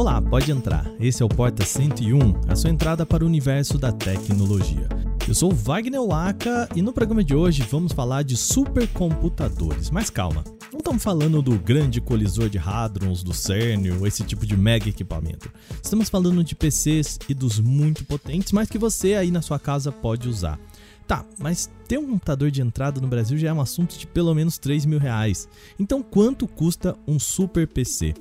Olá, 0.00 0.18
pode 0.18 0.50
entrar. 0.50 0.90
Esse 0.98 1.22
é 1.22 1.26
o 1.26 1.28
Porta 1.28 1.62
101, 1.62 2.18
a 2.48 2.56
sua 2.56 2.70
entrada 2.70 3.04
para 3.04 3.22
o 3.22 3.26
universo 3.26 3.76
da 3.76 3.92
tecnologia. 3.92 4.88
Eu 5.28 5.34
sou 5.34 5.52
Wagner 5.52 6.02
Waka 6.02 6.70
e 6.74 6.80
no 6.80 6.90
programa 6.90 7.22
de 7.22 7.34
hoje 7.34 7.66
vamos 7.70 7.92
falar 7.92 8.22
de 8.22 8.34
supercomputadores. 8.34 9.90
Mas 9.90 10.08
calma, 10.08 10.42
não 10.72 10.78
estamos 10.78 11.02
falando 11.02 11.42
do 11.42 11.58
grande 11.58 12.00
colisor 12.00 12.48
de 12.48 12.56
hadrons, 12.56 13.22
do 13.22 13.34
CERN 13.34 13.90
ou 13.98 14.06
esse 14.06 14.24
tipo 14.24 14.46
de 14.46 14.56
mega 14.56 14.88
equipamento. 14.88 15.52
Estamos 15.82 16.08
falando 16.08 16.42
de 16.42 16.54
PCs 16.54 17.18
e 17.28 17.34
dos 17.34 17.60
muito 17.60 18.02
potentes, 18.06 18.52
mas 18.52 18.70
que 18.70 18.78
você 18.78 19.16
aí 19.16 19.30
na 19.30 19.42
sua 19.42 19.58
casa 19.58 19.92
pode 19.92 20.30
usar. 20.30 20.58
Tá, 21.06 21.26
mas 21.38 21.68
ter 21.86 21.98
um 21.98 22.06
computador 22.06 22.50
de 22.50 22.62
entrada 22.62 23.02
no 23.02 23.08
Brasil 23.08 23.36
já 23.36 23.50
é 23.50 23.52
um 23.52 23.60
assunto 23.60 23.98
de 23.98 24.06
pelo 24.06 24.34
menos 24.34 24.56
3 24.56 24.86
mil 24.86 24.98
reais. 24.98 25.46
Então 25.78 26.02
quanto 26.02 26.48
custa 26.48 26.96
um 27.06 27.18
super 27.18 27.68
PC? 27.68 28.14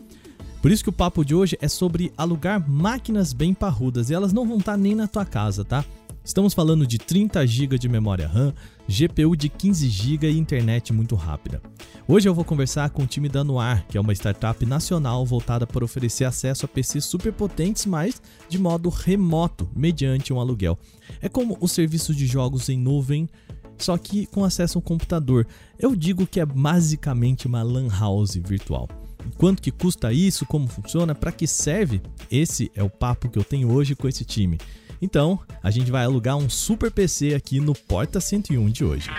Por 0.62 0.72
isso 0.72 0.84
que 0.84 0.90
o 0.90 0.94
papo 0.94 1.23
de 1.23 1.34
hoje 1.34 1.58
é 1.62 1.70
sobre 1.70 2.12
alugar 2.18 2.70
máquinas 2.70 3.31
bem 3.31 3.54
parrudas 3.54 4.09
e 4.09 4.13
elas 4.13 4.34
não 4.34 4.45
vão 4.45 4.58
estar 4.58 4.76
nem 4.76 4.94
na 4.94 5.08
tua 5.08 5.23
casa, 5.23 5.63
tá? 5.63 5.85
Estamos 6.22 6.54
falando 6.54 6.85
de 6.85 6.98
30 6.98 7.48
GB 7.48 7.80
de 7.80 7.88
memória 7.88 8.27
RAM, 8.27 8.54
GPU 8.85 9.38
de 9.38 9.48
15 9.48 9.88
GB 9.88 10.30
e 10.30 10.38
internet 10.38 10.91
muito 10.91 11.16
rápida. 11.16 11.62
Hoje 12.05 12.27
eu 12.27 12.35
vou 12.35 12.44
conversar 12.44 12.90
com 12.90 13.04
o 13.04 13.08
time 13.08 13.30
da 13.30 13.41
Noir, 13.41 13.85
que 13.88 13.98
é 13.98 14.02
uma 14.02 14.12
startup 14.12 14.66
nacional 14.66 15.26
voltada 15.26 15.66
para 15.66 15.85
oferecer 15.85 16.26
acesso 16.26 16.66
a 16.66 16.68
PCs 16.68 17.05
superpotentes, 17.05 17.85
mas 17.85 18.21
de 18.49 18.60
modo 18.60 18.90
remoto, 18.90 19.70
mediante 19.73 20.34
um 20.34 20.41
aluguel. 20.41 20.77
É 21.21 21.30
como 21.30 21.57
o 21.62 21.70
serviço 21.70 22.13
de 22.13 22.27
jogos 22.27 22.68
em 22.68 22.77
nuvem, 22.77 23.30
só 23.77 23.98
que 23.98 24.26
com 24.26 24.44
acesso 24.44 24.77
a 24.77 24.80
um 24.80 24.84
computador. 24.84 25.48
Eu 25.80 25.96
digo 25.96 26.27
que 26.27 26.41
é 26.41 26.46
basicamente 26.46 27.48
uma 27.48 27.63
LAN 27.63 27.88
house 27.88 28.35
virtual. 28.35 28.90
Quanto 29.37 29.62
que 29.62 29.71
custa 29.71 30.12
isso? 30.12 30.45
Como 30.45 30.67
funciona? 30.67 31.15
Para 31.15 31.31
que 31.31 31.48
serve? 31.48 32.01
Esse 32.31 32.71
é 32.75 32.84
o 32.84 32.89
papo 32.89 33.29
que 33.29 33.39
eu 33.39 33.43
tenho 33.43 33.71
hoje 33.71 33.95
com 33.95 34.07
esse 34.07 34.26
time. 34.26 34.57
Então, 35.01 35.39
a 35.63 35.71
gente 35.71 35.89
vai 35.91 36.03
alugar 36.03 36.37
um 36.37 36.49
super 36.49 36.91
PC 36.91 37.34
aqui 37.34 37.59
no 37.59 37.73
Porta 37.73 38.20
101 38.20 38.70
de 38.70 38.84
hoje. 38.84 39.09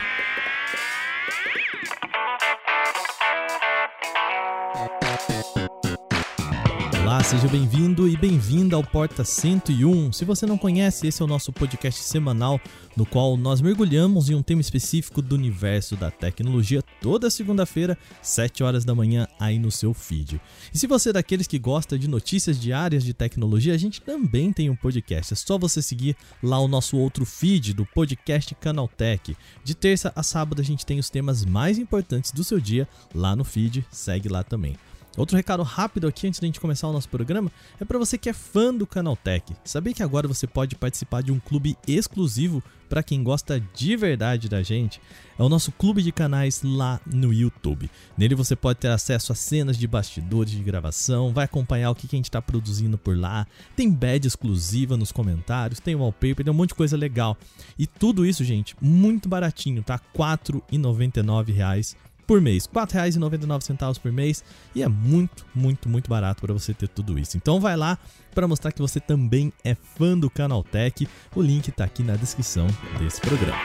Olá, 7.20 7.28
seja 7.28 7.48
bem-vindo 7.48 8.08
e 8.08 8.16
bem-vinda 8.16 8.76
ao 8.76 8.82
Porta 8.82 9.26
101. 9.26 10.10
Se 10.10 10.24
você 10.24 10.46
não 10.46 10.56
conhece, 10.56 11.06
esse 11.06 11.20
é 11.20 11.24
o 11.24 11.28
nosso 11.28 11.52
podcast 11.52 12.02
semanal 12.02 12.58
no 12.96 13.04
qual 13.04 13.36
nós 13.36 13.60
mergulhamos 13.60 14.30
em 14.30 14.34
um 14.34 14.42
tema 14.42 14.62
específico 14.62 15.20
do 15.20 15.34
universo 15.34 15.96
da 15.96 16.10
tecnologia 16.10 16.82
toda 16.98 17.28
segunda-feira, 17.28 17.98
7 18.22 18.62
horas 18.62 18.86
da 18.86 18.94
manhã, 18.94 19.28
aí 19.38 19.58
no 19.58 19.70
seu 19.70 19.92
feed. 19.92 20.40
E 20.72 20.78
se 20.78 20.86
você 20.86 21.10
é 21.10 21.12
daqueles 21.12 21.46
que 21.46 21.58
gosta 21.58 21.98
de 21.98 22.08
notícias 22.08 22.58
diárias 22.58 23.04
de 23.04 23.12
tecnologia, 23.12 23.74
a 23.74 23.78
gente 23.78 24.00
também 24.00 24.50
tem 24.50 24.70
um 24.70 24.76
podcast. 24.76 25.34
É 25.34 25.36
só 25.36 25.58
você 25.58 25.82
seguir 25.82 26.16
lá 26.42 26.58
o 26.58 26.68
nosso 26.68 26.96
outro 26.96 27.26
feed 27.26 27.74
do 27.74 27.84
podcast 27.84 28.54
Canaltech. 28.54 29.36
De 29.62 29.74
terça 29.74 30.10
a 30.16 30.22
sábado 30.22 30.62
a 30.62 30.64
gente 30.64 30.86
tem 30.86 30.98
os 30.98 31.10
temas 31.10 31.44
mais 31.44 31.78
importantes 31.78 32.32
do 32.32 32.42
seu 32.42 32.58
dia 32.58 32.88
lá 33.14 33.36
no 33.36 33.44
feed. 33.44 33.84
Segue 33.90 34.30
lá 34.30 34.42
também. 34.42 34.74
Outro 35.20 35.36
recado 35.36 35.62
rápido 35.62 36.08
aqui 36.08 36.26
antes 36.26 36.40
da 36.40 36.46
gente 36.46 36.58
começar 36.58 36.88
o 36.88 36.94
nosso 36.94 37.10
programa 37.10 37.52
é 37.78 37.84
para 37.84 37.98
você 37.98 38.16
que 38.16 38.30
é 38.30 38.32
fã 38.32 38.72
do 38.72 38.86
Canaltech. 38.86 39.54
Sabia 39.62 39.92
que 39.92 40.02
agora 40.02 40.26
você 40.26 40.46
pode 40.46 40.74
participar 40.76 41.22
de 41.22 41.30
um 41.30 41.38
clube 41.38 41.76
exclusivo 41.86 42.62
para 42.88 43.02
quem 43.02 43.22
gosta 43.22 43.62
de 43.74 43.96
verdade 43.98 44.48
da 44.48 44.62
gente? 44.62 44.98
É 45.38 45.42
o 45.42 45.48
nosso 45.50 45.72
clube 45.72 46.02
de 46.02 46.10
canais 46.10 46.62
lá 46.64 46.98
no 47.04 47.34
YouTube. 47.34 47.90
Nele 48.16 48.34
você 48.34 48.56
pode 48.56 48.78
ter 48.78 48.88
acesso 48.88 49.30
a 49.30 49.34
cenas 49.34 49.76
de 49.76 49.86
bastidores 49.86 50.52
de 50.52 50.62
gravação, 50.62 51.34
vai 51.34 51.44
acompanhar 51.44 51.90
o 51.90 51.94
que 51.94 52.06
a 52.06 52.16
gente 52.16 52.24
está 52.24 52.40
produzindo 52.40 52.96
por 52.96 53.14
lá, 53.14 53.46
tem 53.76 53.90
badge 53.90 54.26
exclusiva 54.26 54.96
nos 54.96 55.12
comentários, 55.12 55.80
tem 55.80 55.94
wallpaper, 55.94 56.46
tem 56.46 56.50
um 56.50 56.56
monte 56.56 56.70
de 56.70 56.76
coisa 56.76 56.96
legal. 56.96 57.36
E 57.78 57.86
tudo 57.86 58.24
isso, 58.24 58.42
gente, 58.42 58.74
muito 58.80 59.28
baratinho, 59.28 59.82
tá? 59.82 59.96
R$ 59.96 60.02
4,99 60.18 61.94
por 62.30 62.40
mês, 62.40 62.66
R$ 62.72 62.80
4,99 62.80 63.98
por 63.98 64.12
mês 64.12 64.44
e 64.72 64.84
é 64.84 64.88
muito, 64.88 65.44
muito, 65.52 65.88
muito 65.88 66.08
barato 66.08 66.40
para 66.40 66.52
você 66.52 66.72
ter 66.72 66.86
tudo 66.86 67.18
isso. 67.18 67.36
Então 67.36 67.58
vai 67.58 67.76
lá 67.76 67.98
para 68.32 68.46
mostrar 68.46 68.70
que 68.70 68.80
você 68.80 69.00
também 69.00 69.52
é 69.64 69.74
fã 69.74 70.16
do 70.16 70.30
Canaltech. 70.30 71.08
O 71.34 71.42
link 71.42 71.66
está 71.66 71.82
aqui 71.82 72.04
na 72.04 72.14
descrição 72.14 72.68
desse 73.00 73.20
programa. 73.20 73.58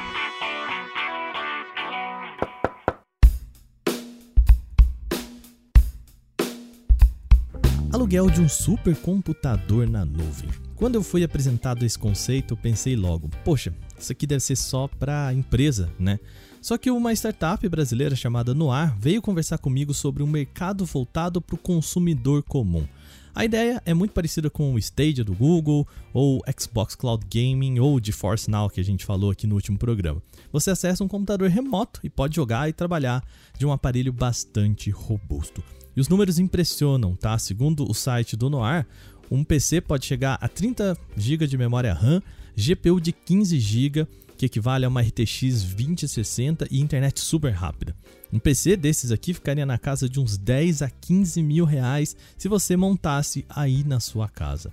Aluguel 7.94 8.32
de 8.32 8.42
um 8.42 8.50
supercomputador 8.50 9.88
na 9.88 10.04
nuvem. 10.04 10.50
Quando 10.76 10.96
eu 10.96 11.04
fui 11.04 11.24
apresentado 11.24 11.86
esse 11.86 12.00
conceito, 12.00 12.56
eu 12.56 12.58
pensei 12.58 12.96
logo: 12.96 13.30
poxa, 13.44 13.72
isso 13.98 14.12
aqui 14.12 14.26
deve 14.26 14.42
ser 14.42 14.56
só 14.56 14.88
para 14.88 15.32
empresa, 15.34 15.88
né? 16.00 16.20
Só 16.66 16.80
que 16.80 16.90
uma 16.90 17.14
startup 17.14 17.70
brasileira 17.70 18.16
chamada 18.16 18.52
Noir 18.52 18.92
veio 18.98 19.22
conversar 19.22 19.60
comigo 19.60 19.94
sobre 19.94 20.24
um 20.24 20.28
mercado 20.28 20.84
voltado 20.84 21.40
para 21.40 21.54
o 21.54 21.60
consumidor 21.60 22.42
comum. 22.42 22.88
A 23.36 23.46
ideia 23.46 23.80
é 23.86 23.94
muito 23.94 24.14
parecida 24.14 24.50
com 24.50 24.74
o 24.74 24.80
Stadia 24.80 25.24
do 25.24 25.36
Google, 25.36 25.88
ou 26.12 26.42
Xbox 26.60 26.96
Cloud 26.96 27.24
Gaming, 27.32 27.78
ou 27.78 28.04
GeForce 28.04 28.50
Now 28.50 28.68
que 28.68 28.82
a 28.82 28.84
gente 28.84 29.06
falou 29.06 29.30
aqui 29.30 29.46
no 29.46 29.54
último 29.54 29.78
programa. 29.78 30.20
Você 30.52 30.72
acessa 30.72 31.04
um 31.04 31.08
computador 31.08 31.52
remoto 31.52 32.00
e 32.04 32.10
pode 32.10 32.36
jogar 32.36 32.68
e 32.68 32.74
trabalhar 32.74 33.24
de 33.60 33.64
um 33.64 33.72
aparelho 33.72 34.12
bastante 34.12 34.90
robusto. 34.90 35.64
E 35.96 36.02
os 36.02 36.10
números 36.10 36.40
impressionam, 36.40 37.16
tá? 37.16 37.38
Segundo 37.38 37.88
o 37.88 37.94
site 37.94 38.36
do 38.36 38.50
Noir, 38.50 38.88
um 39.30 39.44
PC 39.44 39.82
pode 39.82 40.08
chegar 40.08 40.40
a 40.42 40.48
30 40.48 40.98
GB 41.16 41.46
de 41.46 41.60
memória 41.60 41.94
RAM, 41.94 42.24
GPU 42.58 43.00
de 43.00 43.12
15 43.12 43.60
GB 43.60 44.08
que 44.38 44.46
equivale 44.46 44.86
a 44.86 44.88
uma 44.88 45.02
RTX 45.02 45.64
2060 45.64 46.68
e 46.70 46.80
internet 46.80 47.20
super 47.22 47.52
rápida. 47.52 47.96
Um 48.32 48.40
PC 48.40 48.76
desses 48.76 49.12
aqui 49.12 49.34
ficaria 49.34 49.66
na 49.66 49.78
casa 49.78 50.10
de 50.10 50.20
uns 50.20 50.38
10 50.38 50.82
a 50.82 50.90
15 50.90 51.42
mil 51.42 51.66
reais 51.66 52.16
se 52.38 52.48
você 52.48 52.76
montasse 52.76 53.46
aí 53.50 53.84
na 53.84 54.00
sua 54.00 54.28
casa. 54.28 54.72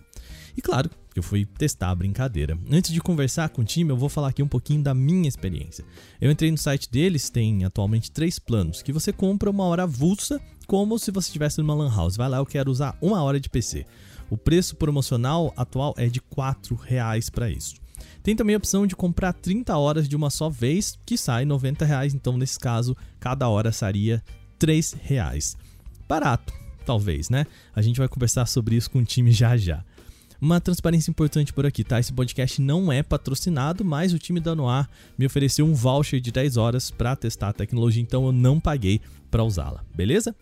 E 0.57 0.61
claro, 0.61 0.91
eu 1.15 1.23
fui 1.23 1.45
testar 1.45 1.91
a 1.91 1.95
brincadeira. 1.95 2.59
Antes 2.71 2.93
de 2.93 3.01
conversar 3.01 3.49
com 3.51 3.63
o 3.63 3.65
time, 3.65 3.91
eu 3.91 3.97
vou 3.97 4.09
falar 4.09 4.29
aqui 4.29 4.43
um 4.43 4.49
pouquinho 4.49 4.83
da 4.83 4.95
minha 4.95 5.29
experiência. 5.29 5.85
Eu 6.21 6.31
entrei 6.31 6.51
no 6.51 6.59
site 6.59 6.91
deles, 6.91 7.31
tem 7.31 7.65
atualmente 7.65 8.11
três 8.11 8.39
planos, 8.39 8.83
que 8.83 8.93
você 8.93 9.13
compra 9.13 9.51
uma 9.51 9.65
hora 9.65 9.85
avulsa, 9.85 10.41
como 10.67 10.99
se 10.99 11.11
você 11.11 11.29
estivesse 11.29 11.59
numa 11.59 11.75
lan 11.75 11.95
house. 11.95 12.17
Vai 12.17 12.29
lá, 12.29 12.39
eu 12.39 12.47
quero 12.47 12.71
usar 12.71 12.97
uma 13.01 13.23
hora 13.23 13.39
de 13.39 13.49
PC. 13.49 13.87
O 14.31 14.37
preço 14.37 14.77
promocional 14.77 15.53
atual 15.57 15.95
é 15.99 16.09
de 16.09 16.19
R$ 16.19 16.77
reais 16.85 17.29
para 17.29 17.51
isso. 17.51 17.75
Tem 18.23 18.37
também 18.37 18.55
a 18.55 18.59
opção 18.59 18.87
de 18.87 18.97
comprar 18.97 19.33
30 19.33 19.77
horas 19.77 20.09
de 20.09 20.17
uma 20.17 20.31
só 20.31 20.49
vez, 20.49 20.99
que 21.05 21.17
sai 21.17 21.45
90 21.45 21.85
reais. 21.85 22.15
Então, 22.15 22.37
nesse 22.37 22.59
caso, 22.59 22.97
cada 23.21 23.49
hora 23.49 23.73
seria 23.73 24.23
3 24.59 24.97
reais. 25.03 25.57
Barato, 26.09 26.53
talvez, 26.85 27.31
né? 27.31 27.47
A 27.75 27.83
gente 27.83 27.99
vai 27.99 28.09
conversar 28.09 28.47
sobre 28.47 28.77
isso 28.77 28.91
com 28.91 28.99
o 28.99 29.05
time 29.05 29.33
já 29.33 29.57
já. 29.57 29.85
Uma 30.41 30.61
transparência 30.61 31.09
importante 31.09 31.53
por 31.53 31.65
aqui, 31.65 31.85
tá? 31.85 32.01
Esse 32.01 32.13
podcast 32.13 32.61
não 32.61 32.93
é 32.93 33.01
patrocinado, 33.01 33.85
mas 33.85 34.13
o 34.13 34.19
time 34.19 34.41
da 34.41 34.57
Noir 34.57 34.89
me 35.17 35.25
ofereceu 35.25 35.65
um 35.65 35.73
voucher 35.73 36.21
de 36.21 36.33
10 36.33 36.57
horas 36.57 36.91
para 36.91 37.15
testar 37.15 37.51
a 37.51 37.53
tecnologia, 37.53 38.03
então 38.03 38.27
eu 38.27 38.33
não 38.33 38.59
paguei 38.59 39.01
para 39.31 39.45
usá-la, 39.45 39.85
beleza? 39.95 40.35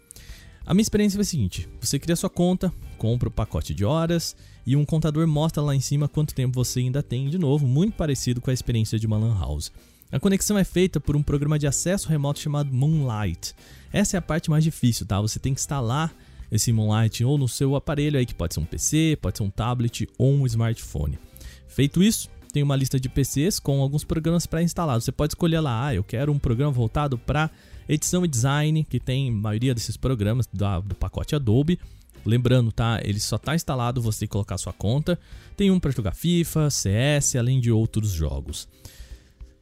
A 0.64 0.72
minha 0.72 0.82
experiência 0.82 1.16
foi 1.16 1.22
a 1.22 1.26
seguinte: 1.26 1.68
você 1.80 1.98
cria 1.98 2.16
sua 2.16 2.30
conta, 2.30 2.72
compra 2.96 3.28
o 3.28 3.32
pacote 3.32 3.74
de 3.74 3.84
horas 3.84 4.34
e 4.70 4.76
um 4.76 4.84
contador 4.84 5.26
mostra 5.26 5.60
lá 5.60 5.74
em 5.74 5.80
cima 5.80 6.06
quanto 6.06 6.32
tempo 6.32 6.54
você 6.54 6.78
ainda 6.78 7.02
tem, 7.02 7.28
de 7.28 7.36
novo, 7.36 7.66
muito 7.66 7.94
parecido 7.94 8.40
com 8.40 8.50
a 8.50 8.54
experiência 8.54 9.00
de 9.00 9.04
uma 9.04 9.18
LAN 9.18 9.36
house. 9.36 9.72
A 10.12 10.20
conexão 10.20 10.56
é 10.56 10.62
feita 10.62 11.00
por 11.00 11.16
um 11.16 11.24
programa 11.24 11.58
de 11.58 11.66
acesso 11.66 12.08
remoto 12.08 12.38
chamado 12.38 12.72
Moonlight. 12.72 13.52
Essa 13.92 14.16
é 14.16 14.18
a 14.18 14.22
parte 14.22 14.48
mais 14.48 14.62
difícil, 14.62 15.04
tá? 15.04 15.20
Você 15.20 15.40
tem 15.40 15.52
que 15.52 15.58
instalar 15.58 16.14
esse 16.52 16.72
Moonlight 16.72 17.24
ou 17.24 17.36
no 17.36 17.48
seu 17.48 17.74
aparelho 17.74 18.16
aí, 18.16 18.24
que 18.24 18.32
pode 18.32 18.54
ser 18.54 18.60
um 18.60 18.64
PC, 18.64 19.18
pode 19.20 19.38
ser 19.38 19.42
um 19.42 19.50
tablet 19.50 20.08
ou 20.16 20.32
um 20.32 20.46
smartphone. 20.46 21.18
Feito 21.66 22.00
isso, 22.00 22.28
tem 22.52 22.62
uma 22.62 22.76
lista 22.76 23.00
de 23.00 23.08
PCs 23.08 23.58
com 23.58 23.82
alguns 23.82 24.04
programas 24.04 24.46
pré-instalados. 24.46 25.04
Você 25.04 25.10
pode 25.10 25.32
escolher 25.32 25.58
lá, 25.58 25.86
ah, 25.86 25.94
eu 25.96 26.04
quero 26.04 26.30
um 26.30 26.38
programa 26.38 26.70
voltado 26.70 27.18
para 27.18 27.50
edição 27.88 28.24
e 28.24 28.28
design, 28.28 28.84
que 28.84 29.00
tem 29.00 29.30
a 29.30 29.32
maioria 29.32 29.74
desses 29.74 29.96
programas 29.96 30.46
do 30.46 30.94
pacote 30.94 31.34
Adobe. 31.34 31.76
Lembrando, 32.24 32.70
tá? 32.70 33.00
Ele 33.02 33.20
só 33.20 33.36
está 33.36 33.54
instalado, 33.54 34.02
você 34.02 34.26
colocar 34.26 34.58
sua 34.58 34.72
conta. 34.72 35.18
Tem 35.56 35.70
um 35.70 35.80
para 35.80 35.90
jogar 35.90 36.14
FIFA, 36.14 36.70
CS, 36.70 37.36
além 37.36 37.60
de 37.60 37.70
outros 37.70 38.10
jogos. 38.10 38.68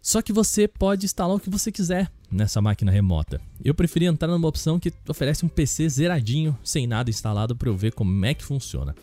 Só 0.00 0.22
que 0.22 0.32
você 0.32 0.66
pode 0.66 1.04
instalar 1.04 1.36
o 1.36 1.40
que 1.40 1.50
você 1.50 1.70
quiser 1.70 2.10
nessa 2.30 2.60
máquina 2.60 2.90
remota. 2.90 3.40
Eu 3.62 3.74
preferi 3.74 4.06
entrar 4.06 4.28
numa 4.28 4.48
opção 4.48 4.78
que 4.78 4.92
oferece 5.08 5.44
um 5.44 5.48
PC 5.48 5.88
zeradinho, 5.88 6.56
sem 6.62 6.86
nada 6.86 7.10
instalado, 7.10 7.56
para 7.56 7.68
eu 7.68 7.76
ver 7.76 7.92
como 7.92 8.24
é 8.24 8.34
que 8.34 8.44
funciona. 8.44 8.94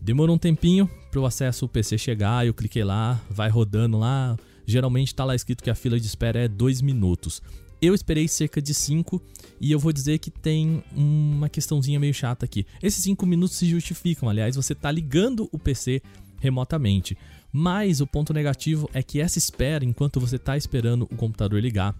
Demorou 0.00 0.36
um 0.36 0.38
tempinho 0.38 0.88
para 1.10 1.20
o 1.20 1.26
acesso 1.26 1.64
ao 1.64 1.68
PC 1.68 1.96
chegar, 1.96 2.46
eu 2.46 2.52
cliquei 2.52 2.84
lá, 2.84 3.20
vai 3.30 3.48
rodando 3.48 3.98
lá. 3.98 4.36
Geralmente 4.66 5.08
está 5.08 5.24
lá 5.24 5.34
escrito 5.34 5.62
que 5.62 5.70
a 5.70 5.74
fila 5.74 5.98
de 5.98 6.06
espera 6.06 6.40
é 6.40 6.48
2 6.48 6.82
minutos. 6.82 7.40
Eu 7.84 7.94
esperei 7.94 8.26
cerca 8.26 8.62
de 8.62 8.72
5 8.72 9.20
e 9.60 9.70
eu 9.70 9.78
vou 9.78 9.92
dizer 9.92 10.18
que 10.18 10.30
tem 10.30 10.82
uma 10.96 11.50
questãozinha 11.50 12.00
meio 12.00 12.14
chata 12.14 12.46
aqui. 12.46 12.66
Esses 12.82 13.04
5 13.04 13.26
minutos 13.26 13.58
se 13.58 13.66
justificam, 13.66 14.26
aliás, 14.26 14.56
você 14.56 14.72
está 14.72 14.90
ligando 14.90 15.50
o 15.52 15.58
PC 15.58 16.00
remotamente. 16.40 17.14
Mas 17.52 18.00
o 18.00 18.06
ponto 18.06 18.32
negativo 18.32 18.88
é 18.94 19.02
que 19.02 19.20
essa 19.20 19.36
espera, 19.36 19.84
enquanto 19.84 20.18
você 20.18 20.36
está 20.36 20.56
esperando 20.56 21.02
o 21.02 21.14
computador 21.14 21.60
ligar, 21.60 21.94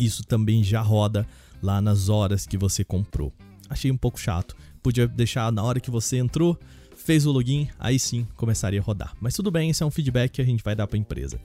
isso 0.00 0.24
também 0.24 0.64
já 0.64 0.80
roda 0.80 1.28
lá 1.62 1.78
nas 1.82 2.08
horas 2.08 2.46
que 2.46 2.56
você 2.56 2.82
comprou. 2.82 3.34
Achei 3.68 3.90
um 3.90 3.98
pouco 3.98 4.18
chato. 4.18 4.56
Podia 4.82 5.06
deixar 5.06 5.52
na 5.52 5.62
hora 5.62 5.78
que 5.78 5.90
você 5.90 6.16
entrou, 6.16 6.58
fez 6.96 7.26
o 7.26 7.32
login, 7.32 7.68
aí 7.78 7.98
sim 7.98 8.26
começaria 8.34 8.80
a 8.80 8.82
rodar. 8.82 9.14
Mas 9.20 9.34
tudo 9.34 9.50
bem, 9.50 9.68
esse 9.68 9.82
é 9.82 9.86
um 9.86 9.90
feedback 9.90 10.32
que 10.32 10.40
a 10.40 10.46
gente 10.46 10.64
vai 10.64 10.74
dar 10.74 10.86
para 10.86 10.96
a 10.96 11.00
empresa. 11.00 11.38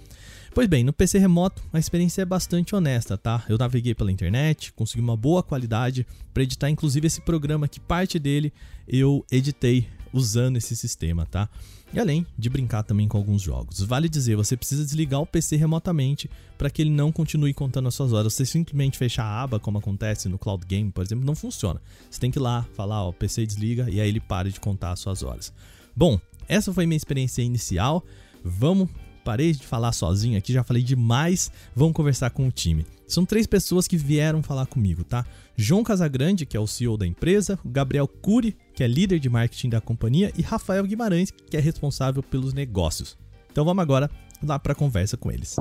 Pois 0.57 0.67
bem, 0.67 0.83
no 0.83 0.91
PC 0.91 1.19
remoto 1.19 1.61
a 1.71 1.77
experiência 1.77 2.23
é 2.23 2.25
bastante 2.25 2.75
honesta, 2.75 3.15
tá? 3.15 3.45
Eu 3.47 3.59
naveguei 3.59 3.93
pela 3.93 4.11
internet, 4.11 4.73
consegui 4.73 5.03
uma 5.03 5.15
boa 5.15 5.43
qualidade 5.43 6.03
para 6.33 6.41
editar 6.41 6.67
inclusive 6.67 7.05
esse 7.05 7.21
programa 7.21 7.67
que 7.67 7.79
parte 7.79 8.17
dele 8.17 8.51
eu 8.87 9.23
editei 9.31 9.87
usando 10.11 10.57
esse 10.57 10.75
sistema, 10.75 11.27
tá? 11.27 11.47
E 11.93 11.99
além 11.99 12.25
de 12.35 12.49
brincar 12.49 12.81
também 12.81 13.07
com 13.07 13.19
alguns 13.19 13.39
jogos. 13.39 13.81
Vale 13.81 14.09
dizer, 14.09 14.35
você 14.35 14.57
precisa 14.57 14.83
desligar 14.83 15.21
o 15.21 15.27
PC 15.27 15.57
remotamente 15.57 16.27
para 16.57 16.71
que 16.71 16.81
ele 16.81 16.89
não 16.89 17.11
continue 17.11 17.53
contando 17.53 17.87
as 17.87 17.93
suas 17.93 18.11
horas. 18.11 18.33
Você 18.33 18.43
simplesmente 18.43 18.97
fechar 18.97 19.25
a 19.25 19.43
aba, 19.43 19.59
como 19.59 19.77
acontece 19.77 20.27
no 20.27 20.39
Cloud 20.39 20.65
Game, 20.65 20.89
por 20.89 21.05
exemplo, 21.05 21.23
não 21.23 21.35
funciona. 21.35 21.79
Você 22.09 22.19
tem 22.19 22.31
que 22.31 22.39
ir 22.39 22.41
lá, 22.41 22.65
falar, 22.73 23.03
ó, 23.03 23.11
PC 23.11 23.45
desliga 23.45 23.91
e 23.91 24.01
aí 24.01 24.09
ele 24.09 24.19
para 24.19 24.49
de 24.49 24.59
contar 24.59 24.93
as 24.93 24.99
suas 25.01 25.21
horas. 25.21 25.53
Bom, 25.95 26.19
essa 26.47 26.73
foi 26.73 26.87
minha 26.87 26.97
experiência 26.97 27.43
inicial. 27.43 28.03
Vamos 28.43 28.89
parei 29.27 29.51
de 29.51 29.67
falar 29.67 29.91
sozinho 29.91 30.37
aqui, 30.37 30.53
já 30.53 30.63
falei 30.63 30.81
demais. 30.81 31.51
Vamos 31.75 31.93
conversar 31.93 32.29
com 32.29 32.47
o 32.47 32.51
time. 32.51 32.85
São 33.05 33.25
três 33.25 33.45
pessoas 33.45 33.85
que 33.85 33.97
vieram 33.97 34.41
falar 34.41 34.65
comigo, 34.67 35.03
tá? 35.03 35.25
João 35.53 35.83
Casagrande, 35.83 36.45
que 36.45 36.55
é 36.55 36.59
o 36.59 36.65
CEO 36.65 36.95
da 36.95 37.05
empresa, 37.05 37.59
Gabriel 37.65 38.07
Cury, 38.07 38.55
que 38.73 38.85
é 38.85 38.87
líder 38.87 39.19
de 39.19 39.29
marketing 39.29 39.67
da 39.67 39.81
companhia, 39.81 40.31
e 40.37 40.41
Rafael 40.41 40.85
Guimarães, 40.85 41.29
que 41.29 41.57
é 41.57 41.59
responsável 41.59 42.23
pelos 42.23 42.53
negócios. 42.53 43.17
Então 43.51 43.65
vamos 43.65 43.81
agora 43.81 44.09
lá 44.41 44.57
para 44.57 44.71
a 44.71 44.75
conversa 44.75 45.17
com 45.17 45.29
eles. 45.29 45.57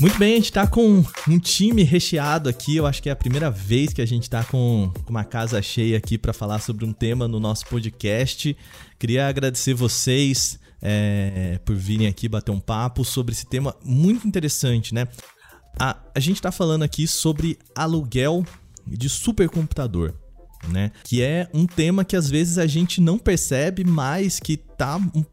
Muito 0.00 0.18
bem, 0.18 0.32
a 0.32 0.36
gente 0.36 0.44
está 0.46 0.66
com 0.66 1.04
um 1.28 1.38
time 1.38 1.82
recheado 1.82 2.48
aqui. 2.48 2.76
Eu 2.76 2.86
acho 2.86 3.02
que 3.02 3.10
é 3.10 3.12
a 3.12 3.16
primeira 3.16 3.50
vez 3.50 3.92
que 3.92 4.00
a 4.00 4.06
gente 4.06 4.22
está 4.22 4.42
com 4.42 4.90
uma 5.06 5.24
casa 5.24 5.60
cheia 5.60 5.98
aqui 5.98 6.16
para 6.16 6.32
falar 6.32 6.60
sobre 6.60 6.86
um 6.86 6.94
tema 6.94 7.28
no 7.28 7.38
nosso 7.38 7.66
podcast. 7.66 8.56
Queria 8.98 9.28
agradecer 9.28 9.74
vocês 9.74 10.58
é, 10.80 11.58
por 11.64 11.74
virem 11.74 12.06
aqui 12.06 12.28
bater 12.28 12.50
um 12.50 12.60
papo 12.60 13.04
sobre 13.04 13.32
esse 13.32 13.46
tema 13.46 13.74
muito 13.84 14.26
interessante, 14.26 14.94
né? 14.94 15.08
A, 15.78 15.96
a 16.14 16.20
gente 16.20 16.36
está 16.36 16.50
falando 16.50 16.82
aqui 16.82 17.06
sobre 17.06 17.58
aluguel 17.74 18.44
de 18.86 19.08
supercomputador. 19.08 20.14
Né? 20.68 20.90
Que 21.04 21.22
é 21.22 21.48
um 21.54 21.66
tema 21.66 22.04
que 22.04 22.16
às 22.16 22.28
vezes 22.28 22.58
a 22.58 22.66
gente 22.66 23.00
não 23.00 23.16
percebe, 23.16 23.84
mas 23.84 24.40
que 24.40 24.56
tá 24.56 24.96
um 25.14 25.24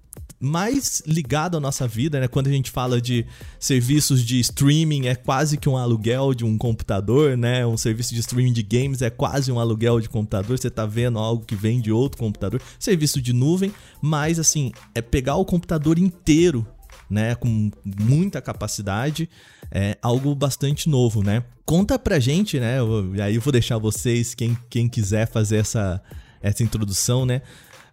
mais 0.45 1.01
ligado 1.05 1.57
à 1.57 1.59
nossa 1.59 1.87
vida, 1.87 2.19
né? 2.19 2.27
Quando 2.27 2.47
a 2.47 2.51
gente 2.51 2.69
fala 2.69 3.01
de 3.01 3.25
serviços 3.59 4.23
de 4.23 4.39
streaming, 4.39 5.07
é 5.07 5.15
quase 5.15 5.57
que 5.57 5.67
um 5.67 5.75
aluguel 5.75 6.33
de 6.33 6.45
um 6.45 6.57
computador, 6.57 7.35
né? 7.35 7.65
Um 7.65 7.75
serviço 7.75 8.13
de 8.13 8.19
streaming 8.19 8.53
de 8.53 8.61
games 8.61 9.01
é 9.01 9.09
quase 9.09 9.51
um 9.51 9.59
aluguel 9.59 9.99
de 9.99 10.07
computador. 10.07 10.57
Você 10.57 10.69
tá 10.69 10.85
vendo 10.85 11.17
algo 11.17 11.43
que 11.43 11.55
vem 11.55 11.81
de 11.81 11.91
outro 11.91 12.19
computador. 12.19 12.61
Serviço 12.79 13.21
de 13.21 13.33
nuvem, 13.33 13.73
mas 14.01 14.39
assim, 14.39 14.71
é 14.93 15.01
pegar 15.01 15.35
o 15.35 15.45
computador 15.45 15.97
inteiro, 15.97 16.65
né? 17.09 17.33
Com 17.33 17.71
muita 17.83 18.39
capacidade, 18.41 19.27
é 19.71 19.97
algo 20.01 20.35
bastante 20.35 20.87
novo, 20.87 21.23
né? 21.23 21.43
Conta 21.65 21.97
pra 21.97 22.19
gente, 22.19 22.59
né? 22.59 22.77
E 23.15 23.21
aí 23.21 23.35
eu 23.35 23.41
vou 23.41 23.51
deixar 23.51 23.79
vocês, 23.79 24.35
quem, 24.35 24.55
quem 24.69 24.87
quiser 24.87 25.27
fazer 25.27 25.57
essa, 25.57 26.01
essa 26.39 26.61
introdução, 26.61 27.25
né? 27.25 27.41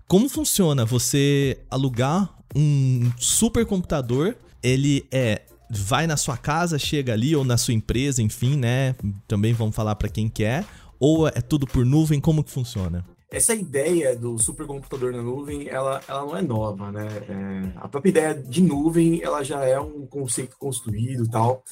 Como 0.07 0.29
funciona 0.29 0.85
você 0.85 1.59
alugar 1.71 2.29
um 2.55 3.11
supercomputador? 3.19 4.35
Ele 4.63 5.07
é 5.11 5.43
vai 5.75 6.07
na 6.07 6.19
sua 6.19 6.37
casa, 6.37 6.79
chega 6.79 7.15
ali 7.15 7.35
ou 7.35 7.45
na 7.45 7.57
sua 7.57 7.73
empresa, 7.73 8.23
enfim, 8.23 8.57
né? 8.57 8.95
Também 9.27 9.55
vamos 9.55 9.75
falar 9.75 9.95
para 9.95 10.09
quem 10.09 10.29
quer. 10.29 10.67
Ou 11.01 11.27
é 11.27 11.41
tudo 11.41 11.67
por 11.67 11.85
nuvem? 11.85 12.21
Como 12.21 12.45
que 12.45 12.51
funciona? 12.51 13.05
Essa 13.31 13.55
ideia 13.55 14.15
do 14.15 14.39
supercomputador 14.39 15.13
na 15.13 15.23
nuvem, 15.23 15.67
ela, 15.67 16.03
ela 16.07 16.21
não 16.21 16.37
é 16.37 16.43
nova, 16.43 16.93
né? 16.93 17.09
É, 17.27 17.79
a 17.79 17.89
própria 17.89 18.11
ideia 18.11 18.35
de 18.35 18.63
nuvem, 18.63 19.23
ela 19.23 19.43
já 19.43 19.65
é 19.65 19.81
um 19.81 20.07
conceito 20.07 20.55
construído 20.59 21.27
tal. 21.31 21.65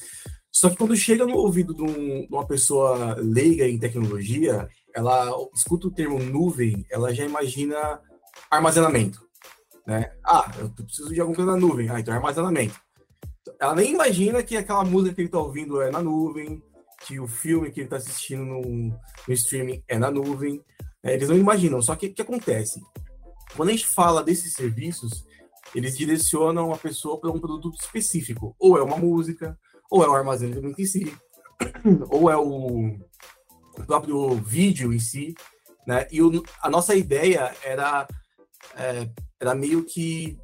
Só 0.51 0.71
que 0.71 0.75
quando 0.75 0.95
chega 0.97 1.25
no 1.25 1.37
ouvido 1.37 1.73
de, 1.75 1.83
um, 1.83 2.25
de 2.25 2.27
uma 2.31 2.45
pessoa 2.45 3.15
leiga 3.19 3.67
em 3.67 3.77
tecnologia, 3.77 4.67
ela 4.93 5.31
escuta 5.55 5.87
o 5.87 5.91
termo 5.91 6.19
nuvem, 6.19 6.83
ela 6.89 7.13
já 7.13 7.23
imagina 7.23 7.99
armazenamento. 8.49 9.21
Né? 9.91 10.09
Ah, 10.25 10.49
eu 10.57 10.69
preciso 10.69 11.13
de 11.13 11.19
alguma 11.19 11.35
coisa 11.35 11.51
na 11.51 11.57
nuvem. 11.57 11.89
Ah, 11.89 11.99
então 11.99 12.13
é 12.13 12.17
armazenamento. 12.17 12.79
Ela 13.59 13.75
nem 13.75 13.91
imagina 13.91 14.41
que 14.41 14.55
aquela 14.55 14.85
música 14.85 15.13
que 15.13 15.19
ele 15.19 15.27
está 15.27 15.37
ouvindo 15.37 15.81
é 15.81 15.91
na 15.91 16.01
nuvem, 16.01 16.63
que 17.05 17.19
o 17.19 17.27
filme 17.27 17.69
que 17.71 17.81
ele 17.81 17.87
está 17.87 17.97
assistindo 17.97 18.45
no, 18.45 18.61
no, 18.61 19.33
streaming 19.33 19.83
é 19.89 19.99
na 19.99 20.09
nuvem. 20.09 20.63
É, 21.03 21.13
eles 21.13 21.27
não 21.27 21.35
imaginam. 21.35 21.81
Só 21.81 21.93
que 21.97 22.07
o 22.07 22.13
que 22.13 22.21
acontece? 22.21 22.81
Quando 23.53 23.67
a 23.67 23.71
gente 23.73 23.85
fala 23.85 24.23
desses 24.23 24.53
serviços, 24.53 25.25
eles 25.75 25.97
direcionam 25.97 26.71
a 26.71 26.77
pessoa 26.77 27.19
para 27.19 27.29
um 27.29 27.39
produto 27.39 27.77
específico. 27.77 28.55
Ou 28.57 28.77
é 28.77 28.81
uma 28.81 28.95
música, 28.95 29.59
ou 29.89 30.05
é 30.05 30.07
o 30.07 30.13
armazenamento 30.13 30.81
em 30.81 30.85
si, 30.85 31.13
ou 32.09 32.31
é 32.31 32.37
o 32.37 32.97
próprio 33.85 34.35
vídeo 34.35 34.93
em 34.93 34.99
si. 34.99 35.35
Né? 35.85 36.07
E 36.09 36.21
o, 36.21 36.41
a 36.61 36.69
nossa 36.69 36.95
ideia 36.95 37.53
era 37.61 38.07
é, 38.77 39.09
era 39.41 39.55
meio 39.55 39.83
que 39.83 40.37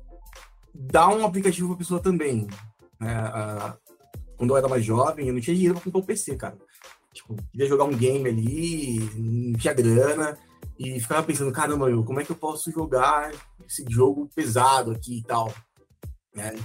dar 0.73 1.09
um 1.09 1.23
aplicativo 1.23 1.67
para 1.67 1.75
a 1.75 1.77
pessoa 1.77 2.01
também. 2.01 2.47
Né? 2.99 3.15
A, 3.15 3.77
quando 4.35 4.49
eu 4.51 4.57
era 4.57 4.67
mais 4.67 4.83
jovem, 4.83 5.27
eu 5.27 5.33
não 5.33 5.39
tinha 5.39 5.55
dinheiro 5.55 5.75
para 5.75 5.83
comprar 5.83 5.99
um 5.99 6.05
PC, 6.05 6.35
cara. 6.35 6.57
Tipo, 7.13 7.35
queria 7.51 7.67
jogar 7.67 7.85
um 7.85 7.95
game 7.95 8.27
ali, 8.27 8.99
não 9.15 9.57
tinha 9.57 9.73
grana, 9.73 10.37
e 10.79 10.99
ficava 10.99 11.25
pensando, 11.25 11.51
caramba, 11.51 11.87
meu, 11.87 12.03
como 12.03 12.19
é 12.19 12.25
que 12.25 12.31
eu 12.31 12.35
posso 12.35 12.71
jogar 12.71 13.31
esse 13.67 13.85
jogo 13.87 14.29
pesado 14.35 14.91
aqui 14.91 15.19
e 15.19 15.23
tal? 15.23 15.53
Né? 16.35 16.55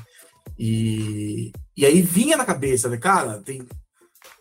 E, 0.58 1.52
e 1.76 1.87
aí 1.87 2.02
vinha 2.02 2.37
na 2.37 2.44
cabeça, 2.44 2.89
né, 2.89 2.98
cara, 2.98 3.41
tem, 3.43 3.67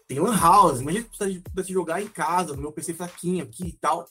tem 0.07 0.19
Lan 0.19 0.37
House, 0.37 0.81
imagina 0.81 1.05
que 1.05 1.17
precisa, 1.17 1.41
precisa 1.53 1.73
jogar 1.73 2.01
em 2.01 2.07
casa, 2.07 2.53
no 2.53 2.61
meu 2.61 2.71
PC 2.71 2.93
fraquinho 2.93 3.43
aqui 3.43 3.67
e 3.67 3.77
tal. 3.77 4.07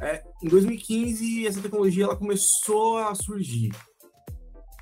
É, 0.00 0.22
em 0.42 0.48
2015, 0.48 1.46
essa 1.46 1.60
tecnologia 1.60 2.04
ela 2.04 2.16
começou 2.16 2.98
a 2.98 3.14
surgir. 3.14 3.72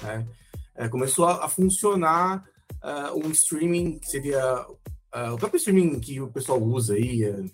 Né? 0.02 0.26
É, 0.74 0.88
começou 0.88 1.26
a, 1.26 1.44
a 1.44 1.48
funcionar 1.48 2.44
uh, 2.82 3.26
um 3.26 3.30
streaming 3.30 3.98
que 3.98 4.08
seria 4.08 4.66
uh, 4.68 5.34
o 5.34 5.38
próprio 5.38 5.58
streaming 5.58 6.00
que 6.00 6.20
o 6.20 6.28
pessoal 6.28 6.60
usa 6.60 6.94
aí 6.94 7.28
uh, 7.30 7.50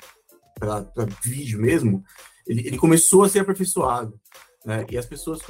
para 0.59 1.07
vídeo 1.23 1.61
mesmo. 1.61 2.03
Ele, 2.47 2.67
ele, 2.67 2.79
começou 2.79 3.25
a 3.25 3.29
ser 3.29 3.41
aperfeiçoado. 3.41 4.19
Né? 4.65 4.87
E 4.91 4.99
as 4.99 5.07
pessoas 5.07 5.41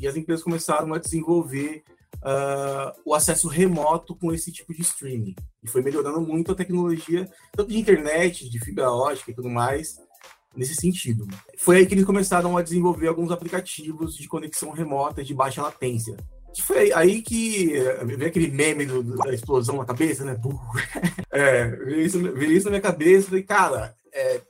e 0.00 0.06
as 0.06 0.16
empresas 0.16 0.42
começaram 0.42 0.92
a 0.92 0.98
desenvolver 0.98 1.84
uh, 2.16 3.00
o 3.04 3.14
acesso 3.14 3.48
remoto 3.48 4.14
com 4.14 4.32
esse 4.32 4.50
tipo 4.52 4.74
de 4.74 4.82
streaming. 4.82 5.34
E 5.62 5.68
foi 5.68 5.82
melhorando 5.82 6.20
muito 6.20 6.52
a 6.52 6.54
tecnologia, 6.54 7.30
tanto 7.52 7.70
de 7.70 7.78
internet, 7.78 8.48
de 8.48 8.58
fibra 8.58 8.90
ótica 8.90 9.30
e 9.30 9.34
tudo 9.34 9.48
mais, 9.48 9.98
nesse 10.54 10.74
sentido. 10.74 11.26
Foi 11.56 11.76
aí 11.76 11.86
que 11.86 11.94
eles 11.94 12.04
começaram 12.04 12.56
a 12.56 12.62
desenvolver 12.62 13.08
alguns 13.08 13.30
aplicativos 13.30 14.16
de 14.16 14.28
conexão 14.28 14.70
remota 14.70 15.22
de 15.22 15.34
baixa 15.34 15.62
latência. 15.62 16.16
Foi 16.62 16.92
aí 16.92 17.22
que 17.22 17.74
veio 18.04 18.26
aquele 18.26 18.50
meme 18.50 18.84
do, 18.84 19.02
da 19.02 19.32
explosão 19.32 19.76
na 19.76 19.84
cabeça, 19.84 20.24
né? 20.24 20.36
É, 21.32 21.68
veio 21.68 22.00
isso, 22.00 22.20
veio 22.20 22.52
isso 22.52 22.64
na 22.64 22.72
minha 22.72 22.82
cabeça 22.82 23.26
e 23.26 23.28
falei, 23.28 23.42
cara, 23.44 23.94
é, 24.12 24.40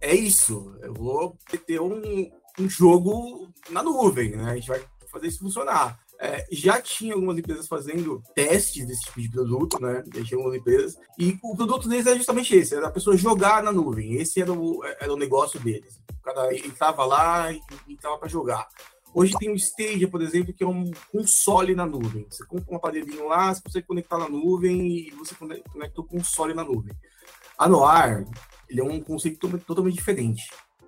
é 0.00 0.14
isso. 0.14 0.74
Eu 0.82 0.92
vou 0.92 1.38
ter 1.64 1.80
um, 1.80 2.28
um 2.58 2.68
jogo 2.68 3.48
na 3.70 3.84
nuvem, 3.84 4.32
né? 4.32 4.50
A 4.50 4.54
gente 4.56 4.66
vai 4.66 4.82
fazer 5.12 5.28
isso 5.28 5.38
funcionar. 5.38 6.03
É, 6.20 6.46
já 6.50 6.80
tinha 6.80 7.14
algumas 7.14 7.36
empresas 7.36 7.66
fazendo 7.66 8.22
testes 8.34 8.86
desse 8.86 9.02
tipo 9.02 9.20
de 9.20 9.30
produto, 9.30 9.80
né? 9.80 10.02
Já 10.14 10.24
tinha 10.24 10.38
algumas 10.38 10.58
empresas. 10.58 10.96
E 11.18 11.38
o 11.42 11.56
produto 11.56 11.88
deles 11.88 12.06
é 12.06 12.16
justamente 12.16 12.54
esse: 12.54 12.74
era 12.74 12.88
a 12.88 12.92
pessoa 12.92 13.16
jogar 13.16 13.62
na 13.62 13.72
nuvem. 13.72 14.14
Esse 14.14 14.40
era 14.40 14.52
o, 14.52 14.84
era 14.84 15.12
o 15.12 15.16
negócio 15.16 15.58
deles. 15.60 16.00
O 16.20 16.22
cara 16.22 16.54
entrava 16.56 17.04
lá 17.04 17.52
e 17.52 17.60
entrava 17.88 18.18
para 18.18 18.28
jogar. 18.28 18.68
Hoje 19.14 19.32
tem 19.38 19.48
o 19.50 19.54
Stadia, 19.54 20.08
por 20.08 20.20
exemplo, 20.20 20.52
que 20.52 20.64
é 20.64 20.66
um 20.66 20.90
console 21.12 21.72
na 21.74 21.86
nuvem. 21.86 22.26
Você 22.28 22.44
compra 22.44 22.74
um 22.74 22.76
aparelhinho 22.76 23.28
lá, 23.28 23.54
você 23.54 23.62
consegue 23.62 23.86
conectar 23.86 24.18
na 24.18 24.28
nuvem 24.28 24.88
e 24.88 25.10
você 25.10 25.36
conecta 25.36 26.00
o 26.00 26.04
console 26.04 26.52
na 26.52 26.64
nuvem. 26.64 26.92
A 27.56 27.68
Noir, 27.68 28.26
ele 28.68 28.80
é 28.80 28.84
um 28.84 29.00
conceito 29.00 29.58
totalmente 29.60 29.94
diferente. 29.94 30.42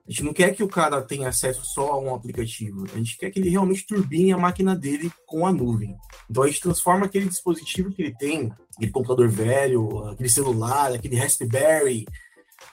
A 0.07 0.11
gente 0.11 0.23
não 0.23 0.33
quer 0.33 0.55
que 0.55 0.63
o 0.63 0.69
cara 0.69 1.03
tenha 1.03 1.29
acesso 1.29 1.65
só 1.65 1.93
a 1.93 1.99
um 1.99 2.15
aplicativo. 2.15 2.85
A 2.95 2.97
gente 2.97 3.19
quer 3.19 3.31
que 3.31 3.41
ele 3.41 3.51
realmente 3.51 3.85
turbine 3.85 4.33
a 4.33 4.39
máquina 4.39 4.77
dele 4.77 5.11
com 5.27 5.45
a 5.45 5.53
nuvem. 5.53 5.97
Então 6.31 6.45
a 6.45 6.47
gente 6.47 6.61
transforma 6.61 7.07
aquele 7.07 7.29
dispositivo 7.29 7.91
que 7.91 8.03
ele 8.03 8.15
tem, 8.17 8.53
aquele 8.77 8.93
computador 8.93 9.29
velho, 9.29 10.07
aquele 10.09 10.29
celular, 10.29 10.93
aquele 10.93 11.17
Raspberry, 11.17 12.07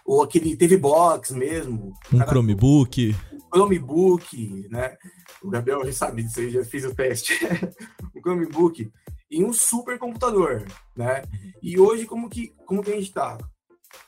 ou 0.05 0.21
aquele 0.21 0.55
TV 0.55 0.77
Box 0.77 1.31
mesmo. 1.31 1.93
Um 2.11 2.19
cara, 2.19 2.29
Chromebook. 2.29 3.15
Um 3.33 3.39
Chromebook, 3.57 4.67
né? 4.69 4.95
O 5.41 5.49
Gabriel 5.49 5.83
já 5.85 5.93
sabe 5.93 6.21
disso 6.21 6.39
aí, 6.39 6.51
já 6.51 6.63
fiz 6.63 6.83
o 6.83 6.93
teste. 6.93 7.33
um 8.15 8.21
Chromebook 8.21 8.91
em 9.31 9.43
um 9.43 9.51
supercomputador, 9.51 10.65
né? 10.95 11.23
E 11.61 11.79
hoje, 11.79 12.05
como 12.05 12.29
que, 12.29 12.53
como 12.65 12.83
que 12.83 12.91
a 12.91 12.95
gente 12.95 13.07
está? 13.07 13.39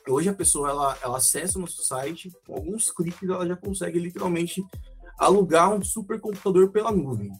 Hoje 0.08 0.28
a 0.28 0.34
pessoa 0.34 0.70
ela, 0.70 0.98
ela 1.02 1.16
acessa 1.18 1.58
o 1.58 1.60
nosso 1.60 1.82
site, 1.82 2.32
com 2.46 2.54
alguns 2.54 2.90
cliques 2.90 3.28
ela 3.28 3.46
já 3.46 3.56
consegue 3.56 3.98
literalmente 3.98 4.64
alugar 5.18 5.72
um 5.72 5.82
supercomputador 5.82 6.70
pela 6.70 6.92
nuvem. 6.92 7.32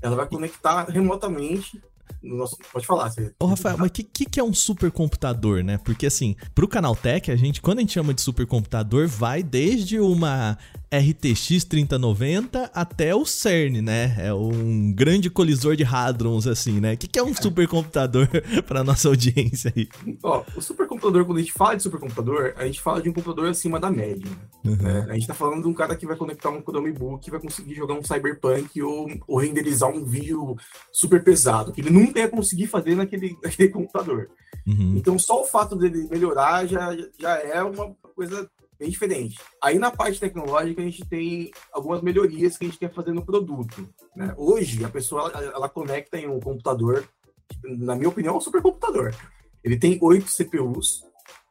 Ela 0.00 0.16
vai 0.16 0.28
conectar 0.28 0.84
remotamente 0.84 1.80
no 2.22 2.36
nosso. 2.36 2.56
Pode 2.72 2.86
falar. 2.86 3.10
Você... 3.10 3.32
Ô, 3.38 3.46
Rafael, 3.46 3.76
mas 3.78 3.88
o 3.88 3.92
que, 3.92 4.02
que, 4.02 4.24
que 4.24 4.40
é 4.40 4.44
um 4.44 4.54
supercomputador, 4.54 5.62
né? 5.62 5.78
Porque 5.78 6.06
assim, 6.06 6.36
pro 6.54 6.68
Canaltech, 6.68 7.30
a 7.30 7.36
gente, 7.36 7.60
quando 7.60 7.78
a 7.78 7.80
gente 7.80 7.92
chama 7.92 8.14
de 8.14 8.20
supercomputador, 8.20 9.08
vai 9.08 9.42
desde 9.42 9.98
uma 9.98 10.58
RTX 10.92 11.64
3090 11.64 12.70
até 12.74 13.14
o 13.14 13.24
CERN, 13.24 13.80
né? 13.80 14.14
É 14.18 14.34
um 14.34 14.92
grande 14.92 15.30
colisor 15.30 15.74
de 15.74 15.84
hadrons, 15.84 16.46
assim, 16.46 16.80
né? 16.80 16.92
O 16.92 16.96
que, 16.98 17.08
que 17.08 17.18
é 17.18 17.22
um 17.22 17.34
supercomputador 17.34 18.28
para 18.68 18.84
nossa 18.84 19.08
audiência 19.08 19.72
aí? 19.74 19.88
Ó, 20.22 20.44
o 20.54 20.60
supercomputador, 20.60 21.24
quando 21.24 21.38
a 21.38 21.40
gente 21.40 21.52
fala 21.52 21.76
de 21.76 21.82
supercomputador, 21.82 22.54
a 22.56 22.66
gente 22.66 22.80
fala 22.80 23.00
de 23.00 23.08
um 23.08 23.12
computador 23.12 23.48
acima 23.48 23.80
da 23.80 23.90
média. 23.90 24.30
Uhum. 24.64 24.76
Né? 24.76 25.06
A 25.08 25.14
gente 25.14 25.26
tá 25.26 25.34
falando 25.34 25.62
de 25.62 25.68
um 25.68 25.74
cara 25.74 25.96
que 25.96 26.06
vai 26.06 26.16
conectar 26.16 26.50
um 26.50 26.60
Chromebook 26.60 27.30
vai 27.30 27.40
conseguir 27.40 27.74
jogar 27.74 27.94
um 27.94 28.02
Cyberpunk 28.02 28.82
ou, 28.82 29.08
ou 29.26 29.38
renderizar 29.38 29.88
um 29.88 30.04
vídeo 30.04 30.56
super 30.92 31.24
pesado, 31.24 31.72
que 31.72 31.80
ele 31.80 31.90
nunca 31.90 32.11
ia 32.20 32.28
conseguir 32.28 32.66
fazer 32.66 32.94
naquele, 32.94 33.36
naquele 33.42 33.68
computador. 33.68 34.30
Uhum. 34.66 34.96
Então, 34.96 35.18
só 35.18 35.42
o 35.42 35.46
fato 35.46 35.76
dele 35.76 36.06
melhorar 36.10 36.66
já, 36.66 36.96
já 37.18 37.38
é 37.38 37.62
uma 37.62 37.94
coisa 38.14 38.48
bem 38.78 38.90
diferente. 38.90 39.38
Aí 39.62 39.78
na 39.78 39.90
parte 39.92 40.18
tecnológica 40.18 40.82
a 40.82 40.84
gente 40.84 41.04
tem 41.04 41.50
algumas 41.72 42.02
melhorias 42.02 42.58
que 42.58 42.64
a 42.64 42.68
gente 42.68 42.78
quer 42.78 42.92
fazer 42.92 43.12
no 43.12 43.24
produto. 43.24 43.88
Né? 44.16 44.34
Hoje 44.36 44.84
a 44.84 44.88
pessoa 44.88 45.30
ela, 45.30 45.44
ela 45.44 45.68
conecta 45.68 46.18
em 46.18 46.28
um 46.28 46.40
computador, 46.40 47.08
na 47.64 47.94
minha 47.94 48.08
opinião, 48.08 48.34
é 48.34 48.38
um 48.38 48.40
supercomputador. 48.40 49.14
Ele 49.62 49.76
tem 49.76 49.98
oito 50.02 50.28
CPUs, 50.28 51.04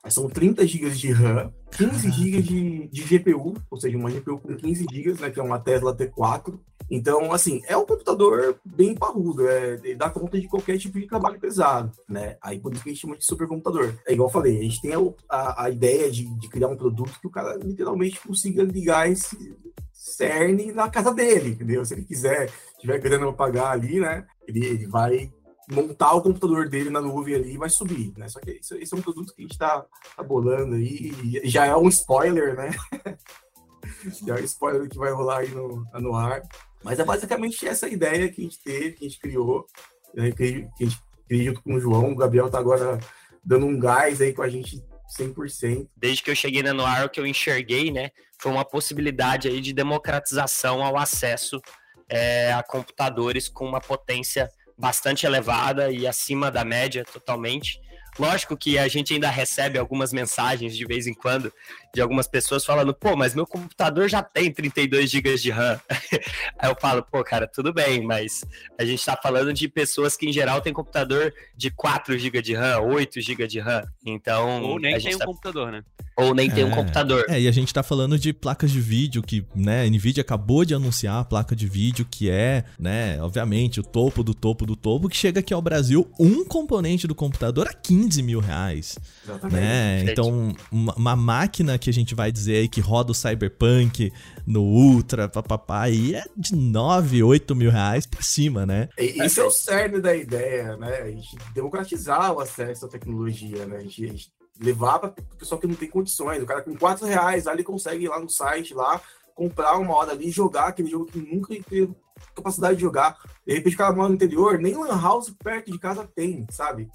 são 0.10 0.28
30 0.28 0.66
GB 0.66 0.90
de 0.92 1.12
RAM, 1.12 1.54
15 1.72 2.12
GB 2.12 2.42
de, 2.42 2.88
de 2.88 3.04
GPU, 3.04 3.54
ou 3.70 3.80
seja, 3.80 3.98
uma 3.98 4.10
GPU 4.10 4.40
com 4.40 4.56
15 4.56 4.86
GB, 4.92 5.22
né, 5.22 5.30
que 5.30 5.40
é 5.40 5.44
uma 5.44 5.60
Tesla 5.60 5.96
T4. 5.96 6.60
Então, 6.90 7.32
assim, 7.32 7.62
é 7.68 7.78
um 7.78 7.86
computador 7.86 8.60
bem 8.66 8.96
parrudo, 8.96 9.48
é, 9.48 9.76
ele 9.76 9.96
dá 9.96 10.10
conta 10.10 10.40
de 10.40 10.48
qualquer 10.48 10.78
tipo 10.78 11.00
de 11.00 11.08
trabalho 11.08 11.40
pesado, 11.40 11.92
né? 12.10 12.36
Aí 12.42 12.60
por 12.60 12.74
isso 12.74 12.84
que 12.84 12.90
a 12.90 12.92
gente 12.94 13.02
chama 13.02 13.16
de 13.16 13.24
supercomputador. 13.24 13.94
É 14.06 14.12
igual 14.12 14.28
eu 14.28 14.34
falei, 14.34 14.60
a 14.60 14.64
gente 14.64 14.82
tem 14.82 14.94
a, 14.94 15.00
a, 15.30 15.66
a 15.66 15.70
ideia 15.70 16.12
de, 16.12 16.26
de, 16.38 16.50
criar 16.50 16.68
um 16.68 16.76
produto 16.76 17.18
que 17.22 17.28
o 17.28 17.32
cara 17.32 17.56
literalmente 17.56 18.20
consiga 18.20 18.64
ligar 18.64 19.10
esse 19.10 19.56
CERN 19.94 20.74
na 20.74 20.90
casa 20.90 21.14
dele, 21.14 21.52
entendeu? 21.52 21.86
Se 21.86 21.94
ele 21.94 22.04
quiser, 22.04 22.52
tiver 22.78 23.00
grana 23.00 23.26
para 23.28 23.34
pagar 23.34 23.72
ali, 23.72 24.00
né? 24.00 24.26
Ele, 24.46 24.66
ele 24.66 24.88
vai 24.88 25.32
montar 25.70 26.14
o 26.14 26.22
computador 26.22 26.68
dele 26.68 26.90
na 26.90 27.02
nuvem 27.02 27.36
ali 27.36 27.54
e 27.54 27.58
vai 27.58 27.70
subir, 27.70 28.14
né? 28.18 28.28
Só 28.28 28.40
que 28.40 28.52
isso, 28.52 28.76
esse 28.76 28.94
é 28.94 28.98
um 28.98 29.02
produto 29.02 29.34
que 29.34 29.42
a 29.42 29.44
gente 29.44 29.54
está 29.54 29.86
tá 30.16 30.24
bolando 30.24 30.76
aí, 30.76 31.14
e 31.44 31.50
já 31.50 31.66
é 31.66 31.76
um 31.76 31.88
spoiler, 31.88 32.56
né? 32.56 32.72
já 34.26 34.38
é 34.38 34.42
um 34.42 34.46
spoiler 34.46 34.90
que 34.90 34.98
vai 34.98 35.12
rolar 35.12 35.40
aí 35.40 35.50
no, 35.50 35.86
no 36.00 36.16
ar. 36.16 36.42
Mas 36.84 37.00
é 37.00 37.06
basicamente 37.06 37.68
essa 37.68 37.88
ideia 37.88 38.30
que 38.32 38.42
a 38.42 38.44
gente 38.44 38.62
teve, 38.64 38.92
que 38.94 39.06
a 39.06 39.08
gente 39.08 39.20
criou, 39.20 39.66
né? 40.14 40.32
que, 40.32 40.68
a 40.80 40.84
gente 40.84 41.00
criou 41.28 41.46
junto 41.46 41.64
com 41.64 41.76
o 41.76 41.80
João, 41.80 42.12
o 42.12 42.16
Gabriel 42.16 42.50
tá 42.50 42.58
agora 42.58 43.00
dando 43.44 43.66
um 43.66 43.80
gás 43.80 44.20
aí 44.20 44.34
com 44.34 44.42
a 44.42 44.50
gente 44.50 44.84
100%. 45.18 45.88
Desde 45.96 46.24
que 46.24 46.32
eu 46.32 46.36
cheguei 46.36 46.64
na 46.64 46.74
Noir, 46.74 47.06
o 47.06 47.10
que 47.10 47.20
eu 47.20 47.28
enxerguei, 47.28 47.92
né, 47.92 48.12
foi 48.40 48.52
uma 48.52 48.66
possibilidade 48.66 49.48
aí 49.48 49.62
de 49.62 49.74
democratização 49.74 50.84
ao 50.84 50.98
acesso 50.98 51.62
é, 52.10 52.52
a 52.52 52.62
computadores 52.64 53.48
com 53.48 53.66
uma 53.66 53.80
potência 53.80 54.50
bastante 54.82 55.28
elevada 55.28 55.92
e 55.92 56.08
acima 56.08 56.50
da 56.50 56.66
média 56.66 57.06
totalmente. 57.06 57.80
Lógico 58.20 58.58
que 58.58 58.78
a 58.78 58.88
gente 58.88 59.14
ainda 59.14 59.30
recebe 59.30 59.78
algumas 59.78 60.12
mensagens 60.12 60.76
de 60.76 60.86
vez 60.86 61.08
em 61.08 61.14
quando 61.14 61.52
de 61.94 62.02
algumas 62.02 62.28
pessoas 62.28 62.64
falando, 62.64 62.94
pô, 62.94 63.16
mas 63.16 63.36
meu 63.36 63.46
computador 63.46 64.08
já 64.08 64.24
tem 64.24 64.52
32 64.52 65.10
GB 65.10 65.36
de 65.38 65.52
RAM. 65.52 65.80
Aí 66.58 66.70
eu 66.70 66.76
falo, 66.80 67.04
pô, 67.04 67.24
cara, 67.24 67.48
tudo 67.48 67.74
bem, 67.74 68.02
mas 68.06 68.46
a 68.78 68.86
gente 68.86 69.00
está 69.00 69.18
falando 69.22 69.54
de 69.54 69.68
pessoas 69.68 70.16
que 70.16 70.28
em 70.28 70.34
geral 70.34 70.62
têm 70.62 70.74
computador 70.74 71.34
de 71.56 71.70
4 71.70 72.18
GB 72.18 72.42
de 72.42 72.54
RAM, 72.54 72.80
8 72.82 73.20
GB 73.22 73.48
de 73.48 73.60
RAM. 73.60 73.84
Então. 74.06 74.64
Ou 74.64 74.80
nem 74.80 74.98
tem 74.98 75.18
tá... 75.18 75.26
um 75.26 75.28
computador, 75.28 75.72
né? 75.72 75.84
Ou 76.18 76.36
nem 76.36 76.50
é, 76.50 76.54
tem 76.54 76.64
um 76.64 76.72
computador. 76.72 77.26
É, 77.30 77.40
e 77.40 77.48
a 77.48 77.52
gente 77.52 77.74
tá 77.74 77.82
falando 77.82 78.20
de 78.20 78.34
placas 78.34 78.70
de 78.70 78.80
vídeo 78.80 79.24
que, 79.24 79.46
né, 79.56 79.84
a 79.84 79.90
Nvidia 79.90 80.22
acabou 80.22 80.64
de 80.66 80.74
anunciar 80.74 81.20
a 81.20 81.24
placa 81.24 81.56
de 81.56 81.68
vídeo 81.68 82.06
que 82.10 82.30
é, 82.30 82.64
né, 82.78 83.22
obviamente, 83.22 83.80
o 83.80 83.84
topo 83.84 84.24
do 84.24 84.34
topo 84.34 84.66
do 84.66 84.76
topo, 84.76 85.10
que 85.10 85.16
chega 85.16 85.40
aqui 85.40 85.54
ao 85.54 85.62
Brasil 85.62 86.10
um 86.20 86.46
componente 86.46 87.08
do 87.08 87.16
computador 87.16 87.68
a 87.68 87.74
15 87.74 88.01
mil 88.24 88.40
reais. 88.40 88.98
Exatamente. 89.24 89.56
Né? 89.56 90.12
Então, 90.12 90.54
uma, 90.72 90.94
uma, 90.96 91.16
máquina 91.16 91.78
que 91.78 91.90
a 91.90 91.94
gente 91.94 92.16
vai 92.16 92.32
dizer 92.32 92.56
aí 92.58 92.68
que 92.68 92.82
roda 92.82 93.12
o 93.12 93.16
Cyberpunk 93.16 94.12
no 94.46 94.62
Ultra, 94.62 95.28
papapá, 95.30 95.82
aí 95.82 96.16
é 96.16 96.24
de 96.36 96.56
9, 96.56 97.24
8 97.24 97.56
mil 97.56 97.72
reais 97.72 98.06
pra 98.06 98.22
cima, 98.22 98.66
né? 98.66 98.90
Isso 98.98 99.40
é 99.40 99.44
o 99.44 99.52
cerne 99.52 100.00
da 100.00 100.16
ideia, 100.16 100.76
né? 100.78 101.02
A 101.02 101.12
gente 101.12 101.36
democratizar 101.54 102.34
o 102.34 102.40
acesso 102.40 102.86
à 102.86 102.90
tecnologia, 102.90 103.66
né? 103.66 103.78
A 103.78 103.82
gente, 103.82 104.06
a 104.06 104.08
gente 104.08 104.32
levar 104.60 105.00
para 105.00 105.10
o 105.10 105.38
pessoal 105.38 105.60
que 105.60 105.68
não 105.68 105.76
tem 105.76 105.90
condições. 105.90 106.42
O 106.42 106.46
cara 106.46 106.62
com 106.62 106.76
4 106.76 107.06
reais, 107.06 107.48
ali 107.48 107.58
ele 107.58 107.64
consegue 107.64 108.06
ir 108.06 108.10
lá 108.10 108.20
no 108.20 108.30
site, 108.30 108.74
lá, 108.74 109.02
comprar 109.36 109.78
uma 109.78 109.96
hora 109.96 110.12
ali, 110.12 110.30
jogar 110.30 110.68
aquele 110.68 110.90
jogo 110.90 111.06
que 111.06 111.20
nunca 111.20 111.56
teve 111.70 111.94
capacidade 112.36 112.76
de 112.76 112.82
jogar. 112.82 113.18
De 113.46 113.54
repente 113.54 113.74
o 113.74 113.78
cara 113.78 113.94
mora 113.94 114.10
no 114.10 114.16
interior, 114.16 114.60
nem 114.60 114.76
lan 114.76 115.02
house 115.02 115.34
perto 115.44 115.72
de 115.72 115.80
casa 115.80 116.08
tem, 116.16 116.46
sabe? 116.52 116.88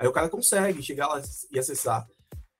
Aí 0.00 0.08
o 0.08 0.12
cara 0.12 0.30
consegue 0.30 0.82
chegar 0.82 1.08
lá 1.08 1.20
e 1.52 1.58
acessar. 1.58 2.06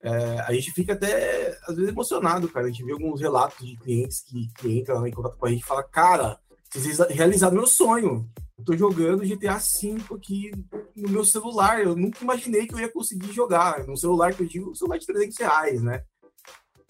É, 0.02 0.40
a 0.40 0.52
gente 0.52 0.72
fica 0.72 0.92
até, 0.92 1.58
às 1.66 1.74
vezes, 1.74 1.90
emocionado, 1.90 2.46
cara. 2.50 2.66
A 2.66 2.70
gente 2.70 2.84
vê 2.84 2.92
alguns 2.92 3.18
relatos 3.18 3.66
de 3.66 3.78
clientes 3.78 4.20
que, 4.20 4.48
que 4.58 4.78
entram 4.78 5.06
em 5.06 5.10
contato 5.10 5.38
com 5.38 5.46
a 5.46 5.50
gente 5.50 5.62
e 5.62 5.66
falam, 5.66 5.84
cara, 5.90 6.38
vocês 6.70 6.98
realizaram 7.08 7.54
meu 7.54 7.66
sonho. 7.66 8.28
Eu 8.58 8.64
tô 8.66 8.76
jogando 8.76 9.26
GTA 9.26 9.56
V 9.56 10.14
aqui 10.14 10.50
no 10.94 11.08
meu 11.08 11.24
celular. 11.24 11.80
Eu 11.80 11.96
nunca 11.96 12.22
imaginei 12.22 12.66
que 12.66 12.74
eu 12.74 12.78
ia 12.78 12.92
conseguir 12.92 13.32
jogar. 13.32 13.86
No 13.86 13.96
celular 13.96 14.34
que 14.34 14.42
eu 14.42 14.46
digo, 14.46 14.70
um 14.70 14.74
celular 14.74 14.98
de 14.98 15.06
300 15.06 15.38
reais, 15.38 15.82
né? 15.82 16.04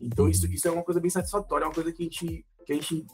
Então 0.01 0.29
isso, 0.29 0.47
isso 0.47 0.67
é 0.67 0.71
uma 0.73 0.83
coisa 0.83 1.01
bem 1.01 1.11
satisfatória, 1.11 1.65
é 1.65 1.69
uma 1.69 1.75
coisa 1.75 1.93
que 1.93 2.03
a 2.03 2.05
gente, 2.05 2.45
que 2.67 2.73
a 2.73 2.75
gente, 2.75 3.05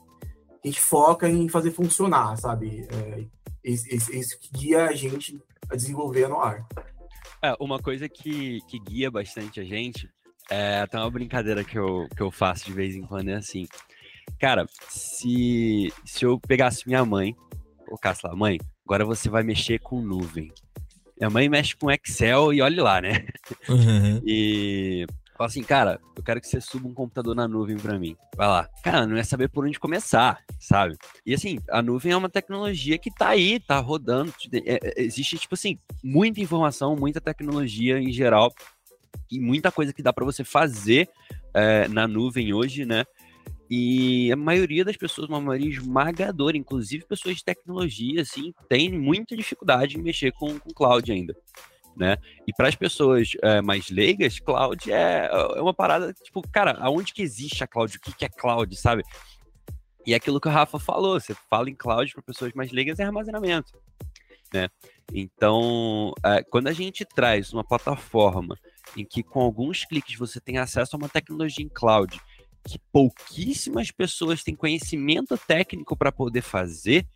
que 0.62 0.64
a 0.64 0.66
gente 0.68 0.80
foca 0.80 1.28
em 1.28 1.50
fazer 1.50 1.70
funcionar, 1.70 2.34
sabe? 2.38 2.88
É, 2.90 3.26
isso 3.62 4.38
que 4.40 4.52
guia 4.52 4.86
a 4.86 4.94
gente 4.94 5.38
a 5.68 5.76
desenvolver 5.76 6.28
no 6.28 6.40
ar. 6.40 6.66
É, 7.42 7.54
uma 7.60 7.78
coisa 7.78 8.08
que, 8.08 8.60
que 8.68 8.78
guia 8.78 9.10
bastante 9.10 9.60
a 9.60 9.64
gente, 9.64 10.08
é 10.50 10.80
até 10.80 10.98
uma 10.98 11.10
brincadeira 11.10 11.62
que 11.64 11.78
eu, 11.78 12.08
que 12.16 12.22
eu 12.22 12.30
faço 12.30 12.66
de 12.66 12.72
vez 12.72 12.94
em 12.94 13.02
quando, 13.02 13.28
é 13.28 13.34
assim. 13.34 13.66
Cara, 14.38 14.66
se, 14.88 15.92
se 16.04 16.24
eu 16.24 16.40
pegasse 16.40 16.86
minha 16.86 17.04
mãe 17.04 17.34
colocasse 17.86 18.26
lá, 18.26 18.34
mãe, 18.34 18.58
agora 18.84 19.04
você 19.04 19.30
vai 19.30 19.42
mexer 19.42 19.78
com 19.78 20.02
nuvem. 20.02 20.52
Minha 21.18 21.30
mãe 21.30 21.48
mexe 21.48 21.74
com 21.76 21.90
Excel 21.90 22.52
e 22.52 22.60
olhe 22.60 22.80
lá, 22.80 23.00
né? 23.00 23.26
Uhum. 23.68 24.20
E 24.26 25.06
fala 25.36 25.48
assim, 25.48 25.62
cara, 25.62 26.00
eu 26.16 26.22
quero 26.22 26.40
que 26.40 26.48
você 26.48 26.60
suba 26.60 26.88
um 26.88 26.94
computador 26.94 27.34
na 27.34 27.46
nuvem 27.46 27.76
para 27.76 27.98
mim. 27.98 28.16
Vai 28.36 28.48
lá. 28.48 28.68
Cara, 28.82 29.06
não 29.06 29.16
é 29.16 29.22
saber 29.22 29.48
por 29.48 29.64
onde 29.66 29.78
começar, 29.78 30.42
sabe? 30.58 30.96
E 31.24 31.34
assim, 31.34 31.58
a 31.70 31.82
nuvem 31.82 32.12
é 32.12 32.16
uma 32.16 32.28
tecnologia 32.28 32.98
que 32.98 33.10
tá 33.10 33.28
aí, 33.28 33.60
tá 33.60 33.78
rodando. 33.78 34.32
É, 34.52 34.74
é, 34.74 35.02
existe, 35.02 35.38
tipo 35.38 35.54
assim, 35.54 35.78
muita 36.02 36.40
informação, 36.40 36.96
muita 36.96 37.20
tecnologia 37.20 37.98
em 37.98 38.12
geral 38.12 38.52
e 39.30 39.38
muita 39.38 39.70
coisa 39.70 39.92
que 39.92 40.02
dá 40.02 40.12
para 40.12 40.24
você 40.24 40.44
fazer 40.44 41.08
é, 41.52 41.88
na 41.88 42.06
nuvem 42.08 42.52
hoje, 42.52 42.84
né? 42.84 43.04
E 43.68 44.30
a 44.30 44.36
maioria 44.36 44.84
das 44.84 44.96
pessoas, 44.96 45.28
uma 45.28 45.40
maioria 45.40 45.70
esmagadora, 45.70 46.56
inclusive 46.56 47.04
pessoas 47.04 47.36
de 47.36 47.44
tecnologia, 47.44 48.22
assim, 48.22 48.54
tem 48.68 48.92
muita 48.92 49.36
dificuldade 49.36 49.98
em 49.98 50.02
mexer 50.02 50.32
com, 50.32 50.58
com 50.58 50.70
cloud 50.70 51.10
ainda. 51.10 51.36
Né? 51.96 52.18
E 52.46 52.52
para 52.52 52.68
as 52.68 52.74
pessoas 52.74 53.30
é, 53.42 53.62
mais 53.62 53.88
leigas, 53.88 54.38
cloud 54.38 54.92
é, 54.92 55.30
é 55.32 55.62
uma 55.62 55.72
parada, 55.72 56.12
tipo, 56.12 56.42
cara, 56.52 56.76
aonde 56.80 57.14
que 57.14 57.22
existe 57.22 57.64
a 57.64 57.66
cloud? 57.66 57.96
O 57.96 58.00
que, 58.00 58.14
que 58.14 58.24
é 58.26 58.28
cloud, 58.28 58.76
sabe? 58.76 59.02
E 60.06 60.12
é 60.12 60.16
aquilo 60.16 60.40
que 60.40 60.46
o 60.46 60.50
Rafa 60.50 60.78
falou, 60.78 61.18
você 61.18 61.34
fala 61.48 61.70
em 61.70 61.74
cloud 61.74 62.12
para 62.12 62.22
pessoas 62.22 62.52
mais 62.52 62.70
leigas 62.70 62.98
é 62.98 63.04
armazenamento, 63.04 63.72
né? 64.52 64.68
Então, 65.12 66.12
é, 66.24 66.42
quando 66.44 66.68
a 66.68 66.72
gente 66.72 67.04
traz 67.04 67.52
uma 67.52 67.64
plataforma 67.64 68.58
em 68.96 69.04
que 69.04 69.22
com 69.22 69.40
alguns 69.40 69.84
cliques 69.84 70.18
você 70.18 70.38
tem 70.38 70.58
acesso 70.58 70.94
a 70.94 70.98
uma 70.98 71.08
tecnologia 71.08 71.64
em 71.64 71.68
cloud 71.68 72.20
que 72.66 72.78
pouquíssimas 72.92 73.90
pessoas 73.90 74.42
têm 74.42 74.54
conhecimento 74.54 75.38
técnico 75.38 75.96
para 75.96 76.10
poder 76.10 76.42
fazer, 76.42 77.06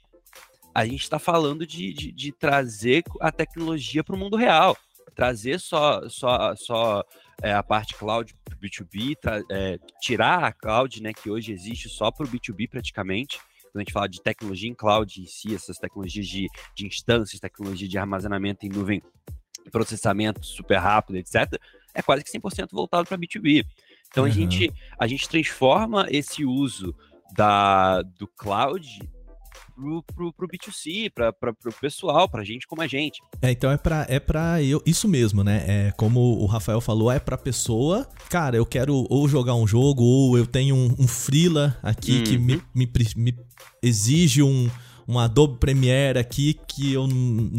a 0.74 0.84
gente 0.84 1.02
está 1.02 1.18
falando 1.18 1.66
de, 1.66 1.92
de, 1.92 2.12
de, 2.12 2.32
trazer 2.32 3.02
a 3.20 3.30
tecnologia 3.32 4.04
para 4.04 4.14
o 4.14 4.18
mundo 4.18 4.36
real. 4.36 4.76
Trazer 5.14 5.58
só, 5.58 6.08
só, 6.08 6.54
só 6.56 7.04
é, 7.42 7.52
a 7.52 7.62
parte 7.62 7.94
cloud 7.94 8.34
para 8.44 8.54
o 8.54 8.58
B2B, 8.58 9.16
é, 9.50 9.78
tirar 10.00 10.44
a 10.44 10.52
cloud, 10.52 11.02
né, 11.02 11.12
que 11.12 11.28
hoje 11.28 11.52
existe 11.52 11.88
só 11.88 12.10
para 12.10 12.24
o 12.24 12.28
B2B 12.28 12.68
praticamente. 12.68 13.38
Quando 13.72 13.76
a 13.76 13.80
gente 13.80 13.92
fala 13.92 14.08
de 14.08 14.22
tecnologia 14.22 14.68
em 14.68 14.74
cloud 14.74 15.20
em 15.20 15.26
si, 15.26 15.54
essas 15.54 15.78
tecnologias 15.78 16.26
de, 16.26 16.48
de 16.74 16.86
instâncias, 16.86 17.40
tecnologia 17.40 17.88
de 17.88 17.98
armazenamento 17.98 18.66
em 18.66 18.68
nuvem, 18.68 19.02
processamento 19.70 20.44
super 20.44 20.78
rápido, 20.78 21.16
etc., 21.16 21.60
é 21.94 22.02
quase 22.02 22.24
que 22.24 22.30
100% 22.30 22.68
voltado 22.72 23.06
para 23.06 23.18
B2B. 23.18 23.64
Então 24.08 24.24
uhum. 24.24 24.30
a, 24.30 24.32
gente, 24.32 24.72
a 24.98 25.06
gente 25.06 25.28
transforma 25.28 26.06
esse 26.10 26.44
uso 26.44 26.94
da, 27.36 28.02
do 28.02 28.26
cloud 28.26 29.00
pro, 29.75 30.02
pro, 30.02 30.33
pro 30.33 30.49
B2C, 30.49 31.11
pra, 31.12 31.33
pra, 31.33 31.52
pro 31.52 31.73
pessoal, 31.73 32.28
pra 32.28 32.45
gente 32.45 32.66
como 32.66 32.83
a 32.83 32.87
gente. 32.87 33.21
É, 33.42 33.50
então 33.50 33.71
é 33.71 33.76
pra, 33.76 34.07
é 34.09 34.21
pra 34.21 34.62
eu, 34.62 34.83
isso 34.85 35.09
mesmo, 35.09 35.42
né? 35.42 35.64
É 35.66 35.92
como 35.97 36.21
o 36.21 36.47
Rafael 36.47 36.80
falou, 36.80 37.11
é 37.11 37.19
pra 37.19 37.38
pessoa, 37.38 38.09
cara, 38.28 38.57
eu 38.57 38.66
quero 38.66 39.07
ou 39.09 39.28
jogar 39.28 39.54
um 39.54 39.66
jogo, 39.66 40.02
ou 40.02 40.38
eu 40.38 40.47
tenho 40.47 40.75
um, 40.75 40.95
um 40.99 41.09
freela 41.09 41.76
aqui 41.83 42.19
uhum. 42.19 42.25
que 42.25 42.38
me, 42.38 42.54
uhum. 42.54 42.62
me, 42.75 42.90
me 43.16 43.38
exige 43.83 44.42
um, 44.42 44.69
um 45.11 45.19
Adobe 45.19 45.59
Premiere 45.59 46.19
aqui 46.19 46.59
que 46.69 46.92
eu, 46.92 47.09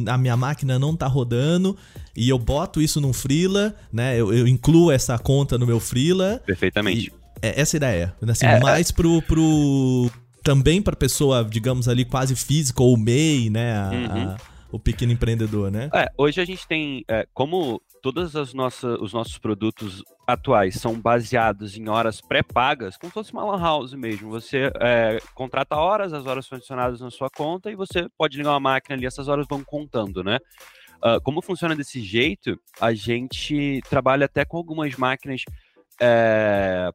a 0.08 0.18
minha 0.18 0.38
máquina 0.38 0.80
não 0.80 0.96
tá 0.96 1.08
rodando 1.08 1.78
e 2.16 2.30
eu 2.30 2.40
boto 2.40 2.82
isso 2.82 3.02
num 3.02 3.14
Freela, 3.14 3.76
né? 3.92 4.20
Eu, 4.20 4.34
eu 4.34 4.48
incluo 4.48 4.92
essa 4.92 5.18
conta 5.18 5.58
no 5.58 5.68
meu 5.68 5.80
Freela. 5.80 6.42
Perfeitamente. 6.46 7.12
é 7.42 7.60
essa 7.60 7.76
a 7.76 7.78
ideia. 7.78 8.16
Assim, 8.28 8.46
é, 8.46 8.60
mais 8.60 8.90
é. 8.90 8.94
pro, 8.94 9.22
pro. 9.24 10.10
Também 10.44 10.82
pra 10.82 10.96
pessoa, 10.96 11.44
digamos 11.44 11.88
ali, 11.88 12.06
quase 12.06 12.36
física 12.36 12.82
ou 12.82 12.98
MEI, 12.98 13.50
né? 13.50 13.78
A, 13.78 13.90
uhum. 13.90 14.30
a, 14.30 14.38
o 14.72 14.80
pequeno 14.80 15.12
empreendedor, 15.12 15.72
né? 15.72 15.90
É, 15.94 16.12
hoje 16.18 16.42
a 16.42 16.46
gente 16.46 16.68
tem. 16.68 17.04
É, 17.08 17.28
como 17.34 17.82
todos 18.02 18.34
os 18.34 18.54
nossos 18.54 19.38
produtos 19.38 20.04
atuais 20.26 20.76
são 20.76 21.00
baseados 21.00 21.78
em 21.78 21.88
horas 21.88 22.20
pré-pagas, 22.20 22.98
como 22.98 23.12
se 23.12 23.14
fosse 23.14 23.34
uma 23.34 23.46
lan 23.46 23.62
house 23.62 23.94
mesmo. 23.94 24.30
Você 24.32 24.72
é, 24.80 25.20
contrata 25.36 25.76
horas, 25.76 26.12
as 26.12 26.26
horas 26.26 26.46
são 26.46 26.58
adicionadas 26.58 27.00
na 27.00 27.12
sua 27.12 27.30
conta 27.30 27.70
e 27.70 27.76
você 27.76 28.08
pode 28.18 28.38
ligar 28.38 28.52
uma 28.52 28.60
máquina 28.60 28.96
ali, 28.96 29.06
essas 29.06 29.28
horas 29.28 29.46
vão 29.48 29.64
contando, 29.64 30.24
né? 30.24 30.40
Uh, 31.04 31.20
como 31.24 31.42
funciona 31.42 31.76
desse 31.76 32.00
jeito, 32.00 32.60
a 32.80 32.94
gente 32.94 33.82
trabalha 33.90 34.26
até 34.26 34.46
com 34.46 34.58
algumas 34.58 34.96
máquinas, 34.96 35.44
é, 36.00 36.92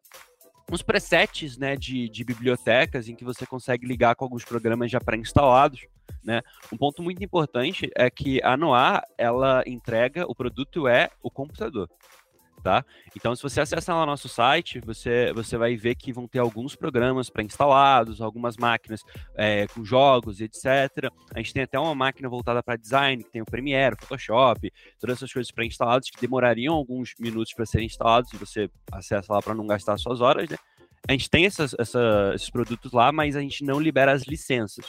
uns 0.71 0.83
presets 0.83 1.57
né, 1.57 1.77
de, 1.77 2.09
de 2.09 2.25
bibliotecas 2.25 3.09
em 3.09 3.15
que 3.15 3.25
você 3.25 3.47
consegue 3.47 3.87
ligar 3.87 4.15
com 4.17 4.25
alguns 4.25 4.45
programas 4.45 4.91
já 4.91 5.01
pré-instalados. 5.01 5.87
Né? 6.25 6.43
Um 6.73 6.77
ponto 6.77 7.03
muito 7.03 7.23
importante 7.23 7.91
é 7.95 8.11
que 8.11 8.43
a 8.43 8.57
Noir, 8.57 9.03
ela 9.17 9.63
entrega, 9.67 10.27
o 10.27 10.35
produto 10.35 10.89
é 10.89 11.09
o 11.23 11.31
computador 11.31 11.89
tá? 12.63 12.85
Então, 13.15 13.35
se 13.35 13.43
você 13.43 13.61
acessar 13.61 13.97
lá 13.97 14.03
no 14.03 14.13
nosso 14.13 14.29
site, 14.29 14.81
você, 14.81 15.33
você 15.33 15.57
vai 15.57 15.77
ver 15.77 15.95
que 15.95 16.13
vão 16.13 16.27
ter 16.27 16.39
alguns 16.39 16.75
programas 16.75 17.31
pré-instalados, 17.31 18.21
algumas 18.21 18.57
máquinas 18.57 19.03
é, 19.35 19.67
com 19.69 19.85
jogos, 19.85 20.41
etc. 20.41 21.11
A 21.35 21.39
gente 21.39 21.53
tem 21.53 21.63
até 21.63 21.79
uma 21.79 21.95
máquina 21.95 22.29
voltada 22.29 22.63
para 22.63 22.77
design, 22.77 23.23
que 23.23 23.31
tem 23.31 23.43
o 23.43 23.47
Premiere, 23.47 23.95
o 23.95 23.99
Photoshop, 24.01 24.73
todas 24.99 25.17
essas 25.17 25.33
coisas 25.33 25.53
pré-instaladas 25.53 26.11
que 26.11 26.21
demorariam 26.21 26.75
alguns 26.75 27.15
minutos 27.19 27.53
para 27.55 27.67
serem 27.67 27.87
instalados 27.87 28.33
e 28.33 28.37
você 28.37 28.71
acessa 28.91 29.33
lá 29.33 29.41
para 29.41 29.55
não 29.55 29.67
gastar 29.67 29.97
suas 29.99 30.21
horas, 30.21 30.49
né? 30.49 30.57
A 31.09 31.13
gente 31.13 31.31
tem 31.31 31.47
essas, 31.47 31.75
essa, 31.79 32.33
esses 32.35 32.51
produtos 32.51 32.93
lá, 32.93 33.13
mas 33.13 33.37
a 33.37 33.41
gente 33.41 33.65
não 33.65 33.79
libera 33.79 34.13
as 34.13 34.25
licenças. 34.25 34.87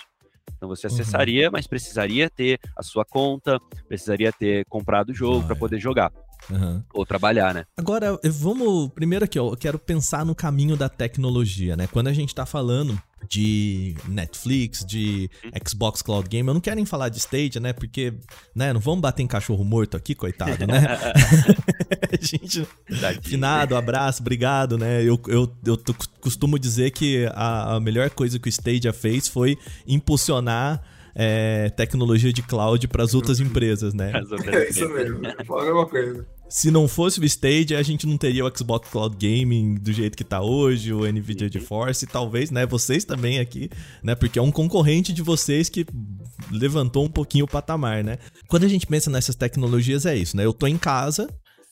Então 0.56 0.68
você 0.68 0.88
uhum. 0.88 0.94
acessaria, 0.94 1.46
uhum. 1.46 1.52
mas 1.54 1.68
precisaria 1.68 2.30
ter 2.30 2.60
a 2.76 2.82
sua 2.82 3.06
conta, 3.06 3.60
precisaria 3.88 4.32
ter 4.32 4.66
comprado 4.66 5.10
o 5.10 5.14
jogo 5.14 5.46
para 5.46 5.56
poder 5.56 5.80
jogar. 5.80 6.12
Uhum. 6.50 6.82
Ou 6.94 7.06
trabalhar, 7.06 7.54
né? 7.54 7.66
Agora, 7.76 8.20
vamos. 8.24 8.90
Primeiro 8.94 9.26
aqui, 9.26 9.40
ó, 9.40 9.52
eu 9.52 9.58
quero 9.58 9.78
pensar 9.78 10.26
no 10.26 10.34
caminho 10.34 10.78
da 10.78 10.88
tecnologia, 10.88 11.76
né? 11.76 11.88
Quando 11.88 12.08
a 12.08 12.14
gente 12.14 12.34
tá 12.34 12.46
falando 12.46 13.00
de 13.28 13.96
Netflix, 14.08 14.86
de 14.86 15.30
Xbox 15.68 16.02
Cloud 16.02 16.30
Game, 16.30 16.48
eu 16.48 16.54
não 16.54 16.62
quero 16.62 16.78
nem 16.78 16.86
falar 16.86 17.10
de 17.10 17.18
Stadia, 17.18 17.60
né? 17.60 17.74
Porque, 17.74 18.14
né, 18.56 18.72
não 18.72 18.80
vamos 18.80 19.02
bater 19.02 19.24
em 19.24 19.28
cachorro 19.28 19.64
morto 19.64 19.98
aqui, 19.98 20.16
coitado, 20.16 20.66
né? 20.66 20.82
gente. 22.22 22.68
Finado, 23.22 23.76
abraço, 23.76 24.22
obrigado, 24.22 24.78
né? 24.78 25.02
Eu, 25.02 25.20
eu, 25.28 25.52
eu 25.66 25.78
costumo 26.22 26.58
dizer 26.58 26.92
que 26.92 27.26
a, 27.34 27.76
a 27.76 27.80
melhor 27.80 28.10
coisa 28.10 28.40
que 28.40 28.48
o 28.48 28.50
Stadia 28.50 28.94
fez 28.94 29.28
foi 29.28 29.58
impulsionar 29.86 30.82
é, 31.20 31.70
tecnologia 31.72 32.32
de 32.32 32.44
cloud 32.44 32.88
para 32.88 33.04
as 33.04 33.16
outras 33.16 33.40
empresas, 33.40 33.94
né? 33.94 34.12
É 34.48 34.70
isso 34.70 34.88
mesmo, 34.90 35.20
fala 35.46 35.64
a 35.64 35.66
mesma 35.66 35.88
coisa. 35.88 36.26
Se 36.50 36.72
não 36.72 36.88
fosse 36.88 37.20
o 37.20 37.26
Stage, 37.26 37.76
a 37.76 37.84
gente 37.84 38.08
não 38.08 38.18
teria 38.18 38.46
o 38.46 38.58
Xbox 38.58 38.90
Cloud 38.90 39.16
Gaming 39.16 39.76
do 39.76 39.92
jeito 39.92 40.16
que 40.16 40.24
tá 40.24 40.42
hoje, 40.42 40.94
o 40.94 41.06
Nvidia 41.06 41.52
GeForce, 41.52 42.06
e 42.06 42.08
talvez, 42.08 42.52
né, 42.52 42.66
vocês 42.66 43.04
também 43.04 43.40
aqui, 43.40 43.70
né, 44.02 44.16
porque 44.16 44.40
é 44.40 44.42
um 44.42 44.52
concorrente 44.52 45.12
de 45.12 45.22
vocês 45.22 45.68
que 45.68 45.86
levantou 46.50 47.04
um 47.04 47.10
pouquinho 47.10 47.46
o 47.46 47.48
patamar, 47.48 48.04
né? 48.04 48.18
Quando 48.48 48.64
a 48.64 48.68
gente 48.68 48.88
pensa 48.88 49.10
nessas 49.10 49.36
tecnologias 49.36 50.06
é 50.06 50.16
isso, 50.16 50.38
né? 50.38 50.46
Eu 50.46 50.54
tô 50.54 50.68
em 50.68 50.78
casa, 50.78 51.28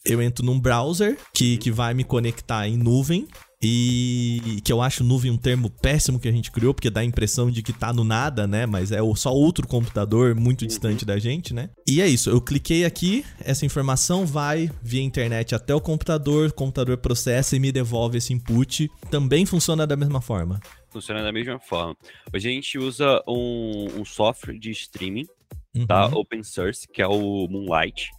eu 0.06 0.22
entro 0.22 0.46
num 0.46 0.60
browser 0.60 1.18
que, 1.34 1.58
que 1.58 1.72
vai 1.72 1.94
me 1.94 2.04
conectar 2.04 2.68
em 2.68 2.78
nuvem 2.78 3.28
e 3.62 4.60
que 4.64 4.72
eu 4.72 4.82
acho 4.82 5.04
nuvem 5.04 5.32
um 5.32 5.38
termo 5.38 5.70
péssimo 5.70 6.20
que 6.20 6.28
a 6.28 6.32
gente 6.32 6.52
criou, 6.52 6.74
porque 6.74 6.90
dá 6.90 7.02
a 7.02 7.06
impressão 7.06 7.50
de 7.50 7.62
que 7.62 7.74
tá 7.74 7.94
no 7.94 8.04
nada, 8.04 8.46
né? 8.48 8.66
Mas 8.66 8.92
é 8.92 9.00
só 9.16 9.34
outro 9.34 9.68
computador 9.68 10.36
muito 10.36 10.62
uhum. 10.62 10.68
distante 10.68 11.06
da 11.06 11.18
gente, 11.18 11.54
né? 11.54 11.70
E 11.88 12.02
é 12.02 12.08
isso, 12.08 12.30
eu 12.30 12.42
cliquei 12.42 12.86
aqui, 12.86 13.26
essa 13.40 13.66
informação 13.66 14.26
vai 14.26 14.70
via 14.82 15.02
internet 15.02 15.56
até 15.56 15.74
o 15.74 15.82
computador, 15.82 16.50
o 16.50 16.54
computador 16.54 16.98
processa 16.98 17.56
e 17.56 17.60
me 17.60 17.72
devolve 17.72 18.18
esse 18.18 18.34
input. 18.34 18.90
Também 19.10 19.46
funciona 19.46 19.88
da 19.88 19.96
mesma 19.96 20.22
forma. 20.22 20.60
Funciona 20.92 21.24
da 21.24 21.32
mesma 21.32 21.60
forma. 21.60 21.96
Hoje 22.34 22.50
a 22.50 22.52
gente 22.52 22.78
usa 22.78 23.22
um, 23.28 23.88
um 24.00 24.06
software 24.06 24.58
de 24.58 24.72
streaming, 24.72 25.26
tá? 25.26 25.34
uhum. 25.76 25.86
tá? 25.88 26.06
Open 26.08 26.44
source, 26.44 26.88
que 26.88 27.02
é 27.02 27.08
o 27.08 27.48
Moonlight 27.50 28.10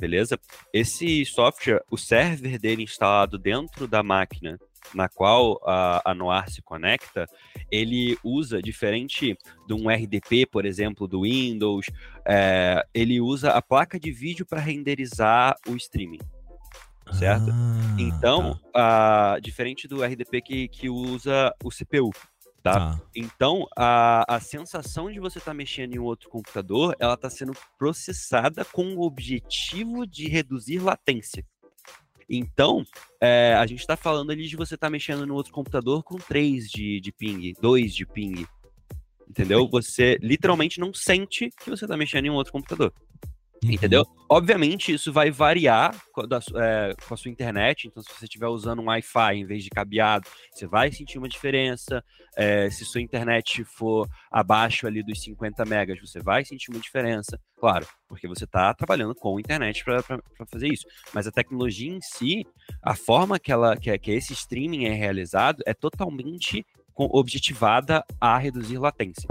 beleza? 0.00 0.38
Esse 0.72 1.24
software, 1.24 1.82
o 1.90 1.96
server 1.96 2.58
dele 2.58 2.84
instalado 2.84 3.38
dentro 3.38 3.88
da 3.88 4.02
máquina 4.02 4.58
na 4.94 5.08
qual 5.08 5.60
a, 5.64 6.10
a 6.10 6.14
Noir 6.14 6.50
se 6.50 6.62
conecta, 6.62 7.26
ele 7.70 8.18
usa, 8.22 8.62
diferente 8.62 9.36
de 9.66 9.74
um 9.74 9.88
RDP, 9.88 10.46
por 10.46 10.64
exemplo, 10.64 11.06
do 11.06 11.22
Windows, 11.22 11.86
é, 12.26 12.84
ele 12.94 13.20
usa 13.20 13.50
a 13.50 13.62
placa 13.62 13.98
de 13.98 14.10
vídeo 14.10 14.46
para 14.46 14.60
renderizar 14.60 15.56
o 15.68 15.76
streaming. 15.76 16.20
Certo? 17.12 17.50
Ah, 17.50 17.96
então, 17.98 18.60
tá. 18.72 19.38
diferente 19.40 19.88
do 19.88 20.04
RDP 20.04 20.42
que, 20.42 20.68
que 20.68 20.90
usa 20.90 21.54
o 21.64 21.70
CPU, 21.70 22.10
Tá? 22.62 22.72
tá? 22.72 23.00
Então, 23.14 23.66
a, 23.76 24.24
a 24.36 24.40
sensação 24.40 25.10
de 25.10 25.20
você 25.20 25.38
estar 25.38 25.52
tá 25.52 25.54
mexendo 25.54 25.94
em 25.94 25.98
um 25.98 26.04
outro 26.04 26.28
computador, 26.28 26.94
ela 26.98 27.14
está 27.14 27.30
sendo 27.30 27.52
processada 27.78 28.64
com 28.64 28.94
o 28.94 29.02
objetivo 29.02 30.06
de 30.06 30.28
reduzir 30.28 30.80
latência. 30.80 31.44
Então, 32.28 32.84
é, 33.20 33.54
a 33.54 33.66
gente 33.66 33.80
está 33.80 33.96
falando 33.96 34.30
ali 34.30 34.46
de 34.46 34.56
você 34.56 34.74
estar 34.74 34.88
tá 34.88 34.90
mexendo 34.90 35.26
no 35.26 35.34
outro 35.34 35.52
computador 35.52 36.02
com 36.02 36.16
3 36.16 36.68
de, 36.70 37.00
de 37.00 37.10
ping, 37.10 37.54
2 37.60 37.94
de 37.94 38.04
ping. 38.06 38.46
Entendeu? 39.28 39.68
Você 39.68 40.18
literalmente 40.20 40.80
não 40.80 40.92
sente 40.92 41.50
que 41.50 41.70
você 41.70 41.84
está 41.84 41.96
mexendo 41.96 42.26
em 42.26 42.30
um 42.30 42.34
outro 42.34 42.52
computador. 42.52 42.92
Uhum. 43.64 43.72
Entendeu? 43.72 44.06
Obviamente, 44.30 44.92
isso 44.92 45.12
vai 45.12 45.30
variar 45.30 45.96
com 46.12 46.20
a, 46.20 46.62
é, 46.62 46.94
com 47.06 47.14
a, 47.14 47.16
sua 47.16 47.30
internet. 47.30 47.88
Então, 47.88 48.02
se 48.02 48.12
você 48.12 48.26
estiver 48.26 48.46
usando 48.46 48.80
um 48.80 48.86
Wi-Fi 48.86 49.36
em 49.36 49.46
vez 49.46 49.64
de 49.64 49.70
cabeado, 49.70 50.28
você 50.52 50.66
vai 50.66 50.92
sentir 50.92 51.18
uma 51.18 51.28
diferença. 51.28 52.04
É, 52.36 52.68
se 52.70 52.84
sua 52.84 53.00
internet 53.00 53.64
for 53.64 54.06
abaixo 54.30 54.86
ali 54.86 55.02
dos 55.02 55.22
50 55.22 55.64
megas, 55.64 55.98
você 55.98 56.20
vai 56.20 56.44
sentir 56.44 56.70
uma 56.70 56.78
diferença. 56.78 57.40
Claro, 57.58 57.86
porque 58.06 58.28
você 58.28 58.44
está 58.44 58.72
trabalhando 58.74 59.14
com 59.14 59.40
internet 59.40 59.82
para 59.82 60.02
fazer 60.50 60.68
isso. 60.68 60.86
Mas 61.12 61.26
a 61.26 61.32
tecnologia 61.32 61.90
em 61.90 62.00
si, 62.00 62.46
a 62.82 62.94
forma 62.94 63.38
que, 63.38 63.50
ela, 63.50 63.76
que, 63.76 63.96
que 63.98 64.10
esse 64.12 64.34
streaming 64.34 64.84
é 64.84 64.92
realizado, 64.92 65.62
é 65.66 65.74
totalmente 65.74 66.64
objetivada 66.98 68.04
a 68.20 68.38
reduzir 68.38 68.78
latência. 68.78 69.28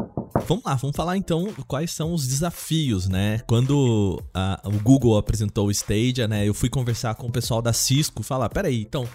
Vamos 0.48 0.64
lá, 0.64 0.76
vamos 0.76 0.96
falar 0.96 1.18
então 1.18 1.54
quais 1.68 1.92
são 1.92 2.14
os 2.14 2.28
desafios, 2.28 3.08
né? 3.10 3.40
Quando 3.48 4.22
a, 4.34 4.62
o 4.66 4.80
Google 4.80 5.18
apresentou 5.18 5.68
o 5.68 5.72
Stadia, 5.72 6.28
né? 6.28 6.48
Eu 6.48 6.54
fui 6.54 6.70
conversar 6.70 7.16
com 7.16 7.28
o 7.28 7.32
pessoal 7.32 7.62
da 7.62 7.74
Cisco, 7.74 8.24
falar, 8.24 8.50
peraí, 8.50 8.82
então, 8.82 9.08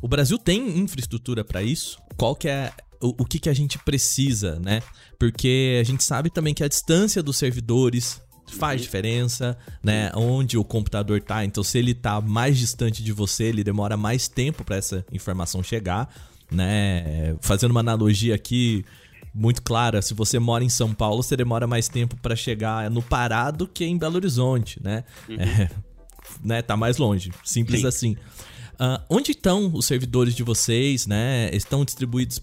o 0.00 0.08
Brasil 0.08 0.38
tem 0.38 0.78
infraestrutura 0.78 1.44
para 1.44 1.62
isso? 1.62 2.00
Qual 2.16 2.34
que 2.34 2.48
é 2.48 2.72
o, 3.00 3.22
o 3.22 3.24
que, 3.24 3.38
que 3.38 3.48
a 3.48 3.54
gente 3.54 3.78
precisa, 3.78 4.58
né? 4.60 4.82
Porque 5.18 5.78
a 5.80 5.84
gente 5.84 6.02
sabe 6.02 6.30
também 6.30 6.54
que 6.54 6.64
a 6.64 6.68
distância 6.68 7.22
dos 7.22 7.36
servidores 7.36 8.20
faz 8.46 8.80
uhum. 8.80 8.84
diferença, 8.84 9.56
né? 9.82 10.10
Onde 10.14 10.56
o 10.56 10.64
computador 10.64 11.20
tá. 11.20 11.44
Então, 11.44 11.62
se 11.62 11.78
ele 11.78 11.94
tá 11.94 12.20
mais 12.20 12.58
distante 12.58 13.02
de 13.02 13.12
você, 13.12 13.44
ele 13.44 13.64
demora 13.64 13.96
mais 13.96 14.28
tempo 14.28 14.64
para 14.64 14.76
essa 14.76 15.04
informação 15.12 15.62
chegar. 15.62 16.12
Né? 16.52 17.34
Fazendo 17.40 17.70
uma 17.70 17.80
analogia 17.80 18.34
aqui 18.34 18.84
muito 19.34 19.62
clara, 19.62 20.02
se 20.02 20.12
você 20.12 20.38
mora 20.38 20.62
em 20.62 20.68
São 20.68 20.92
Paulo, 20.92 21.22
você 21.22 21.36
demora 21.36 21.66
mais 21.66 21.88
tempo 21.88 22.16
para 22.16 22.36
chegar 22.36 22.90
no 22.90 23.02
Pará 23.02 23.50
do 23.50 23.66
que 23.66 23.84
em 23.84 23.96
Belo 23.96 24.16
Horizonte, 24.16 24.80
né? 24.82 25.04
Uhum. 25.28 25.36
É, 25.36 25.70
né? 26.42 26.62
Tá 26.62 26.76
mais 26.76 26.98
longe, 26.98 27.32
simples 27.44 27.80
Sim. 27.80 27.86
assim. 27.86 28.16
Uh, 28.74 29.00
onde 29.08 29.32
estão 29.32 29.70
os 29.72 29.86
servidores 29.86 30.34
de 30.34 30.42
vocês, 30.42 31.06
né? 31.06 31.50
Estão 31.52 31.84
distribuídos 31.84 32.40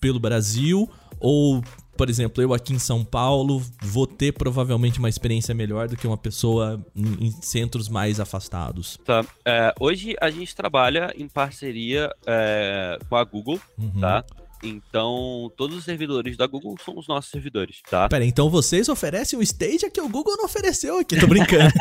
pelo 0.00 0.18
Brasil 0.18 0.88
ou 1.20 1.62
por 1.98 2.08
exemplo, 2.08 2.40
eu 2.40 2.54
aqui 2.54 2.72
em 2.72 2.78
São 2.78 3.04
Paulo 3.04 3.60
vou 3.82 4.06
ter 4.06 4.32
provavelmente 4.32 5.00
uma 5.00 5.08
experiência 5.08 5.52
melhor 5.52 5.88
do 5.88 5.96
que 5.96 6.06
uma 6.06 6.16
pessoa 6.16 6.80
em, 6.94 7.26
em 7.26 7.30
centros 7.42 7.88
mais 7.88 8.20
afastados. 8.20 8.96
Tá. 9.04 9.24
É, 9.44 9.74
hoje 9.80 10.14
a 10.20 10.30
gente 10.30 10.54
trabalha 10.54 11.12
em 11.16 11.28
parceria 11.28 12.08
é, 12.24 12.98
com 13.08 13.16
a 13.16 13.24
Google, 13.24 13.60
uhum. 13.76 14.00
tá? 14.00 14.24
Então, 14.62 15.52
todos 15.56 15.76
os 15.76 15.84
servidores 15.84 16.36
da 16.36 16.46
Google 16.46 16.76
são 16.84 16.96
os 16.96 17.06
nossos 17.06 17.30
servidores, 17.30 17.80
tá? 17.88 18.08
Pera, 18.08 18.24
então 18.24 18.48
vocês 18.48 18.88
oferecem 18.88 19.38
o 19.38 19.42
Stadia 19.42 19.90
que 19.90 20.00
o 20.00 20.08
Google 20.08 20.36
não 20.36 20.44
ofereceu 20.44 20.98
aqui, 20.98 21.18
tô 21.18 21.26
brincando. 21.26 21.72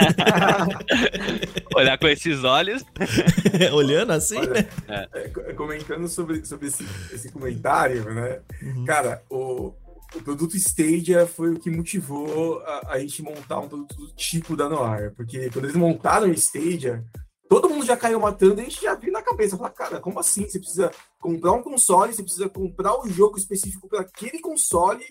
Olhar 1.75 1.97
com 1.97 2.07
esses 2.07 2.43
olhos. 2.43 2.83
Olhando 3.73 4.13
assim, 4.13 4.37
Olha, 4.37 4.49
né? 4.49 4.67
É. 4.87 5.31
é 5.49 5.53
comentando 5.53 6.07
sobre, 6.07 6.43
sobre 6.45 6.67
esse, 6.67 6.83
esse 7.11 7.31
comentário, 7.31 8.03
né? 8.13 8.39
Uhum. 8.61 8.85
Cara, 8.85 9.23
o, 9.29 9.73
o 10.15 10.21
produto 10.21 10.55
Stadia 10.55 11.27
foi 11.27 11.51
o 11.51 11.59
que 11.59 11.69
motivou 11.69 12.59
a, 12.61 12.93
a, 12.93 12.99
gente 12.99 13.21
montar 13.21 13.59
um 13.59 13.67
produto 13.67 13.95
do 13.95 14.07
tipo 14.15 14.55
da 14.55 14.69
Noir. 14.69 15.13
Porque 15.15 15.49
quando 15.49 15.65
eles 15.65 15.75
montaram 15.75 16.29
o 16.29 16.33
Stadia, 16.33 17.03
todo 17.49 17.69
mundo 17.69 17.85
já 17.85 17.97
caiu 17.97 18.19
matando 18.19 18.59
e 18.59 18.61
a 18.61 18.63
gente 18.63 18.81
já 18.81 18.95
viu 18.95 19.11
na 19.11 19.21
cabeça. 19.21 19.57
Falar, 19.57 19.71
cara, 19.71 19.99
como 19.99 20.19
assim? 20.19 20.47
Você 20.47 20.59
precisa 20.59 20.91
comprar 21.19 21.51
um 21.51 21.61
console, 21.61 22.13
você 22.13 22.23
precisa 22.23 22.49
comprar 22.49 22.99
um 22.99 23.09
jogo 23.09 23.37
específico 23.37 23.87
para 23.87 24.01
aquele 24.01 24.39
console, 24.39 25.03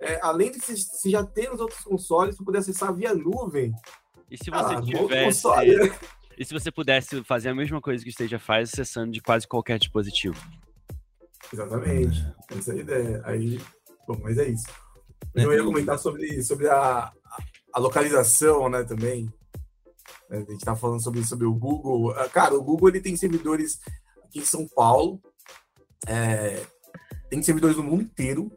é, 0.00 0.18
além 0.22 0.50
de 0.50 0.58
você 0.60 1.10
já 1.10 1.24
ter 1.24 1.52
os 1.52 1.60
outros 1.60 1.80
consoles, 1.80 2.36
para 2.36 2.44
poder 2.44 2.58
acessar 2.58 2.94
via 2.94 3.14
nuvem. 3.14 3.72
E 4.30 4.36
se 4.36 4.50
você 4.50 4.74
ah, 4.74 4.82
tivesse. 4.82 5.46
E 6.38 6.44
se 6.44 6.52
você 6.52 6.70
pudesse 6.70 7.24
fazer 7.24 7.48
a 7.48 7.54
mesma 7.54 7.80
coisa 7.80 8.04
que 8.04 8.10
o 8.10 8.12
Stadia 8.12 8.38
faz, 8.38 8.70
acessando 8.70 9.10
de 9.10 9.22
quase 9.22 9.48
qualquer 9.48 9.78
dispositivo? 9.78 10.36
Exatamente. 11.50 12.26
Essa 12.50 12.72
é 12.72 12.74
a 12.74 12.78
ideia. 12.78 13.22
Aí 13.24 13.60
Bom, 14.06 14.18
mas 14.22 14.38
é 14.38 14.48
isso. 14.48 14.66
Eu 15.34 15.52
ia 15.52 15.64
comentar 15.64 15.98
sobre, 15.98 16.42
sobre 16.42 16.68
a, 16.68 17.12
a 17.72 17.80
localização, 17.80 18.68
né, 18.68 18.84
também. 18.84 19.32
A 20.30 20.36
gente 20.36 20.64
tá 20.64 20.74
falando 20.74 21.02
sobre, 21.02 21.24
sobre 21.24 21.46
o 21.46 21.54
Google. 21.54 22.12
Ah, 22.12 22.28
cara, 22.28 22.54
o 22.54 22.62
Google 22.62 22.88
ele 22.88 23.00
tem 23.00 23.16
servidores 23.16 23.78
aqui 24.24 24.40
em 24.40 24.44
São 24.44 24.66
Paulo, 24.66 25.20
é, 26.06 26.64
tem 27.28 27.42
servidores 27.42 27.76
no 27.76 27.82
mundo 27.82 28.02
inteiro. 28.02 28.50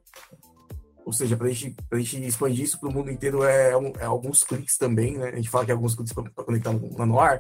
Ou 1.05 1.13
seja, 1.13 1.35
para 1.35 1.49
gente, 1.49 1.75
a 1.91 1.97
gente 1.97 2.27
expandir 2.27 2.65
isso 2.65 2.79
para 2.79 2.89
o 2.89 2.93
mundo 2.93 3.09
inteiro 3.09 3.43
é, 3.43 3.71
é, 3.99 4.05
alguns 4.05 4.43
cliques 4.43 4.77
também, 4.77 5.17
né? 5.17 5.29
A 5.29 5.35
gente 5.35 5.49
fala 5.49 5.65
que 5.65 5.71
é 5.71 5.73
alguns 5.73 5.95
cliques 5.95 6.13
para 6.13 6.29
conectar 6.43 6.71
no, 6.71 7.05
no 7.05 7.19
ar. 7.19 7.39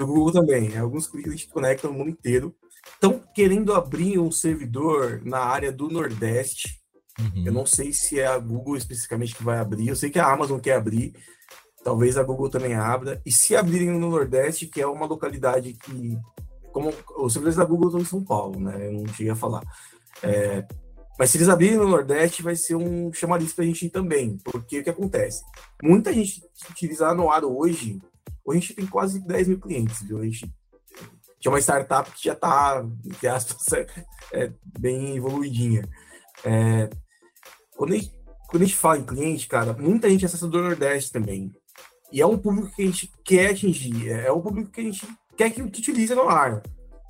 O 0.00 0.06
Google 0.06 0.32
também, 0.32 0.74
é 0.74 0.78
alguns 0.78 1.06
cliques 1.06 1.32
a 1.32 1.36
gente 1.36 1.48
conecta 1.48 1.86
no 1.86 1.94
mundo 1.94 2.10
inteiro. 2.10 2.54
Estão 2.92 3.22
querendo 3.34 3.72
abrir 3.72 4.18
um 4.18 4.32
servidor 4.32 5.22
na 5.24 5.38
área 5.38 5.70
do 5.70 5.88
Nordeste, 5.88 6.80
Uhum. 7.18 7.44
Eu 7.46 7.52
não 7.52 7.66
sei 7.66 7.92
se 7.92 8.20
é 8.20 8.26
a 8.26 8.38
Google 8.38 8.76
especificamente 8.76 9.34
que 9.34 9.42
vai 9.42 9.58
abrir. 9.58 9.88
Eu 9.88 9.96
sei 9.96 10.10
que 10.10 10.18
a 10.18 10.32
Amazon 10.32 10.60
quer 10.60 10.76
abrir. 10.76 11.12
Talvez 11.82 12.16
a 12.16 12.22
Google 12.22 12.48
também 12.48 12.74
abra. 12.74 13.20
E 13.24 13.32
se 13.32 13.56
abrirem 13.56 13.90
no 13.90 14.10
Nordeste, 14.10 14.66
que 14.66 14.80
é 14.80 14.86
uma 14.86 15.06
localidade 15.06 15.72
que. 15.72 16.18
Como 16.72 16.92
os 17.16 17.32
servidores 17.32 17.56
da 17.56 17.64
Google 17.64 17.88
estão 17.88 18.00
em 18.00 18.04
São 18.04 18.22
Paulo, 18.22 18.60
né? 18.60 18.86
Eu 18.86 18.92
não 18.92 19.06
cheguei 19.08 19.32
a 19.32 19.36
falar. 19.36 19.62
É, 20.22 20.64
mas 21.18 21.30
se 21.30 21.36
eles 21.36 21.48
abrirem 21.48 21.76
no 21.76 21.88
Nordeste, 21.88 22.42
vai 22.42 22.54
ser 22.54 22.76
um 22.76 23.12
chamariz 23.12 23.52
para 23.52 23.64
a 23.64 23.66
gente 23.66 23.86
ir 23.86 23.90
também. 23.90 24.38
Porque 24.44 24.78
o 24.78 24.84
que 24.84 24.90
acontece? 24.90 25.42
Muita 25.82 26.12
gente 26.12 26.40
utiliza 26.70 27.08
a 27.08 27.14
Noaro 27.14 27.58
hoje. 27.58 28.00
Hoje 28.44 28.58
a 28.58 28.60
gente 28.60 28.74
tem 28.74 28.86
quase 28.86 29.18
10 29.26 29.48
mil 29.48 29.58
clientes, 29.58 30.00
viu? 30.02 30.18
A 30.18 30.24
gente 30.24 30.48
tinha 31.40 31.52
uma 31.52 31.58
startup 31.58 32.08
que 32.12 32.24
já 32.24 32.34
está, 32.34 32.86
entre 33.04 33.26
aspas, 33.26 33.66
é, 34.32 34.52
bem 34.78 35.16
evoluidinha. 35.16 35.88
É, 36.44 36.88
quando 37.78 37.92
a, 37.92 37.96
gente, 37.96 38.12
quando 38.48 38.62
a 38.62 38.66
gente 38.66 38.76
fala 38.76 38.98
em 38.98 39.04
cliente, 39.04 39.46
cara, 39.46 39.72
muita 39.72 40.10
gente 40.10 40.26
acessa 40.26 40.48
do 40.48 40.60
Nordeste 40.60 41.12
também. 41.12 41.52
E 42.12 42.20
é 42.20 42.26
um 42.26 42.36
público 42.36 42.74
que 42.74 42.82
a 42.82 42.86
gente 42.86 43.12
quer 43.24 43.50
atingir, 43.50 44.10
é, 44.10 44.26
é 44.26 44.32
um 44.32 44.40
público 44.40 44.72
que 44.72 44.80
a 44.80 44.84
gente 44.84 45.06
quer 45.36 45.50
que, 45.50 45.62
que 45.70 45.80
utilize 45.80 46.12
no 46.12 46.28
ar, 46.28 46.60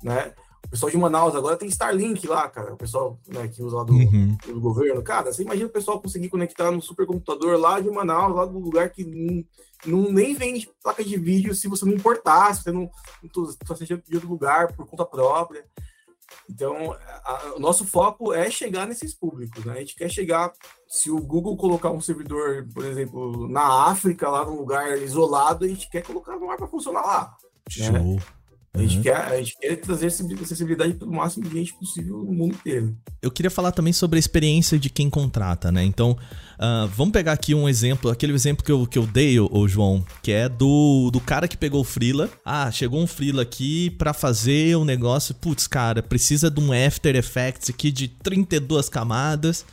né? 0.03 0.31
O 0.67 0.69
pessoal 0.69 0.91
de 0.91 0.97
Manaus 0.97 1.35
agora 1.35 1.57
tem 1.57 1.67
Starlink 1.67 2.27
lá, 2.27 2.47
cara. 2.47 2.73
O 2.73 2.77
pessoal 2.77 3.19
né, 3.27 3.47
que 3.47 3.63
usa 3.63 3.77
lá 3.77 3.83
do, 3.83 3.93
uhum. 3.93 4.37
do, 4.45 4.61
governo. 4.61 5.01
Cara, 5.01 5.33
você 5.33 5.41
imagina 5.41 5.65
o 5.65 5.71
pessoal 5.71 5.99
conseguir 5.99 6.29
conectar 6.29 6.69
no 6.69 6.79
supercomputador 6.79 7.57
lá 7.57 7.79
de 7.79 7.89
Manaus, 7.89 8.35
lá 8.35 8.45
do 8.45 8.59
lugar 8.59 8.91
que 8.91 9.03
não, 9.03 9.43
não 9.83 10.11
nem 10.11 10.35
vende 10.35 10.69
placa 10.83 11.03
de 11.03 11.17
vídeo 11.17 11.55
se 11.55 11.67
você 11.67 11.85
não 11.85 11.93
importar, 11.93 12.53
se 12.53 12.61
você 12.61 12.71
não, 12.71 12.87
não 13.23 13.29
tá 13.65 13.73
de 13.73 14.15
outro 14.15 14.29
lugar 14.29 14.71
por 14.75 14.85
conta 14.85 15.03
própria. 15.05 15.65
Então, 16.49 16.95
a, 17.23 17.53
o 17.55 17.59
nosso 17.59 17.85
foco 17.85 18.33
é 18.33 18.49
chegar 18.49 18.87
nesses 18.87 19.13
públicos. 19.13 19.63
Né? 19.63 19.73
A 19.73 19.79
gente 19.79 19.95
quer 19.95 20.09
chegar. 20.09 20.51
Se 20.87 21.11
o 21.11 21.19
Google 21.19 21.55
colocar 21.55 21.91
um 21.91 22.01
servidor, 22.01 22.67
por 22.73 22.83
exemplo, 22.83 23.47
na 23.47 23.89
África, 23.89 24.29
lá 24.29 24.43
num 24.45 24.57
lugar 24.57 24.97
isolado, 24.97 25.65
a 25.65 25.67
gente 25.67 25.89
quer 25.89 26.01
colocar 26.01 26.37
no 26.37 26.49
ar 26.49 26.57
para 26.57 26.67
funcionar 26.67 27.01
lá. 27.01 27.37
Show. 27.69 27.91
Né? 27.91 28.17
A 28.73 28.81
gente, 28.81 28.97
uhum. 28.97 29.03
quer, 29.03 29.15
a 29.15 29.37
gente 29.37 29.57
quer 29.59 29.75
trazer 29.77 30.07
acessibilidade 30.07 30.93
para 30.93 31.07
o 31.07 31.11
máximo 31.11 31.43
de 31.43 31.57
gente 31.57 31.73
possível 31.73 32.17
no 32.17 32.31
mundo 32.31 32.53
inteiro. 32.53 32.95
Eu 33.21 33.31
queria 33.31 33.49
falar 33.49 33.71
também 33.71 33.91
sobre 33.91 34.17
a 34.17 34.19
experiência 34.19 34.77
de 34.77 34.89
quem 34.91 35.09
contrata, 35.09 35.71
né? 35.71 35.83
Então, 35.83 36.11
uh, 36.11 36.87
vamos 36.95 37.11
pegar 37.11 37.33
aqui 37.33 37.55
um 37.55 37.67
exemplo, 37.67 38.11
aquele 38.11 38.31
exemplo 38.33 38.63
que 38.63 38.71
eu, 38.71 38.85
que 38.85 38.97
eu 38.97 39.07
dei, 39.07 39.39
ô, 39.39 39.67
João, 39.67 40.05
que 40.21 40.31
é 40.31 40.47
do, 40.47 41.09
do 41.11 41.19
cara 41.19 41.47
que 41.47 41.57
pegou 41.57 41.81
o 41.81 41.83
Freela. 41.83 42.29
Ah, 42.45 42.71
chegou 42.71 43.01
um 43.01 43.07
Freela 43.07 43.41
aqui 43.41 43.89
para 43.91 44.13
fazer 44.13 44.77
um 44.77 44.85
negócio. 44.85 45.33
Putz, 45.33 45.65
cara, 45.65 46.03
precisa 46.03 46.51
de 46.51 46.59
um 46.59 46.71
After 46.71 47.15
Effects 47.15 47.71
aqui 47.71 47.91
de 47.91 48.07
32 48.07 48.87
camadas. 48.87 49.65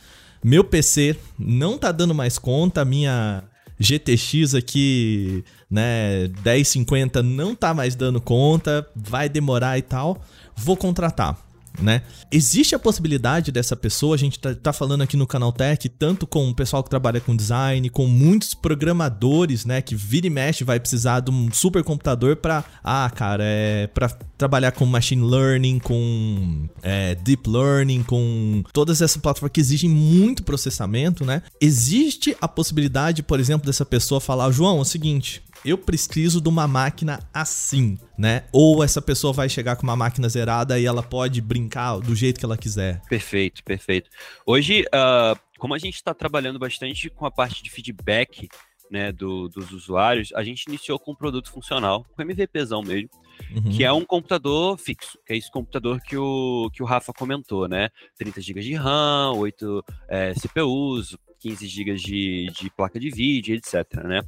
Meu 0.43 0.63
PC 0.63 1.15
não 1.37 1.77
tá 1.77 1.91
dando 1.91 2.15
mais 2.15 2.39
conta, 2.39 2.81
a 2.81 2.85
minha 2.85 3.43
GTX 3.79 4.55
aqui, 4.55 5.43
né, 5.69 6.27
1050 6.43 7.21
não 7.21 7.55
tá 7.55 7.73
mais 7.73 7.95
dando 7.95 8.19
conta, 8.19 8.87
vai 8.95 9.29
demorar 9.29 9.77
e 9.77 9.81
tal, 9.81 10.21
vou 10.55 10.75
contratar 10.75 11.46
né? 11.79 12.01
Existe 12.31 12.75
a 12.75 12.79
possibilidade 12.79 13.51
dessa 13.51 13.75
pessoa, 13.75 14.15
a 14.15 14.17
gente 14.17 14.39
tá, 14.39 14.53
tá, 14.55 14.73
falando 14.73 15.01
aqui 15.01 15.15
no 15.15 15.27
Canal 15.27 15.51
Tech, 15.51 15.87
tanto 15.89 16.25
com 16.25 16.49
o 16.49 16.55
pessoal 16.55 16.83
que 16.83 16.89
trabalha 16.89 17.19
com 17.19 17.35
design, 17.35 17.89
com 17.89 18.07
muitos 18.07 18.53
programadores, 18.53 19.65
né, 19.65 19.81
que 19.81 19.95
vira 19.95 20.27
e 20.27 20.29
mexe 20.29 20.63
vai 20.63 20.79
precisar 20.79 21.19
de 21.19 21.31
um 21.31 21.51
supercomputador 21.51 22.37
para, 22.37 22.63
ah, 22.83 23.09
cara, 23.13 23.43
é 23.43 23.87
para 23.87 24.09
trabalhar 24.37 24.71
com 24.71 24.85
machine 24.85 25.23
learning, 25.23 25.79
com 25.79 26.67
é, 26.81 27.15
deep 27.15 27.49
learning, 27.49 28.03
com 28.03 28.63
todas 28.73 29.01
essas 29.01 29.17
plataformas 29.17 29.51
que 29.53 29.59
exigem 29.59 29.89
muito 29.89 30.43
processamento, 30.43 31.25
né? 31.25 31.41
Existe 31.59 32.35
a 32.41 32.47
possibilidade, 32.47 33.23
por 33.23 33.39
exemplo, 33.39 33.65
dessa 33.65 33.85
pessoa 33.85 34.21
falar, 34.21 34.51
João, 34.51 34.77
é 34.77 34.81
o 34.81 34.85
seguinte, 34.85 35.41
eu 35.65 35.77
preciso 35.77 36.41
de 36.41 36.49
uma 36.49 36.67
máquina 36.67 37.19
assim, 37.33 37.97
né? 38.17 38.45
Ou 38.51 38.83
essa 38.83 39.01
pessoa 39.01 39.33
vai 39.33 39.49
chegar 39.49 39.75
com 39.75 39.83
uma 39.83 39.95
máquina 39.95 40.29
zerada 40.29 40.79
e 40.79 40.85
ela 40.85 41.03
pode 41.03 41.41
brincar 41.41 41.99
do 41.99 42.15
jeito 42.15 42.39
que 42.39 42.45
ela 42.45 42.57
quiser. 42.57 43.01
Perfeito, 43.09 43.63
perfeito. 43.63 44.09
Hoje, 44.45 44.83
uh, 44.83 45.39
como 45.57 45.73
a 45.73 45.77
gente 45.77 45.95
está 45.95 46.13
trabalhando 46.13 46.59
bastante 46.59 47.09
com 47.09 47.25
a 47.25 47.31
parte 47.31 47.63
de 47.63 47.69
feedback 47.69 48.47
né, 48.89 49.11
do, 49.11 49.47
dos 49.49 49.71
usuários, 49.71 50.31
a 50.33 50.43
gente 50.43 50.63
iniciou 50.67 50.97
com 50.99 51.11
um 51.11 51.15
produto 51.15 51.51
funcional, 51.51 52.05
com 52.15 52.21
MVPzão 52.21 52.81
mesmo, 52.81 53.09
uhum. 53.53 53.71
que 53.71 53.83
é 53.83 53.91
um 53.91 54.05
computador 54.05 54.77
fixo, 54.77 55.17
que 55.25 55.33
é 55.33 55.37
esse 55.37 55.51
computador 55.51 56.01
que 56.01 56.17
o, 56.17 56.69
que 56.73 56.81
o 56.81 56.85
Rafa 56.85 57.13
comentou, 57.13 57.67
né? 57.67 57.89
30 58.17 58.41
GB 58.41 58.61
de 58.61 58.73
RAM, 58.73 59.33
8 59.35 59.85
é, 60.09 60.33
CPUs, 60.33 61.17
15 61.39 61.67
GB 61.67 61.95
de, 61.95 62.47
de 62.47 62.69
placa 62.69 62.99
de 62.99 63.09
vídeo, 63.09 63.55
etc. 63.55 64.03
Né? 64.03 64.21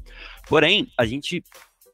Porém, 0.47 0.91
a 0.97 1.05
gente 1.05 1.43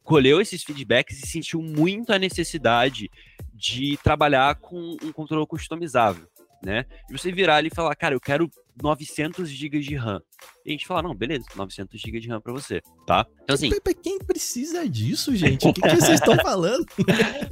colheu 0.04 0.40
esses 0.40 0.64
feedbacks 0.64 1.24
e 1.24 1.28
sentiu 1.28 1.62
muito 1.62 2.14
a 2.14 2.20
necessidade 2.20 3.10
de 3.54 3.98
trabalhar 4.04 4.56
com 4.56 4.98
um 5.02 5.12
controle 5.12 5.48
customizável 5.48 6.28
né? 6.66 6.86
E 7.10 7.14
você 7.14 7.32
virar 7.32 7.58
ali 7.58 7.68
e 7.72 7.76
falar, 7.76 7.96
cara, 7.96 8.16
eu 8.16 8.20
quero 8.20 8.50
900 8.82 9.50
GB 9.50 9.80
de 9.80 9.96
RAM. 9.96 10.22
E 10.66 10.70
a 10.70 10.72
gente 10.72 10.86
fala, 10.86 11.04
não, 11.04 11.16
beleza, 11.16 11.46
900 11.56 12.00
GB 12.00 12.20
de 12.20 12.28
RAM 12.28 12.42
para 12.42 12.52
você, 12.52 12.82
tá? 13.06 13.26
Então 13.44 13.54
assim, 13.54 13.70
quem 14.02 14.20
precisa 14.20 14.88
disso, 14.88 15.36
gente? 15.36 15.68
O 15.68 15.74
que, 15.74 15.82
que 15.82 15.96
vocês 15.96 16.20
estão 16.20 16.36
falando? 16.38 16.86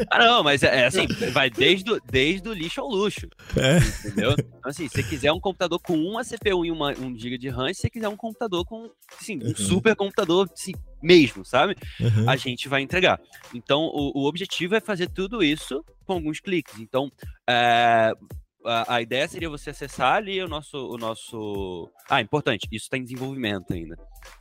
ah, 0.10 0.20
não, 0.20 0.44
mas 0.44 0.64
é, 0.64 0.82
é, 0.82 0.86
assim, 0.86 1.08
vai 1.32 1.50
desde, 1.50 1.92
o, 1.92 2.02
desde 2.12 2.48
o 2.50 2.54
lixo 2.54 2.82
ao 2.82 2.90
luxo. 2.90 3.28
É. 3.56 3.78
Entendeu? 4.08 4.32
Então 4.34 4.70
assim, 4.70 4.88
se 4.88 4.96
você 4.96 5.04
quiser 5.04 5.32
um 5.32 5.40
computador 5.40 5.80
com 5.80 5.98
uma 5.98 6.24
CPU 6.24 6.66
e 6.66 6.72
uma, 6.72 6.92
1 6.92 7.18
GB 7.18 7.38
de 7.38 7.50
RAM, 7.50 7.74
se 7.74 7.82
você 7.82 7.90
quiser 7.90 8.10
um 8.10 8.18
computador 8.18 8.66
com, 8.66 8.90
assim, 9.20 9.40
um 9.42 9.48
uhum. 9.48 9.56
super 9.56 9.96
computador, 9.96 10.50
assim, 10.52 10.74
mesmo, 11.02 11.46
sabe? 11.46 11.76
Uhum. 12.00 12.30
A 12.30 12.36
gente 12.36 12.68
vai 12.68 12.82
entregar. 12.82 13.20
Então, 13.54 13.82
o, 13.94 14.22
o 14.22 14.26
objetivo 14.26 14.76
é 14.76 14.80
fazer 14.82 15.10
tudo 15.10 15.44
isso 15.44 15.84
com 16.06 16.14
alguns 16.14 16.40
cliques. 16.40 16.80
Então, 16.80 17.12
é, 17.48 18.14
a, 18.66 18.96
a, 18.96 19.02
ideia 19.02 19.28
seria 19.28 19.50
você 19.50 19.70
acessar 19.70 20.16
ali 20.16 20.42
o 20.42 20.48
nosso, 20.48 20.78
o 20.78 20.98
nosso. 20.98 21.92
Ah, 22.10 22.22
importante, 22.22 22.68
isso 22.72 22.86
está 22.86 22.98
em 22.98 23.04
desenvolvimento 23.04 23.74
ainda. 23.74 23.96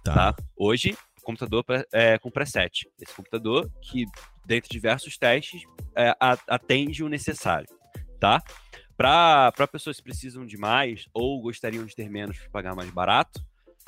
Tá. 0.04 0.32
tá? 0.32 0.36
Hoje, 0.56 0.96
computador 1.22 1.64
é, 1.92 2.18
com 2.18 2.30
preset. 2.30 2.88
Esse 3.00 3.14
computador 3.14 3.70
que, 3.80 4.04
dentro 4.46 4.68
de 4.68 4.76
diversos 4.76 5.16
testes, 5.16 5.62
é, 5.96 6.14
atende 6.48 7.02
o 7.02 7.08
necessário. 7.08 7.68
Tá? 8.20 8.42
Para 8.96 9.66
pessoas 9.70 9.96
que 9.96 10.02
precisam 10.02 10.46
de 10.46 10.56
mais 10.56 11.06
ou 11.12 11.40
gostariam 11.40 11.84
de 11.84 11.94
ter 11.94 12.08
menos 12.08 12.38
para 12.38 12.50
pagar 12.50 12.74
mais 12.74 12.90
barato, 12.90 13.44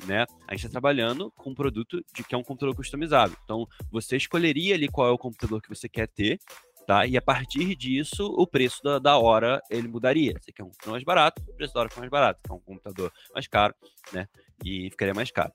né? 0.06 0.26
A 0.48 0.54
gente 0.54 0.66
está 0.66 0.70
trabalhando 0.70 1.30
com 1.36 1.50
um 1.50 1.54
produto 1.54 2.04
de 2.12 2.24
que 2.24 2.34
é 2.34 2.38
um 2.38 2.42
computador 2.42 2.74
customizado. 2.74 3.36
Então, 3.44 3.66
você 3.90 4.16
escolheria 4.16 4.74
ali 4.74 4.88
qual 4.88 5.08
é 5.08 5.10
o 5.12 5.18
computador 5.18 5.62
que 5.62 5.68
você 5.68 5.88
quer 5.88 6.08
ter, 6.08 6.40
tá? 6.86 7.06
E 7.06 7.16
a 7.16 7.22
partir 7.22 7.74
disso, 7.74 8.26
o 8.26 8.46
preço 8.46 8.82
da, 8.82 8.98
da 8.98 9.18
hora 9.18 9.60
ele 9.70 9.88
mudaria. 9.88 10.34
Você 10.40 10.52
quer 10.52 10.62
um 10.62 10.66
computador 10.66 10.92
mais 10.92 11.04
barato, 11.04 11.42
o 11.42 11.54
preço 11.54 11.74
da 11.74 11.80
hora 11.80 11.88
fica 11.88 12.00
mais 12.00 12.10
barato. 12.10 12.40
Quer 12.42 12.52
um 12.52 12.60
computador 12.60 13.12
mais 13.32 13.46
caro, 13.46 13.74
né? 14.12 14.28
E 14.64 14.90
ficaria 14.90 15.14
mais 15.14 15.30
caro. 15.30 15.52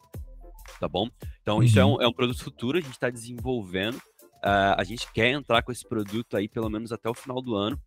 Tá 0.79 0.87
bom? 0.87 1.09
Então, 1.41 1.57
uhum. 1.57 1.63
isso 1.63 1.79
é 1.79 1.85
um, 1.85 2.01
é 2.01 2.07
um 2.07 2.13
produto 2.13 2.43
futuro, 2.43 2.77
a 2.77 2.81
gente 2.81 2.93
está 2.93 3.09
desenvolvendo. 3.09 3.95
Uh, 3.95 4.75
a 4.77 4.83
gente 4.83 5.11
quer 5.11 5.31
entrar 5.31 5.61
com 5.61 5.71
esse 5.71 5.87
produto 5.87 6.37
aí 6.37 6.47
pelo 6.47 6.69
menos 6.69 6.91
até 6.91 7.09
o 7.09 7.13
final 7.13 7.41
do 7.41 7.55
ano. 7.55 7.79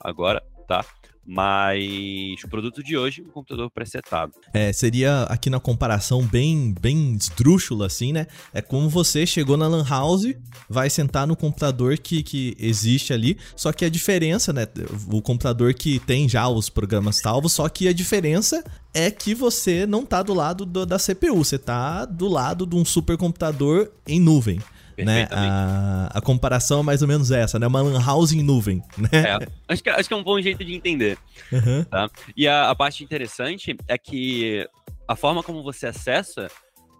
Agora, 0.00 0.42
tá? 0.68 0.84
Mas 1.30 2.42
o 2.42 2.48
produto 2.48 2.82
de 2.82 2.96
hoje, 2.96 3.20
um 3.20 3.30
computador 3.30 3.70
presetado. 3.70 4.32
É, 4.54 4.72
seria 4.72 5.24
aqui 5.24 5.50
na 5.50 5.60
comparação 5.60 6.22
bem, 6.22 6.74
bem 6.80 7.12
esdrúxula, 7.12 7.84
assim, 7.84 8.14
né? 8.14 8.26
É 8.50 8.62
como 8.62 8.88
você 8.88 9.26
chegou 9.26 9.54
na 9.54 9.68
Lan 9.68 9.84
House, 9.86 10.32
vai 10.70 10.88
sentar 10.88 11.26
no 11.26 11.36
computador 11.36 11.98
que, 11.98 12.22
que 12.22 12.56
existe 12.58 13.12
ali, 13.12 13.36
só 13.54 13.72
que 13.72 13.84
a 13.84 13.90
diferença, 13.90 14.54
né? 14.54 14.66
O 15.12 15.20
computador 15.20 15.74
que 15.74 15.98
tem 15.98 16.26
já 16.26 16.48
os 16.48 16.70
programas 16.70 17.18
salvos, 17.18 17.52
só 17.52 17.68
que 17.68 17.88
a 17.88 17.92
diferença 17.92 18.64
é 18.94 19.10
que 19.10 19.34
você 19.34 19.84
não 19.84 20.06
tá 20.06 20.22
do 20.22 20.32
lado 20.32 20.64
do, 20.64 20.86
da 20.86 20.96
CPU, 20.98 21.44
você 21.44 21.58
tá 21.58 22.06
do 22.06 22.26
lado 22.26 22.64
de 22.64 22.74
um 22.74 22.86
supercomputador 22.86 23.90
em 24.06 24.18
nuvem 24.18 24.62
né? 25.04 25.28
A, 25.30 26.10
a 26.14 26.20
comparação 26.20 26.80
é 26.80 26.82
mais 26.82 27.02
ou 27.02 27.08
menos 27.08 27.30
essa, 27.30 27.58
né? 27.58 27.66
Uma 27.66 27.82
lan 27.82 28.04
house 28.04 28.32
em 28.32 28.42
nuvem, 28.42 28.82
né? 28.98 29.08
É, 29.12 29.48
acho 29.68 29.82
que, 29.82 29.90
acho 29.90 30.08
que 30.08 30.14
é 30.14 30.16
um 30.16 30.22
bom 30.22 30.40
jeito 30.40 30.64
de 30.64 30.74
entender. 30.74 31.18
Uhum. 31.52 31.84
Tá? 31.84 32.10
E 32.36 32.46
a, 32.46 32.70
a, 32.70 32.74
parte 32.74 33.02
interessante 33.04 33.76
é 33.86 33.96
que 33.98 34.68
a 35.06 35.16
forma 35.16 35.42
como 35.42 35.62
você 35.62 35.86
acessa, 35.86 36.48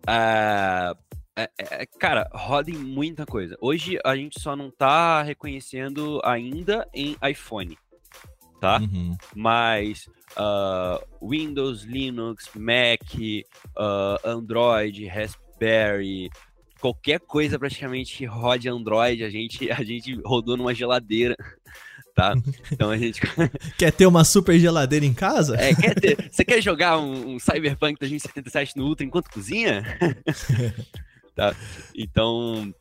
é, 0.06 0.94
é, 1.36 1.50
é, 1.82 1.86
cara, 1.86 2.28
roda 2.32 2.70
em 2.70 2.74
muita 2.74 3.24
coisa. 3.24 3.56
Hoje 3.60 3.98
a 4.04 4.16
gente 4.16 4.40
só 4.40 4.56
não 4.56 4.70
tá 4.70 5.22
reconhecendo 5.22 6.20
ainda 6.24 6.88
em 6.92 7.16
iPhone, 7.22 7.78
tá? 8.60 8.80
Uhum. 8.80 9.16
Mas 9.36 10.08
uh, 10.36 11.00
Windows, 11.24 11.82
Linux, 11.82 12.50
Mac, 12.56 13.00
uh, 13.14 14.28
Android, 14.28 15.06
Raspberry, 15.06 16.28
qualquer 16.80 17.20
coisa 17.20 17.58
praticamente 17.58 18.24
rode 18.24 18.68
Android, 18.68 19.22
a 19.24 19.30
gente, 19.30 19.70
a 19.70 19.82
gente 19.82 20.14
rodou 20.24 20.56
numa 20.56 20.74
geladeira. 20.74 21.36
Tá? 22.14 22.34
Então 22.72 22.90
a 22.90 22.96
gente. 22.96 23.20
quer 23.78 23.92
ter 23.92 24.06
uma 24.06 24.24
super 24.24 24.58
geladeira 24.58 25.06
em 25.06 25.14
casa? 25.14 25.56
É, 25.56 25.74
quer 25.74 25.94
ter. 25.94 26.30
Você 26.30 26.44
quer 26.44 26.60
jogar 26.60 26.98
um, 26.98 27.34
um 27.34 27.38
Cyberpunk 27.38 27.98
2077 28.00 28.76
no 28.76 28.86
Ultra 28.86 29.06
enquanto 29.06 29.30
cozinha? 29.30 29.84
tá? 31.36 31.54
Então, 31.94 32.74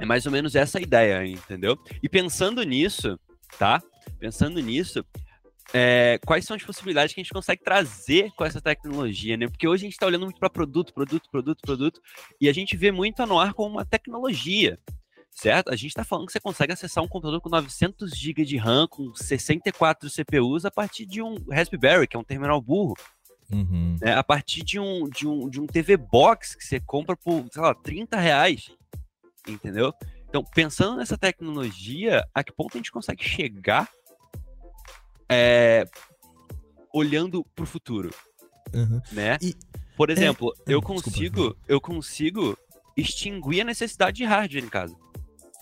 é 0.00 0.04
mais 0.04 0.26
ou 0.26 0.32
menos 0.32 0.56
essa 0.56 0.78
a 0.78 0.82
ideia, 0.82 1.24
entendeu? 1.24 1.78
E 2.02 2.08
pensando 2.08 2.60
nisso, 2.64 3.18
tá? 3.56 3.80
Pensando 4.18 4.58
nisso, 4.60 5.04
é, 5.72 6.18
quais 6.26 6.44
são 6.44 6.56
as 6.56 6.62
possibilidades 6.62 7.14
que 7.14 7.20
a 7.20 7.24
gente 7.24 7.32
consegue 7.32 7.62
trazer 7.62 8.30
com 8.36 8.44
essa 8.44 8.60
tecnologia, 8.60 9.36
né? 9.36 9.48
Porque 9.48 9.66
hoje 9.66 9.84
a 9.84 9.86
gente 9.86 9.94
está 9.94 10.06
olhando 10.06 10.24
muito 10.24 10.38
para 10.38 10.50
produto, 10.50 10.92
produto, 10.92 11.28
produto, 11.30 11.60
produto, 11.62 12.00
e 12.40 12.48
a 12.48 12.52
gente 12.52 12.76
vê 12.76 12.90
muito 12.90 13.22
a 13.22 13.26
Noir 13.26 13.54
como 13.54 13.76
uma 13.76 13.84
tecnologia, 13.84 14.78
certo? 15.30 15.70
A 15.70 15.76
gente 15.76 15.88
está 15.88 16.04
falando 16.04 16.26
que 16.26 16.32
você 16.32 16.40
consegue 16.40 16.72
acessar 16.72 17.02
um 17.02 17.08
computador 17.08 17.40
com 17.40 17.48
900 17.48 18.10
GB 18.10 18.44
de 18.44 18.56
RAM, 18.56 18.86
com 18.88 19.14
64 19.14 20.10
CPUs, 20.10 20.64
a 20.64 20.70
partir 20.70 21.06
de 21.06 21.22
um 21.22 21.36
Raspberry, 21.50 22.06
que 22.06 22.16
é 22.16 22.20
um 22.20 22.24
terminal 22.24 22.60
burro. 22.60 22.94
Uhum. 23.50 23.98
Né? 24.00 24.14
A 24.14 24.24
partir 24.24 24.62
de 24.62 24.78
um, 24.78 25.08
de, 25.08 25.26
um, 25.26 25.48
de 25.48 25.60
um 25.60 25.66
TV 25.66 25.96
Box 25.96 26.56
que 26.56 26.64
você 26.64 26.80
compra 26.80 27.16
por, 27.16 27.46
sei 27.50 27.62
lá, 27.62 27.74
30 27.74 28.18
reais. 28.18 28.70
Entendeu? 29.46 29.92
Então, 30.28 30.42
pensando 30.42 30.96
nessa 30.96 31.18
tecnologia, 31.18 32.26
a 32.34 32.42
que 32.42 32.52
ponto 32.52 32.74
a 32.74 32.78
gente 32.78 32.90
consegue 32.90 33.22
chegar 33.22 33.88
é, 35.32 35.84
olhando 36.92 37.44
para 37.54 37.64
o 37.64 37.66
futuro, 37.66 38.10
uhum. 38.74 39.00
né? 39.10 39.38
E, 39.40 39.54
Por 39.96 40.10
é, 40.10 40.12
exemplo, 40.12 40.52
é... 40.66 40.74
eu 40.74 40.82
consigo, 40.82 41.36
desculpa. 41.36 41.56
eu 41.66 41.80
consigo 41.80 42.58
extinguir 42.96 43.62
a 43.62 43.64
necessidade 43.64 44.18
de 44.18 44.24
hardware 44.24 44.64
em 44.64 44.68
casa. 44.68 44.94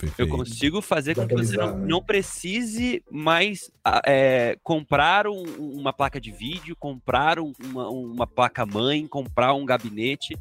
Perfeito. 0.00 0.20
Eu 0.20 0.28
consigo 0.34 0.80
fazer 0.80 1.14
com 1.14 1.28
que 1.28 1.34
você 1.34 1.56
não, 1.58 1.76
né? 1.76 1.86
não 1.86 2.02
precise 2.02 3.04
mais 3.10 3.70
é, 4.06 4.56
comprar 4.62 5.26
um, 5.26 5.42
uma 5.58 5.92
placa 5.92 6.18
de 6.18 6.32
vídeo, 6.32 6.74
comprar 6.74 7.38
um, 7.38 7.52
uma, 7.62 7.88
uma 7.90 8.26
placa 8.26 8.64
mãe, 8.64 9.06
comprar 9.06 9.52
um 9.52 9.66
gabinete. 9.66 10.36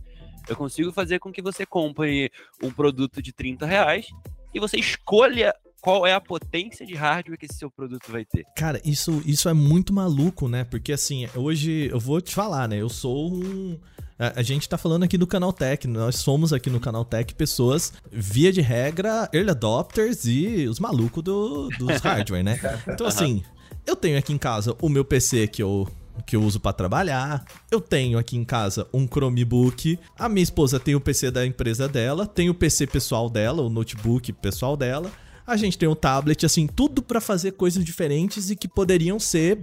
Eu 0.47 0.55
consigo 0.55 0.93
fazer 0.93 1.19
com 1.19 1.29
que 1.29 1.41
você 1.41 1.65
compre 1.65 2.31
um 2.63 2.71
produto 2.71 3.21
de 3.21 3.33
30 3.33 3.65
reais 3.65 4.07
e 4.53 4.59
você 4.61 4.77
escolha 4.77 5.53
qual 5.81 6.05
é 6.05 6.13
a 6.13 6.21
potência 6.21 6.85
de 6.85 6.93
hardware 6.93 7.37
que 7.37 7.45
esse 7.45 7.57
seu 7.57 7.71
produto 7.71 8.11
vai 8.11 8.25
ter. 8.25 8.45
Cara, 8.55 8.81
isso, 8.83 9.21
isso 9.25 9.47
é 9.49 9.53
muito 9.53 9.93
maluco, 9.93 10.47
né? 10.47 10.63
Porque 10.63 10.91
assim, 10.91 11.27
hoje 11.35 11.89
eu 11.91 11.99
vou 11.99 12.21
te 12.21 12.33
falar, 12.33 12.67
né? 12.67 12.77
Eu 12.77 12.89
sou 12.89 13.33
um. 13.33 13.77
A, 14.17 14.41
gente 14.41 14.67
tá 14.67 14.77
falando 14.77 15.03
aqui 15.03 15.17
do 15.17 15.25
Canal 15.25 15.53
Tech, 15.53 15.87
nós 15.87 16.17
somos 16.17 16.51
aqui 16.51 16.69
no 16.69 16.79
Canal 16.79 17.05
Tech 17.05 17.33
pessoas, 17.35 17.93
via 18.11 18.51
de 18.51 18.59
regra, 18.59 19.29
early 19.31 19.51
adopters 19.51 20.25
e 20.25 20.67
os 20.67 20.77
malucos 20.77 21.23
do, 21.23 21.69
dos 21.69 21.99
hardware, 22.03 22.43
né? 22.43 22.59
Então, 22.85 23.07
assim, 23.07 23.41
eu 23.87 23.95
tenho 23.95 24.17
aqui 24.17 24.33
em 24.33 24.37
casa 24.37 24.75
o 24.81 24.89
meu 24.89 25.05
PC 25.05 25.47
que 25.47 25.63
eu 25.63 25.87
que 26.25 26.35
eu 26.35 26.43
uso 26.43 26.59
para 26.59 26.73
trabalhar. 26.73 27.45
Eu 27.71 27.79
tenho 27.79 28.17
aqui 28.17 28.35
em 28.35 28.43
casa 28.43 28.85
um 28.93 29.07
Chromebook. 29.07 29.97
A 30.17 30.27
minha 30.27 30.43
esposa 30.43 30.77
tem 30.79 30.93
o 30.93 30.99
PC 30.99 31.31
da 31.31 31.45
empresa 31.45 31.87
dela, 31.87 32.27
tem 32.27 32.49
o 32.49 32.53
PC 32.53 32.87
pessoal 32.87 33.29
dela, 33.29 33.61
o 33.61 33.69
notebook 33.69 34.33
pessoal 34.33 34.75
dela. 34.75 35.09
A 35.49 35.57
gente 35.57 35.77
tem 35.77 35.89
um 35.89 35.95
tablet, 35.95 36.45
assim, 36.45 36.67
tudo 36.67 37.01
para 37.01 37.19
fazer 37.19 37.53
coisas 37.53 37.83
diferentes 37.83 38.51
e 38.51 38.55
que 38.55 38.67
poderiam 38.67 39.19
ser 39.19 39.59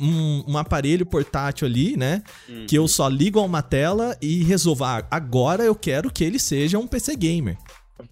um, 0.00 0.44
um, 0.48 0.58
aparelho 0.58 1.06
portátil 1.06 1.66
ali, 1.66 1.96
né? 1.96 2.22
Uhum. 2.48 2.66
Que 2.66 2.76
eu 2.76 2.88
só 2.88 3.06
ligo 3.08 3.38
a 3.38 3.42
uma 3.42 3.62
tela 3.62 4.16
e 4.20 4.42
resolvo. 4.42 4.84
Ah, 4.84 5.06
agora 5.08 5.62
eu 5.62 5.74
quero 5.74 6.10
que 6.10 6.24
ele 6.24 6.38
seja 6.38 6.78
um 6.80 6.86
PC 6.86 7.14
gamer. 7.14 7.56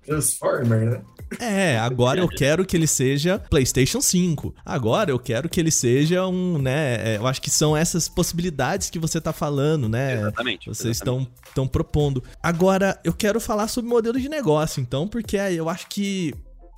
Transformer, 0.07 0.91
né? 0.91 1.03
É, 1.41 1.79
agora 1.79 2.21
eu 2.21 2.29
quero 2.29 2.65
que 2.65 2.77
ele 2.77 2.87
seja 2.87 3.38
PlayStation 3.38 4.01
5. 4.01 4.55
Agora 4.65 5.11
eu 5.11 5.19
quero 5.19 5.49
que 5.49 5.59
ele 5.59 5.71
seja 5.71 6.27
um, 6.27 6.59
né? 6.59 7.15
É, 7.15 7.17
eu 7.17 7.27
acho 7.27 7.41
que 7.41 7.51
são 7.51 7.77
essas 7.77 8.09
possibilidades 8.09 8.91
que 8.91 8.99
você 8.99 9.21
tá 9.21 9.33
falando, 9.33 9.88
né? 9.88 10.15
Exatamente. 10.15 10.69
Vocês 10.69 10.99
estão 10.99 11.27
estão 11.49 11.67
propondo. 11.67 12.23
Agora 12.43 12.99
eu 13.03 13.12
quero 13.12 13.41
falar 13.41 13.69
sobre 13.69 13.91
modelo 13.91 14.21
de 14.21 14.29
negócio, 14.29 14.81
então, 14.81 15.09
porque 15.09 15.37
eu 15.37 15.69
acho 15.69 15.88
que 15.88 16.35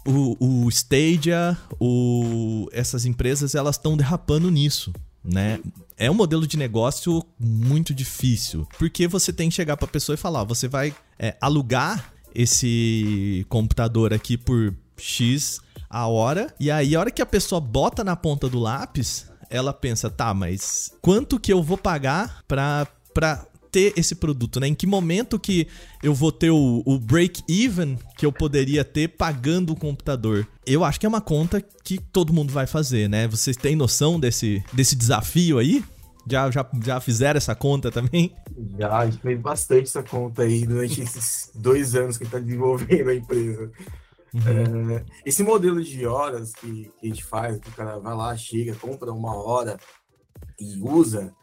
o, 0.07 0.65
o 0.65 0.69
Stadia, 0.69 1.57
o, 1.81 2.69
essas 2.73 3.07
empresas, 3.07 3.55
elas 3.55 3.77
estão 3.77 3.97
derrapando 3.97 4.51
nisso, 4.51 4.93
né? 5.25 5.61
É 5.97 6.11
um 6.11 6.15
modelo 6.15 6.47
de 6.47 6.57
negócio 6.57 7.25
muito 7.39 7.95
difícil, 7.95 8.67
porque 8.79 9.07
você 9.09 9.33
tem 9.33 9.49
que 9.49 9.55
chegar 9.55 9.77
para 9.77 9.87
a 9.87 9.91
pessoa 9.91 10.15
e 10.15 10.19
falar, 10.19 10.45
você 10.45 10.69
vai 10.69 10.95
é, 11.19 11.37
alugar 11.41 12.13
esse 12.35 13.47
computador 13.49 14.13
aqui 14.13 14.37
por 14.37 14.75
X 14.97 15.61
a 15.89 16.07
hora, 16.07 16.53
e 16.59 16.71
aí 16.71 16.95
a 16.95 17.01
hora 17.01 17.11
que 17.11 17.23
a 17.23 17.27
pessoa 17.27 17.61
bota 17.61 18.03
na 18.03 18.17
ponta 18.17 18.49
do 18.49 18.59
lápis, 18.59 19.27
ela 19.49 19.73
pensa, 19.73 20.11
tá, 20.11 20.35
mas 20.35 20.93
quanto 21.01 21.39
que 21.39 21.53
eu 21.53 21.63
vou 21.63 21.79
pagar 21.79 22.43
para 22.49 22.87
pra 23.15 23.47
ter 23.75 23.93
esse 23.97 24.15
produto, 24.15 24.61
né? 24.61 24.69
Em 24.69 24.75
que 24.75 24.87
momento 24.87 25.37
que 25.37 25.67
eu 26.01 26.15
vou 26.15 26.31
ter 26.31 26.51
o, 26.51 26.81
o 26.87 26.97
break-even 26.97 27.99
que 28.17 28.25
eu 28.25 28.31
poderia 28.31 28.85
ter 28.85 29.09
pagando 29.09 29.73
o 29.73 29.77
computador? 29.77 30.47
Eu 30.65 30.85
acho 30.85 31.01
que 31.01 31.07
é 31.07 31.09
uma 31.09 31.21
conta 31.21 31.61
que 31.61 31.99
todo 31.99 32.33
mundo 32.33 32.53
vai 32.53 32.69
fazer, 32.69 33.09
né? 33.09 33.27
Vocês 33.27 33.57
têm 33.57 33.75
noção 33.75 34.21
desse, 34.21 34.63
desse 34.73 34.95
desafio 34.95 35.59
aí? 35.59 35.83
Já, 36.25 36.49
já, 36.53 36.65
já 36.85 37.01
fizeram 37.01 37.37
essa 37.37 37.53
conta 37.57 37.91
também? 37.91 38.33
Já, 38.79 38.97
a 38.97 39.07
gente 39.07 39.21
fez 39.21 39.41
bastante 39.41 39.89
essa 39.89 40.05
conta 40.05 40.43
aí 40.43 40.65
durante 40.65 41.01
esses 41.03 41.51
dois 41.53 41.97
anos 41.97 42.17
que 42.17 42.23
está 42.23 42.39
desenvolvendo 42.39 43.09
a 43.11 43.15
empresa. 43.17 43.73
Uhum. 44.33 44.91
É, 44.93 45.05
esse 45.27 45.43
modelo 45.43 45.83
de 45.83 46.07
horas 46.07 46.53
que, 46.53 46.93
que, 47.01 47.07
a 47.07 47.09
gente 47.09 47.25
faz, 47.25 47.59
que 47.59 47.69
o 47.69 47.73
cara 47.73 47.99
vai 47.99 48.15
lá, 48.15 48.37
chega, 48.37 48.73
compra 48.77 49.13
uma 49.13 49.35
hora 49.35 49.77
e 50.61 50.81
usa, 50.81 51.35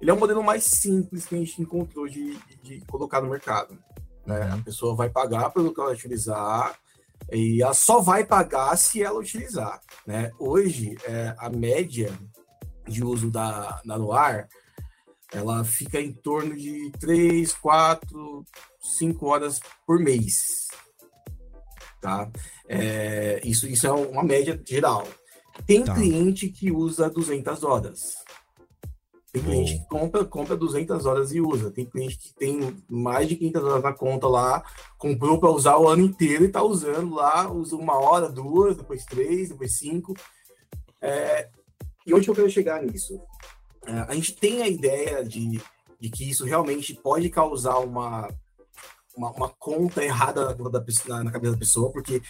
ele 0.00 0.10
é 0.10 0.14
um 0.14 0.18
modelo 0.18 0.42
mais 0.42 0.64
simples 0.64 1.26
que 1.26 1.34
a 1.34 1.38
gente 1.38 1.60
encontrou 1.60 2.08
de, 2.08 2.36
de, 2.62 2.80
colocar 2.86 3.20
no 3.20 3.30
mercado. 3.30 3.76
Né? 4.26 4.40
Uhum. 4.40 4.54
A 4.54 4.58
pessoa 4.58 4.94
vai 4.94 5.08
pagar 5.08 5.50
pelo 5.50 5.74
que 5.74 5.80
ela 5.80 5.92
utilizar 5.92 6.78
e 7.32 7.62
ela 7.62 7.74
só 7.74 8.00
vai 8.00 8.24
pagar 8.24 8.76
se 8.76 9.02
ela 9.02 9.18
utilizar. 9.18 9.80
Né? 10.06 10.30
Hoje, 10.38 10.96
é, 11.04 11.34
a 11.38 11.50
média 11.50 12.12
de 12.86 13.04
uso 13.04 13.30
da, 13.30 13.80
da 13.84 13.98
Noir, 13.98 14.48
ela 15.32 15.64
fica 15.64 16.00
em 16.00 16.12
torno 16.12 16.56
de 16.56 16.90
3, 16.98 17.52
4, 17.54 18.44
5 18.80 19.26
horas 19.26 19.60
por 19.86 19.98
mês. 19.98 20.68
Tá? 22.00 22.30
É, 22.68 23.40
isso, 23.44 23.66
isso 23.66 23.86
é 23.86 23.90
uma 23.90 24.22
média 24.22 24.58
geral. 24.64 25.06
Tem 25.66 25.84
tá. 25.84 25.94
cliente 25.94 26.48
que 26.48 26.70
usa 26.70 27.10
200 27.10 27.64
horas. 27.64 28.14
Tem 29.32 29.42
cliente 29.42 29.78
que 29.78 29.88
compra, 29.88 30.24
compra 30.24 30.56
200 30.56 31.04
horas 31.04 31.32
e 31.32 31.40
usa. 31.40 31.70
Tem 31.70 31.84
cliente 31.84 32.16
que 32.16 32.32
tem 32.34 32.76
mais 32.88 33.28
de 33.28 33.36
500 33.36 33.62
horas 33.62 33.82
na 33.82 33.92
conta 33.92 34.26
lá, 34.26 34.64
comprou 34.96 35.38
para 35.38 35.50
usar 35.50 35.76
o 35.76 35.86
ano 35.86 36.02
inteiro 36.02 36.44
e 36.44 36.46
está 36.46 36.62
usando 36.62 37.14
lá, 37.14 37.50
usa 37.50 37.76
uma 37.76 37.98
hora, 37.98 38.30
duas, 38.30 38.76
depois 38.76 39.04
três, 39.04 39.50
depois 39.50 39.76
cinco. 39.76 40.14
É, 41.00 41.48
e 42.06 42.14
onde 42.14 42.26
eu 42.26 42.34
quero 42.34 42.50
chegar 42.50 42.82
nisso? 42.82 43.20
É, 43.86 43.92
a 43.92 44.14
gente 44.14 44.34
tem 44.34 44.62
a 44.62 44.68
ideia 44.68 45.22
de, 45.22 45.60
de 46.00 46.10
que 46.10 46.28
isso 46.28 46.44
realmente 46.44 46.94
pode 46.94 47.28
causar 47.28 47.78
uma, 47.78 48.28
uma, 49.14 49.30
uma 49.32 49.48
conta 49.50 50.02
errada 50.02 50.54
na, 50.54 50.54
na, 50.54 51.24
na, 51.24 51.30
cabeça 51.30 51.52
da 51.52 51.58
pessoa, 51.58 51.92
porque 51.92 52.22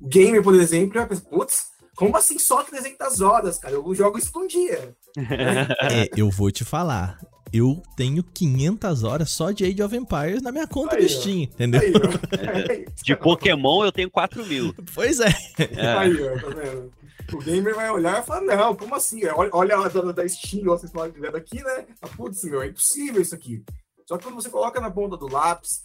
o 0.00 0.08
gamer, 0.08 0.42
por 0.42 0.54
exemplo, 0.54 0.94
vai 0.94 1.06
pensar, 1.06 1.28
putz, 1.28 1.70
como 1.96 2.16
assim 2.16 2.38
só 2.38 2.62
300 2.62 3.20
horas, 3.22 3.58
cara? 3.58 3.74
Eu 3.74 3.94
jogo 3.94 4.18
isso 4.18 4.30
um 4.38 4.46
dia. 4.46 4.94
é, 5.16 6.10
eu 6.16 6.30
vou 6.30 6.50
te 6.52 6.64
falar. 6.64 7.18
Eu 7.52 7.82
tenho 7.96 8.22
500 8.22 9.02
horas 9.02 9.30
só 9.30 9.50
de 9.50 9.64
Age 9.64 9.82
of 9.82 9.96
Empires 9.96 10.42
na 10.42 10.52
minha 10.52 10.66
conta 10.66 10.96
aí, 10.96 11.02
do 11.02 11.08
Steam, 11.08 11.42
entendeu? 11.44 11.80
Aí, 11.80 12.86
de 13.02 13.16
Pokémon 13.16 13.84
eu 13.84 13.92
tenho 13.92 14.10
4 14.10 14.44
mil. 14.44 14.74
Pois 14.94 15.20
é. 15.20 15.28
é. 15.58 15.96
Aí, 15.96 16.22
ó, 16.22 16.38
tá 16.38 16.48
vendo? 16.48 16.92
O 17.32 17.38
gamer 17.38 17.74
vai 17.74 17.90
olhar 17.90 18.22
e 18.22 18.26
falar, 18.26 18.42
não, 18.42 18.76
como 18.76 18.94
assim? 18.94 19.24
Olha, 19.26 19.50
olha 19.52 19.76
a 19.78 19.88
dona 19.88 20.12
da 20.12 20.28
Steam, 20.28 20.64
vocês 20.64 20.90
estão 20.90 21.10
vendo 21.10 21.36
aqui, 21.36 21.62
né? 21.62 21.86
Ah, 22.02 22.08
putz, 22.08 22.44
meu, 22.44 22.62
é 22.62 22.68
impossível 22.68 23.22
isso 23.22 23.34
aqui. 23.34 23.64
Só 24.06 24.16
que 24.16 24.24
quando 24.24 24.36
você 24.36 24.50
coloca 24.50 24.80
na 24.80 24.90
ponta 24.90 25.16
do 25.16 25.26
lápis, 25.26 25.80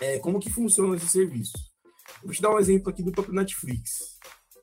é, 0.00 0.18
como 0.20 0.40
que 0.40 0.50
funciona 0.50 0.96
esse 0.96 1.08
serviço? 1.08 1.52
Vou 2.22 2.32
te 2.32 2.40
dar 2.40 2.50
um 2.50 2.58
exemplo 2.58 2.90
aqui 2.90 3.02
do 3.02 3.12
próprio 3.12 3.34
Netflix. 3.34 4.18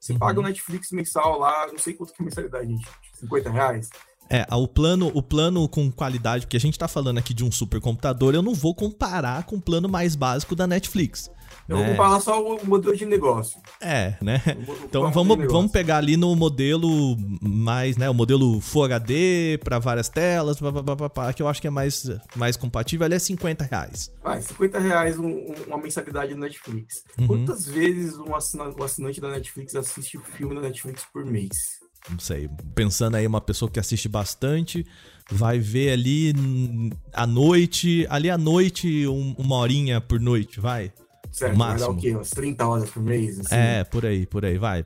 Você 0.08 0.14
uhum. 0.14 0.20
paga 0.20 0.40
o 0.40 0.44
Netflix 0.44 0.92
mensal 0.92 1.38
lá, 1.38 1.68
não 1.68 1.78
sei 1.78 1.94
quanto 1.94 2.14
que 2.14 2.22
é 2.22 2.26
mensalidade, 2.26 2.68
gente. 2.68 2.88
50 3.16 3.50
reais. 3.50 3.90
É, 4.30 4.46
o 4.56 4.68
plano, 4.68 5.12
o 5.14 5.22
plano 5.22 5.68
com 5.68 5.92
qualidade, 5.92 6.46
porque 6.46 6.56
a 6.56 6.60
gente 6.60 6.80
tá 6.80 6.88
falando 6.88 7.18
aqui 7.18 7.34
de 7.34 7.44
um 7.44 7.52
supercomputador, 7.52 8.34
eu 8.34 8.42
não 8.42 8.54
vou 8.54 8.74
comparar 8.74 9.44
com 9.44 9.58
o 9.58 9.62
plano 9.62 9.90
mais 9.90 10.16
básico 10.16 10.56
da 10.56 10.66
Netflix. 10.66 11.30
Eu 11.68 11.78
vou 11.78 11.86
né? 11.86 11.92
comparar 11.92 12.20
só 12.22 12.42
o 12.42 12.66
modelo 12.66 12.96
de 12.96 13.06
negócio. 13.06 13.60
É, 13.82 14.16
né? 14.22 14.42
Então 14.86 15.12
vamos, 15.12 15.38
vamos 15.52 15.72
pegar 15.72 15.98
ali 15.98 16.16
no 16.16 16.34
modelo 16.36 17.18
mais, 17.42 17.98
né? 17.98 18.10
O 18.10 18.14
modelo 18.14 18.62
Full 18.62 18.86
HD 18.86 19.60
para 19.64 19.78
várias 19.78 20.08
telas, 20.08 20.60
pá, 20.60 20.72
pá, 20.72 21.10
pá, 21.10 21.34
que 21.34 21.42
eu 21.42 21.48
acho 21.48 21.60
que 21.62 21.68
é 21.68 21.70
mais, 21.70 22.10
mais 22.36 22.56
compatível. 22.56 23.06
Ali 23.06 23.16
é 23.16 23.20
50 23.20 23.66
reais. 23.66 24.12
Ah, 24.24 24.40
50 24.40 24.80
reais 24.80 25.20
um, 25.20 25.54
uma 25.68 25.78
mensalidade 25.78 26.34
da 26.34 26.40
Netflix. 26.40 27.04
Uhum. 27.20 27.28
Quantas 27.28 27.66
vezes 27.66 28.18
um 28.18 28.34
assinante, 28.34 28.80
um 28.80 28.84
assinante 28.84 29.20
da 29.20 29.30
Netflix 29.30 29.76
assiste 29.76 30.18
o 30.18 30.22
filme 30.22 30.56
da 30.56 30.62
Netflix 30.62 31.06
por 31.12 31.26
mês? 31.26 31.80
Não 32.10 32.20
sei. 32.20 32.50
Pensando 32.74 33.16
aí, 33.16 33.28
uma 33.28 33.42
pessoa 33.42 33.70
que 33.70 33.80
assiste 33.80 34.08
bastante, 34.08 34.86
vai 35.30 35.60
ver 35.60 35.92
ali 35.92 36.34
à 37.12 37.28
noite, 37.28 38.06
ali 38.10 38.30
à 38.30 38.38
noite, 38.38 39.06
um, 39.08 39.36
uma 39.38 39.58
horinha 39.58 40.00
por 40.00 40.20
noite, 40.20 40.60
vai. 40.60 40.94
Certo, 41.38 41.56
máximo. 41.56 41.80
vai 41.80 41.88
dar 41.88 41.94
o 41.94 42.02
quê? 42.02 42.16
Umas 42.16 42.30
30 42.32 42.68
horas 42.68 42.90
por 42.90 43.04
mês? 43.04 43.40
Assim? 43.40 43.56
É, 43.56 43.84
por 43.84 44.04
aí, 44.04 44.26
por 44.26 44.44
aí, 44.44 44.58
vai. 44.58 44.84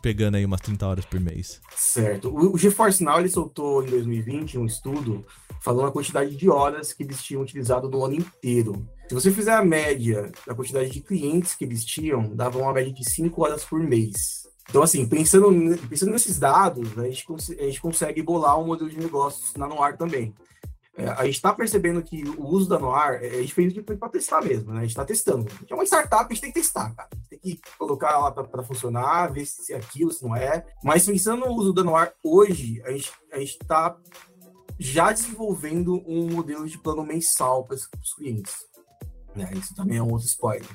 Pegando 0.00 0.36
aí 0.36 0.44
umas 0.44 0.60
30 0.60 0.86
horas 0.86 1.04
por 1.04 1.18
mês. 1.18 1.60
Certo. 1.74 2.32
O, 2.32 2.56
GeForce 2.56 3.02
Now, 3.02 3.18
ele 3.18 3.28
soltou 3.28 3.82
em 3.82 3.90
2020 3.90 4.56
um 4.56 4.66
estudo 4.66 5.26
falando 5.60 5.88
a 5.88 5.92
quantidade 5.92 6.36
de 6.36 6.48
horas 6.48 6.92
que 6.92 7.02
eles 7.02 7.20
tinham 7.20 7.42
utilizado 7.42 7.88
no 7.88 8.04
ano 8.04 8.14
inteiro. 8.14 8.86
Se 9.08 9.14
você 9.14 9.32
fizer 9.32 9.52
a 9.52 9.64
média 9.64 10.30
da 10.46 10.54
quantidade 10.54 10.90
de 10.90 11.00
clientes 11.00 11.56
que 11.56 11.64
eles 11.64 11.84
tinham, 11.84 12.36
dava 12.36 12.60
uma 12.60 12.72
média 12.72 12.92
de 12.92 13.10
5 13.10 13.42
horas 13.42 13.64
por 13.64 13.80
mês. 13.80 14.46
Então, 14.68 14.84
assim, 14.84 15.04
pensando, 15.04 15.76
pensando 15.88 16.12
nesses 16.12 16.38
dados, 16.38 16.96
a 16.96 17.02
gente, 17.02 17.26
a 17.58 17.64
gente 17.64 17.80
consegue 17.80 18.22
bolar 18.22 18.60
um 18.60 18.66
modelo 18.66 18.88
de 18.88 18.96
negócios 18.96 19.52
na 19.56 19.66
Noir 19.66 19.96
também. 19.96 20.32
É, 21.00 21.08
a 21.08 21.24
gente 21.24 21.36
está 21.36 21.54
percebendo 21.54 22.02
que 22.02 22.22
o 22.28 22.46
uso 22.46 22.68
da 22.68 22.78
Noir, 22.78 23.20
é, 23.22 23.28
a 23.28 23.40
gente 23.40 23.54
fez 23.54 23.72
para 23.98 24.08
testar 24.10 24.42
mesmo, 24.42 24.70
né? 24.70 24.80
A 24.80 24.82
gente 24.82 24.90
está 24.90 25.04
testando. 25.04 25.46
A 25.50 25.54
gente 25.60 25.72
é 25.72 25.74
uma 25.74 25.84
startup, 25.84 26.26
a 26.26 26.28
gente 26.28 26.42
tem 26.42 26.52
que 26.52 26.60
testar, 26.60 26.94
cara. 26.94 27.08
A 27.10 27.16
gente 27.16 27.28
tem 27.30 27.38
que 27.38 27.60
colocar 27.78 28.18
lá 28.18 28.30
para 28.30 28.62
funcionar, 28.62 29.32
ver 29.32 29.46
se 29.46 29.72
é 29.72 29.76
aquilo, 29.76 30.12
se 30.12 30.22
não 30.22 30.36
é. 30.36 30.66
Mas 30.84 31.06
pensando 31.06 31.46
no 31.46 31.52
uso 31.54 31.72
da 31.72 31.82
Noir 31.82 32.12
hoje, 32.22 32.82
a 32.84 32.90
gente 32.90 33.10
a 33.32 33.38
está 33.38 33.96
já 34.78 35.10
desenvolvendo 35.10 36.02
um 36.06 36.30
modelo 36.30 36.68
de 36.68 36.76
plano 36.76 37.02
mensal 37.02 37.64
para 37.64 37.76
os 37.76 38.14
clientes. 38.14 38.54
Né? 39.34 39.50
Isso 39.54 39.74
também 39.74 39.96
é 39.96 40.02
um 40.02 40.12
outro 40.12 40.26
spoiler. 40.26 40.68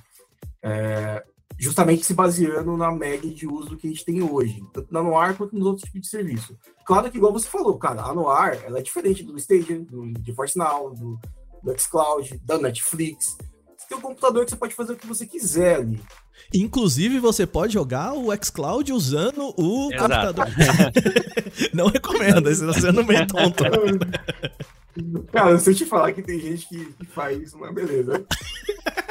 É, 0.63 1.23
justamente 1.57 2.05
se 2.05 2.13
baseando 2.13 2.75
na 2.75 2.91
média 2.91 3.29
de 3.29 3.47
uso 3.47 3.77
que 3.77 3.87
a 3.87 3.89
gente 3.89 4.05
tem 4.05 4.21
hoje, 4.21 4.61
tanto 4.73 4.93
na 4.93 5.01
Noir 5.01 5.35
quanto 5.35 5.55
nos 5.55 5.65
outros 5.65 5.85
tipos 5.85 6.01
de 6.01 6.07
serviço. 6.07 6.57
Claro 6.85 7.09
que, 7.09 7.17
igual 7.17 7.31
você 7.31 7.47
falou, 7.47 7.77
cara, 7.77 8.03
a 8.03 8.13
Noir 8.13 8.61
ela 8.65 8.79
é 8.79 8.81
diferente 8.81 9.23
do 9.23 9.37
Stadia, 9.37 9.79
do 9.79 10.13
GeForce 10.23 10.57
Now, 10.57 10.93
do, 10.93 11.19
do 11.63 11.79
xCloud, 11.79 12.39
da 12.43 12.57
Netflix. 12.57 13.37
Você 13.77 13.87
tem 13.87 13.97
um 13.97 14.01
computador 14.01 14.43
que 14.43 14.51
você 14.51 14.57
pode 14.57 14.75
fazer 14.75 14.93
o 14.93 14.97
que 14.97 15.07
você 15.07 15.25
quiser 15.25 15.77
ali. 15.77 16.01
Inclusive, 16.53 17.19
você 17.19 17.47
pode 17.47 17.73
jogar 17.73 18.13
o 18.13 18.27
xCloud 18.43 18.91
usando 18.91 19.53
o 19.57 19.91
Exato. 19.93 20.35
computador. 20.35 20.91
Não 21.73 21.87
recomendo, 21.87 22.43
você 22.43 22.65
está 22.65 22.81
sendo 22.81 23.03
meio 23.03 23.25
tonto. 23.27 23.63
Cara, 25.31 25.57
se 25.57 25.71
eu 25.71 25.75
te 25.75 25.85
falar 25.85 26.13
que 26.13 26.21
tem 26.21 26.39
gente 26.39 26.67
que, 26.67 26.85
que 26.85 27.05
faz 27.05 27.41
isso, 27.41 27.57
mas 27.57 27.73
beleza. 27.73 28.25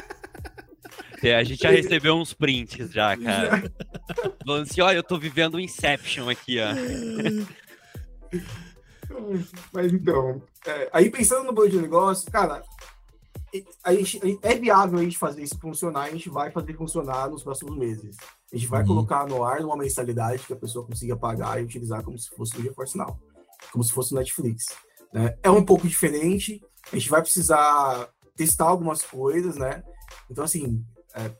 A 1.33 1.45
gente 1.45 1.63
já 1.63 1.71
recebeu 1.71 2.15
uns 2.17 2.35
prints 2.35 2.91
já, 2.91 3.17
cara. 3.17 3.63
Falando 4.45 4.63
assim, 4.63 4.81
ó, 4.81 4.93
eu 4.93 5.03
tô 5.03 5.19
vivendo 5.19 5.55
um 5.55 5.61
Inception 5.61 6.29
aqui, 6.29 6.59
ó. 6.61 6.69
Mas 9.73 9.93
então, 9.93 10.43
é, 10.67 10.91
aí 10.93 11.11
pensando 11.11 11.45
no 11.45 11.55
plano 11.55 11.71
de 11.71 11.81
negócio, 11.81 12.31
cara, 12.31 12.63
a 13.85 13.95
gente, 13.95 14.21
é 14.43 14.55
viável 14.57 14.99
a 14.99 15.03
gente 15.03 15.17
fazer 15.17 15.43
isso 15.43 15.59
funcionar, 15.61 16.03
a 16.03 16.11
gente 16.11 16.29
vai 16.29 16.51
fazer 16.51 16.75
funcionar 16.75 17.31
nos 17.31 17.43
próximos 17.43 17.77
meses. 17.77 18.17
A 18.53 18.57
gente 18.57 18.67
vai 18.67 18.81
uhum. 18.81 18.89
colocar 18.89 19.27
no 19.27 19.45
ar 19.45 19.61
uma 19.61 19.77
mensalidade 19.77 20.45
que 20.45 20.53
a 20.53 20.57
pessoa 20.57 20.87
consiga 20.87 21.17
pagar 21.17 21.61
e 21.61 21.65
utilizar 21.65 22.03
como 22.03 22.19
se 22.19 22.31
fosse 22.31 22.57
o 22.59 22.63
GeForce 22.63 22.99
Now, 22.99 23.19
como 23.71 23.85
se 23.85 23.93
fosse 23.93 24.13
o 24.13 24.17
Netflix. 24.17 24.67
Né? 25.13 25.37
É 25.43 25.51
um 25.51 25.65
pouco 25.65 25.87
diferente, 25.87 26.61
a 26.93 26.97
gente 26.97 27.11
vai 27.11 27.23
precisar 27.23 28.09
testar 28.37 28.65
algumas 28.65 29.03
coisas, 29.03 29.57
né? 29.57 29.83
Então, 30.29 30.45
assim, 30.45 30.85
é, 31.14 31.31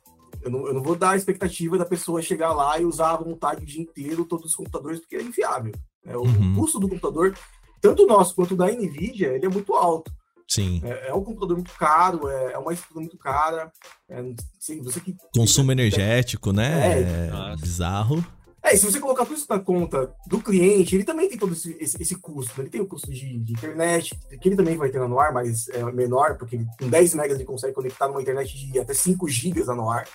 eu, 0.43 0.51
não, 0.51 0.67
eu 0.67 0.75
não 0.75 0.83
vou 0.83 0.95
dar 0.95 1.11
a 1.11 1.17
expectativa 1.17 1.79
da 1.79 1.87
pessoa 1.87 2.23
chegar 2.23 2.53
lá 2.53 2.79
e 2.79 2.85
usar 2.85 3.13
à 3.13 3.17
vontade 3.17 3.63
o 3.63 3.67
dia 3.67 3.83
inteiro 3.83 4.25
todos 4.25 4.47
os 4.47 4.57
computadores, 4.57 5.01
porque 5.01 5.17
é 5.17 5.23
inviável. 5.23 5.73
Né? 6.05 6.17
O 6.17 6.23
uhum. 6.23 6.55
custo 6.55 6.79
do 6.79 6.89
computador, 6.89 7.35
tanto 7.81 8.07
nosso 8.07 8.35
quanto 8.35 8.55
da 8.55 8.71
NVIDIA, 8.71 9.29
ele 9.29 9.47
é 9.47 9.49
muito 9.49 9.75
alto. 9.75 10.13
Sim. 10.47 10.83
É, 10.85 11.09
é, 11.09 11.15
um 11.15 11.25
computador 11.25 11.57
muito 11.57 11.73
caro, 11.73 12.29
é, 12.29 12.53
é 12.53 12.59
uma 12.59 12.73
estrutura 12.73 13.01
muito 13.01 13.17
cara. 13.17 13.73
É, 14.09 14.21
assim, 14.59 14.83
você 14.83 15.01
que, 15.01 15.17
Consumo 15.35 15.73
energético, 15.73 16.53
né? 16.53 17.01
É, 17.01 17.53
é 17.53 17.57
bizarro. 17.57 18.25
É, 18.65 18.75
se 18.75 18.87
você 18.87 18.99
colocar 18.99 19.27
tudo 19.27 19.37
isso 19.37 19.47
na 19.51 19.61
conta 19.61 20.11
do 20.27 20.41
cliente, 20.41 20.95
ele 20.95 21.05
também 21.05 21.29
tem 21.29 21.37
todo 21.37 21.53
esse, 21.53 21.77
esse, 21.79 22.01
esse 22.01 22.17
custo. 22.17 22.63
Ele 22.63 22.71
tem 22.71 22.81
o 22.81 22.87
custo 22.87 23.11
de, 23.11 23.39
de, 23.39 23.53
internet, 23.53 24.19
que 24.41 24.49
ele 24.49 24.57
também 24.57 24.75
vai 24.75 24.89
ter 24.89 24.99
no 25.01 25.21
ar, 25.21 25.35
mas 25.35 25.69
é 25.69 25.85
menor, 25.93 26.39
porque 26.39 26.57
ele, 26.57 26.67
com 26.81 26.89
10 26.89 27.15
megas 27.15 27.37
ele 27.37 27.45
consegue 27.45 27.75
conectar 27.75 28.09
numa 28.09 28.23
internet 28.23 28.57
de 28.57 28.81
até 28.81 28.95
5 28.95 29.29
gigas 29.29 29.67
no 29.67 29.91
ar. 29.91 30.09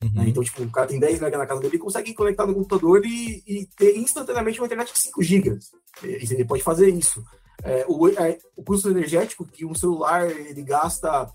Uhum. 0.00 0.12
Né? 0.14 0.28
Então, 0.28 0.44
tipo, 0.44 0.62
o 0.62 0.70
cara 0.70 0.86
tem 0.86 1.00
10 1.00 1.18
megas 1.18 1.36
na 1.36 1.46
casa 1.46 1.60
dele, 1.60 1.74
ele 1.74 1.82
consegue 1.82 2.14
conectar 2.14 2.46
no 2.46 2.54
computador 2.54 3.04
e, 3.04 3.42
e 3.44 3.66
ter 3.76 3.96
instantaneamente 3.96 4.60
uma 4.60 4.66
internet 4.66 4.92
de 4.92 4.98
5 5.00 5.22
gigas. 5.24 5.72
E, 6.04 6.32
ele 6.32 6.44
pode 6.44 6.62
fazer 6.62 6.88
isso. 6.88 7.24
É, 7.64 7.84
o, 7.88 8.06
é, 8.08 8.38
o 8.54 8.62
custo 8.62 8.88
energético 8.88 9.44
que 9.44 9.64
um 9.64 9.74
celular 9.74 10.30
ele 10.30 10.62
gasta 10.62 11.28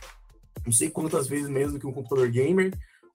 não 0.66 0.72
sei 0.72 0.90
quantas 0.90 1.28
vezes 1.28 1.50
menos 1.50 1.74
do 1.74 1.80
que 1.80 1.88
um 1.88 1.92
computador 1.92 2.30
gamer. 2.30 2.72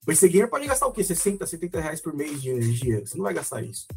PC 0.06 0.28
Gamer 0.28 0.48
pode 0.48 0.68
gastar 0.68 0.86
o 0.86 0.92
quê? 0.92 1.02
60, 1.02 1.44
70 1.44 1.80
reais 1.80 2.00
por 2.00 2.14
mês 2.14 2.40
de 2.40 2.50
energia. 2.50 3.04
Você 3.04 3.16
não 3.16 3.24
vai 3.24 3.34
gastar 3.34 3.62
isso. 3.62 3.88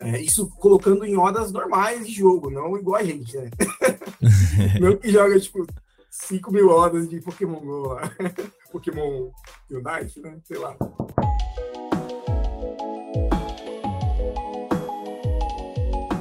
É, 0.00 0.18
isso 0.20 0.48
colocando 0.56 1.04
em 1.04 1.16
horas 1.16 1.52
normais 1.52 2.06
de 2.06 2.12
jogo, 2.14 2.50
não 2.50 2.76
igual 2.76 3.00
a 3.00 3.04
gente, 3.04 3.36
né? 3.36 3.50
não 4.80 4.96
que 4.96 5.10
joga, 5.10 5.38
tipo, 5.38 5.66
5 6.10 6.50
mil 6.50 6.70
horas 6.70 7.06
de 7.08 7.20
Pokémon 7.20 7.60
Go 7.60 7.88
lá. 7.88 8.10
Pokémon 8.72 9.30
Unite, 9.70 10.20
né? 10.20 10.38
Sei 10.42 10.56
lá. 10.56 10.74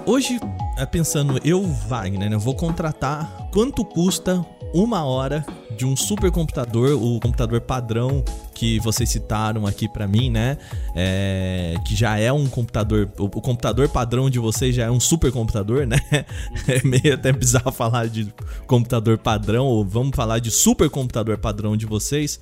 Hoje, 0.05 0.39
é, 0.78 0.86
pensando, 0.86 1.39
eu, 1.43 1.63
Wagner, 1.63 2.34
eu 2.34 2.39
vou 2.39 2.55
contratar 2.55 3.49
quanto 3.53 3.86
custa 3.86 4.45
uma 4.74 5.05
hora 5.05 5.45
de 5.76 5.86
um 5.86 5.95
supercomputador, 5.95 6.91
o 7.01 7.19
computador 7.19 7.61
padrão 7.61 8.23
que 8.53 8.80
vocês 8.80 9.09
citaram 9.09 9.67
aqui 9.67 9.88
para 9.88 10.07
mim, 10.07 10.30
né? 10.30 10.57
É, 10.95 11.76
que 11.86 11.95
já 11.95 12.17
é 12.17 12.32
um 12.32 12.47
computador, 12.47 13.09
o, 13.19 13.26
o, 13.26 13.41
computador 13.41 13.89
padrão 13.89 14.30
de 14.30 14.39
vocês 14.39 14.73
já 14.73 14.86
é 14.86 14.91
um 14.91 14.99
supercomputador, 14.99 15.86
né? 15.86 15.97
É 16.67 16.82
meio 16.84 17.13
até 17.13 17.32
bizarro 17.32 17.71
falar 17.71 18.07
de 18.07 18.34
computador 18.65 19.17
padrão, 19.17 19.65
ou 19.65 19.86
vamos 19.86 20.15
falar 20.15 20.39
de 20.39 20.49
supercomputador 20.49 21.38
padrão 21.38 21.76
de 21.76 21.86
vocês. 21.86 22.39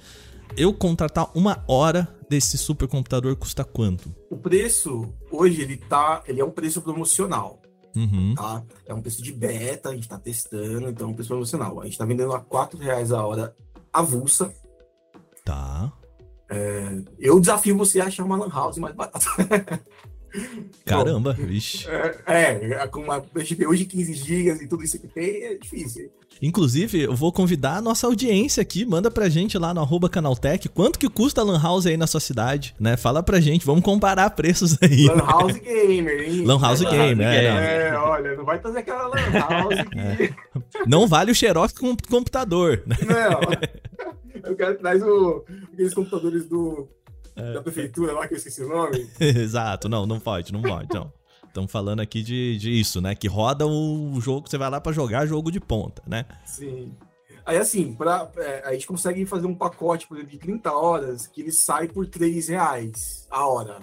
Eu 0.55 0.73
contratar 0.73 1.29
uma 1.33 1.63
hora 1.67 2.07
desse 2.29 2.57
supercomputador 2.57 3.35
custa 3.35 3.63
quanto? 3.63 4.13
O 4.29 4.37
preço 4.37 5.11
hoje 5.31 5.61
ele 5.61 5.77
tá, 5.77 6.23
ele 6.27 6.39
é 6.39 6.45
um 6.45 6.51
preço 6.51 6.81
promocional. 6.81 7.62
Uhum. 7.95 8.33
Tá? 8.35 8.63
É 8.85 8.93
um 8.93 9.01
preço 9.01 9.21
de 9.21 9.31
beta, 9.31 9.89
a 9.89 9.93
gente 9.93 10.03
está 10.03 10.17
testando, 10.17 10.89
então 10.89 11.07
é 11.07 11.11
um 11.11 11.13
preço 11.13 11.29
promocional. 11.29 11.79
A 11.79 11.83
gente 11.83 11.93
está 11.93 12.05
vendendo 12.05 12.33
a 12.33 12.39
4 12.39 12.79
reais 12.79 13.11
a 13.11 13.25
hora 13.25 13.55
avulsa. 13.91 14.53
Tá. 15.45 15.91
É, 16.49 17.01
eu 17.19 17.39
desafio 17.39 17.77
você 17.77 17.99
a 17.99 18.05
achar 18.05 18.23
uma 18.23 18.37
lan 18.37 18.49
house 18.49 18.77
mais 18.77 18.95
barata. 18.95 19.19
Caramba, 20.85 21.33
vixe. 21.33 21.87
É, 22.25 22.73
é, 22.73 22.87
com 22.87 23.01
uma 23.01 23.19
GPU 23.19 23.75
de 23.75 23.85
15 23.85 24.13
GB 24.13 24.63
e 24.63 24.67
tudo 24.67 24.83
isso 24.83 24.99
que 24.99 25.07
tem, 25.07 25.43
é 25.43 25.55
difícil. 25.55 26.11
Inclusive, 26.41 27.01
eu 27.01 27.15
vou 27.15 27.31
convidar 27.31 27.77
a 27.77 27.81
nossa 27.81 28.07
audiência 28.07 28.61
aqui, 28.61 28.85
manda 28.85 29.09
pra 29.09 29.29
gente 29.29 29.57
lá 29.57 29.73
no 29.73 29.81
arroba 29.81 30.09
Canaltech, 30.09 30.67
quanto 30.69 30.99
que 30.99 31.07
custa 31.07 31.41
a 31.41 31.43
Lan 31.43 31.61
House 31.61 31.85
aí 31.85 31.95
na 31.95 32.07
sua 32.07 32.19
cidade, 32.19 32.75
né? 32.79 32.97
Fala 32.97 33.23
pra 33.23 33.39
gente, 33.39 33.65
vamos 33.65 33.83
comparar 33.83 34.29
preços 34.31 34.77
aí. 34.81 35.05
Lan 35.05 35.25
House 35.25 35.57
Gamer, 35.57 36.19
hein? 36.21 36.43
Lan 36.43 36.59
House 36.59 36.81
Gamer, 36.81 37.27
é. 37.27 37.87
É, 37.87 37.97
olha, 37.97 38.35
não 38.35 38.43
vai 38.43 38.59
fazer 38.59 38.79
aquela 38.79 39.07
Lan 39.07 39.31
House 39.31 39.75
que... 39.89 39.99
É. 39.99 40.33
Não 40.87 41.07
vale 41.07 41.31
o 41.31 41.35
xerox 41.35 41.73
com 41.73 41.95
computador. 42.09 42.81
Né? 42.85 42.97
Não, 43.05 44.41
eu 44.43 44.55
quero 44.55 44.77
traz 44.77 45.01
o, 45.01 45.45
aqueles 45.71 45.93
computadores 45.93 46.45
do 46.49 46.89
é. 46.89 47.02
Da 47.35 47.61
prefeitura 47.61 48.13
lá, 48.13 48.27
que 48.27 48.33
eu 48.33 48.37
esqueci 48.37 48.63
o 48.63 48.69
nome. 48.69 49.09
Exato, 49.19 49.89
não, 49.89 50.05
não 50.05 50.19
pode, 50.19 50.51
não 50.51 50.61
pode, 50.61 50.93
não. 50.93 51.11
Estamos 51.47 51.71
falando 51.71 51.99
aqui 51.99 52.23
de, 52.23 52.57
de 52.57 52.71
isso, 52.71 52.99
né? 52.99 53.13
Que 53.13 53.27
roda 53.27 53.67
o 53.67 54.19
jogo, 54.19 54.49
você 54.49 54.57
vai 54.57 54.69
lá 54.69 54.81
para 54.81 54.91
jogar 54.91 55.25
jogo 55.27 55.51
de 55.51 55.59
ponta, 55.59 56.01
né? 56.07 56.25
Sim. 56.45 56.95
Aí, 57.45 57.57
assim, 57.57 57.93
pra, 57.93 58.31
é, 58.37 58.63
a 58.65 58.73
gente 58.73 58.87
consegue 58.87 59.25
fazer 59.25 59.45
um 59.45 59.53
pacote, 59.53 60.07
por 60.07 60.17
exemplo, 60.17 60.31
de 60.31 60.39
30 60.39 60.71
horas, 60.71 61.27
que 61.27 61.41
ele 61.41 61.51
sai 61.51 61.87
por 61.87 62.07
3 62.07 62.47
reais 62.47 63.27
a 63.29 63.45
hora. 63.45 63.79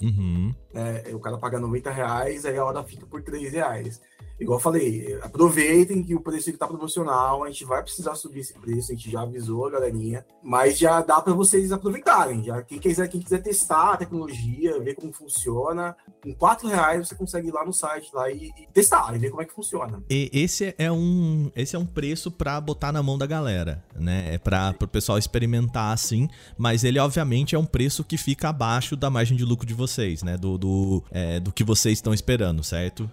Uhum. 0.00 0.54
É, 0.72 1.14
o 1.14 1.20
cara 1.20 1.36
paga 1.36 1.58
90 1.58 1.90
reais, 1.90 2.46
aí 2.46 2.56
a 2.56 2.64
hora 2.64 2.82
fica 2.82 3.06
por 3.06 3.22
3 3.22 3.52
reais 3.52 4.00
igual 4.40 4.58
eu 4.58 4.62
falei, 4.62 5.18
aproveitem 5.22 6.02
que 6.02 6.14
o 6.14 6.20
preço 6.20 6.48
está 6.50 6.66
promocional, 6.66 7.44
a 7.44 7.48
gente 7.48 7.64
vai 7.64 7.82
precisar 7.82 8.14
subir 8.14 8.40
esse 8.40 8.54
preço, 8.54 8.90
a 8.90 8.94
gente 8.94 9.10
já 9.10 9.20
avisou 9.20 9.66
a 9.66 9.70
galerinha, 9.70 10.24
mas 10.42 10.78
já 10.78 11.02
dá 11.02 11.20
para 11.20 11.34
vocês 11.34 11.70
aproveitarem. 11.70 12.42
Já 12.42 12.62
quem 12.62 12.78
quiser, 12.78 13.06
quem 13.08 13.20
quiser 13.20 13.42
testar 13.42 13.92
a 13.92 13.96
tecnologia, 13.98 14.80
ver 14.80 14.94
como 14.94 15.12
funciona, 15.12 15.94
com 16.22 16.34
quatro 16.34 16.68
reais 16.68 17.06
você 17.06 17.14
consegue 17.14 17.48
ir 17.48 17.52
lá 17.52 17.64
no 17.64 17.72
site 17.72 18.10
lá 18.14 18.30
e, 18.30 18.50
e 18.56 18.66
testar 18.72 19.14
e 19.14 19.18
ver 19.18 19.30
como 19.30 19.42
é 19.42 19.44
que 19.44 19.52
funciona. 19.52 20.02
E 20.08 20.30
esse 20.32 20.74
é 20.78 20.90
um, 20.90 21.50
esse 21.54 21.76
é 21.76 21.78
um 21.78 21.86
preço 21.86 22.30
para 22.30 22.58
botar 22.60 22.92
na 22.92 23.02
mão 23.02 23.18
da 23.18 23.26
galera, 23.26 23.84
né? 23.94 24.34
É 24.34 24.38
para 24.38 24.74
o 24.80 24.88
pessoal 24.88 25.18
experimentar 25.18 25.92
assim, 25.92 26.28
mas 26.56 26.82
ele 26.82 26.98
obviamente 26.98 27.54
é 27.54 27.58
um 27.58 27.66
preço 27.66 28.02
que 28.02 28.16
fica 28.16 28.48
abaixo 28.48 28.96
da 28.96 29.10
margem 29.10 29.36
de 29.36 29.44
lucro 29.44 29.66
de 29.66 29.74
vocês, 29.74 30.22
né? 30.22 30.38
Do, 30.38 30.56
do, 30.56 31.04
é, 31.10 31.38
do 31.38 31.52
que 31.52 31.62
vocês 31.62 31.98
estão 31.98 32.14
esperando, 32.14 32.64
certo? 32.64 33.10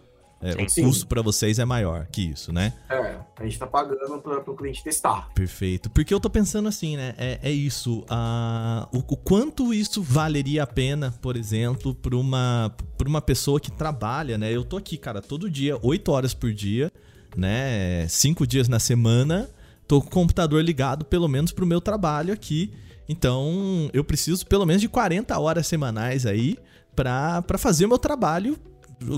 É, 0.47 0.63
o 0.63 0.85
custo 0.85 1.07
para 1.07 1.21
vocês 1.21 1.59
é 1.59 1.65
maior 1.65 2.07
que 2.07 2.21
isso, 2.21 2.53
né? 2.53 2.73
É, 2.89 3.17
a 3.37 3.43
gente 3.43 3.59
tá 3.59 3.67
pagando 3.67 4.19
para 4.21 4.39
o 4.39 4.55
cliente 4.55 4.81
testar. 4.81 5.29
Perfeito. 5.33 5.89
Porque 5.89 6.13
eu 6.13 6.19
tô 6.19 6.29
pensando 6.29 6.69
assim, 6.69 6.95
né? 6.95 7.13
É, 7.17 7.39
é 7.43 7.51
isso. 7.51 8.05
A, 8.09 8.87
o, 8.93 8.99
o, 8.99 9.17
quanto 9.17 9.73
isso 9.73 10.01
valeria 10.01 10.63
a 10.63 10.67
pena, 10.67 11.13
por 11.21 11.35
exemplo, 11.35 11.93
para 11.93 12.15
uma, 12.15 12.73
pra 12.97 13.09
uma 13.09 13.21
pessoa 13.21 13.59
que 13.59 13.71
trabalha, 13.71 14.37
né? 14.37 14.49
Eu 14.49 14.63
tô 14.63 14.77
aqui, 14.77 14.97
cara, 14.97 15.21
todo 15.21 15.49
dia, 15.49 15.77
8 15.81 16.11
horas 16.11 16.33
por 16.33 16.53
dia, 16.53 16.91
né? 17.35 18.07
Cinco 18.07 18.47
dias 18.47 18.69
na 18.69 18.79
semana, 18.79 19.49
tô 19.85 19.99
com 19.99 20.07
o 20.07 20.11
computador 20.11 20.63
ligado, 20.63 21.03
pelo 21.03 21.27
menos 21.27 21.51
pro 21.51 21.65
meu 21.65 21.81
trabalho 21.81 22.33
aqui. 22.33 22.71
Então, 23.09 23.89
eu 23.93 24.03
preciso 24.03 24.45
pelo 24.45 24.65
menos 24.65 24.81
de 24.81 24.87
40 24.87 25.37
horas 25.37 25.67
semanais 25.67 26.25
aí 26.25 26.57
para 26.95 27.57
fazer 27.57 27.85
o 27.85 27.89
meu 27.89 27.99
trabalho 27.99 28.57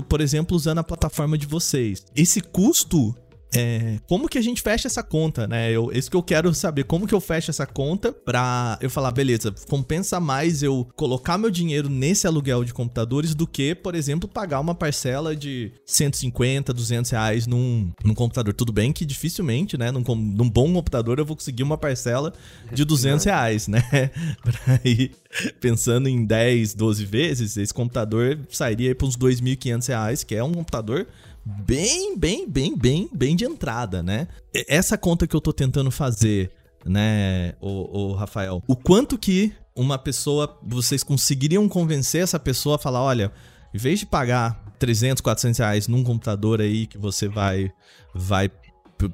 por 0.08 0.20
exemplo, 0.20 0.56
usando 0.56 0.78
a 0.78 0.84
plataforma 0.84 1.36
de 1.38 1.46
vocês. 1.46 2.04
Esse 2.14 2.40
custo 2.40 3.14
é, 3.54 3.98
como 4.06 4.28
que 4.28 4.38
a 4.38 4.42
gente 4.42 4.62
fecha 4.62 4.86
essa 4.86 5.02
conta, 5.02 5.46
né? 5.46 5.70
Eu, 5.72 5.90
isso 5.92 6.10
que 6.10 6.16
eu 6.16 6.22
quero 6.22 6.54
saber, 6.54 6.84
como 6.84 7.06
que 7.06 7.14
eu 7.14 7.20
fecho 7.20 7.50
essa 7.50 7.66
conta 7.66 8.12
pra 8.12 8.78
eu 8.80 8.88
falar, 8.88 9.10
beleza, 9.10 9.52
compensa 9.68 10.20
mais 10.20 10.62
eu 10.62 10.88
colocar 10.94 11.36
meu 11.36 11.50
dinheiro 11.50 11.88
nesse 11.88 12.26
aluguel 12.26 12.64
de 12.64 12.72
computadores 12.72 13.34
do 13.34 13.46
que, 13.46 13.74
por 13.74 13.94
exemplo, 13.94 14.28
pagar 14.28 14.60
uma 14.60 14.74
parcela 14.74 15.34
de 15.34 15.72
150, 15.84 16.72
200 16.72 17.10
reais 17.10 17.46
num, 17.46 17.90
num 18.04 18.14
computador. 18.14 18.54
Tudo 18.54 18.72
bem 18.72 18.92
que 18.92 19.04
dificilmente, 19.04 19.76
né, 19.76 19.90
num, 19.90 20.02
num 20.14 20.48
bom 20.48 20.72
computador 20.72 21.18
eu 21.18 21.26
vou 21.26 21.36
conseguir 21.36 21.62
uma 21.62 21.76
parcela 21.76 22.32
de 22.72 22.84
200 22.84 23.24
reais, 23.24 23.66
né? 23.66 23.82
ir 24.84 25.12
pensando 25.60 26.08
em 26.08 26.24
10, 26.24 26.74
12 26.74 27.04
vezes, 27.04 27.56
esse 27.56 27.72
computador 27.72 28.38
sairia 28.48 28.90
aí 28.90 28.94
pra 28.94 29.06
uns 29.06 29.16
2.500 29.16 29.88
reais, 29.88 30.24
que 30.24 30.34
é 30.34 30.42
um 30.42 30.52
computador 30.52 31.06
bem, 31.44 32.16
bem, 32.16 32.48
bem, 32.48 32.76
bem, 32.76 33.08
bem 33.12 33.36
de 33.36 33.44
entrada, 33.44 34.02
né? 34.02 34.28
Essa 34.68 34.96
conta 34.98 35.26
que 35.26 35.34
eu 35.34 35.40
tô 35.40 35.52
tentando 35.52 35.90
fazer, 35.90 36.50
né, 36.84 37.54
o, 37.60 38.08
o 38.10 38.12
Rafael, 38.14 38.62
o 38.66 38.76
quanto 38.76 39.18
que 39.18 39.52
uma 39.74 39.98
pessoa, 39.98 40.58
vocês 40.62 41.02
conseguiriam 41.02 41.68
convencer 41.68 42.22
essa 42.22 42.38
pessoa 42.38 42.76
a 42.76 42.78
falar, 42.78 43.02
olha, 43.02 43.32
em 43.72 43.78
vez 43.78 44.00
de 44.00 44.06
pagar 44.06 44.62
300, 44.78 45.20
400 45.20 45.58
reais 45.58 45.88
num 45.88 46.02
computador 46.02 46.60
aí 46.60 46.86
que 46.86 46.98
você 46.98 47.28
vai, 47.28 47.72
vai 48.14 48.50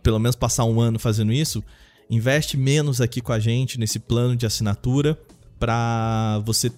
pelo 0.03 0.19
menos 0.19 0.35
passar 0.35 0.65
um 0.65 0.81
ano 0.81 0.99
fazendo 0.99 1.33
isso, 1.33 1.63
investe 2.11 2.57
menos 2.57 3.01
aqui 3.01 3.21
com 3.21 3.33
a 3.33 3.39
gente 3.39 3.79
nesse 3.79 3.99
plano 3.99 4.37
de 4.37 4.47
assinatura 4.47 5.19
para 5.59 6.41
você 6.45 6.71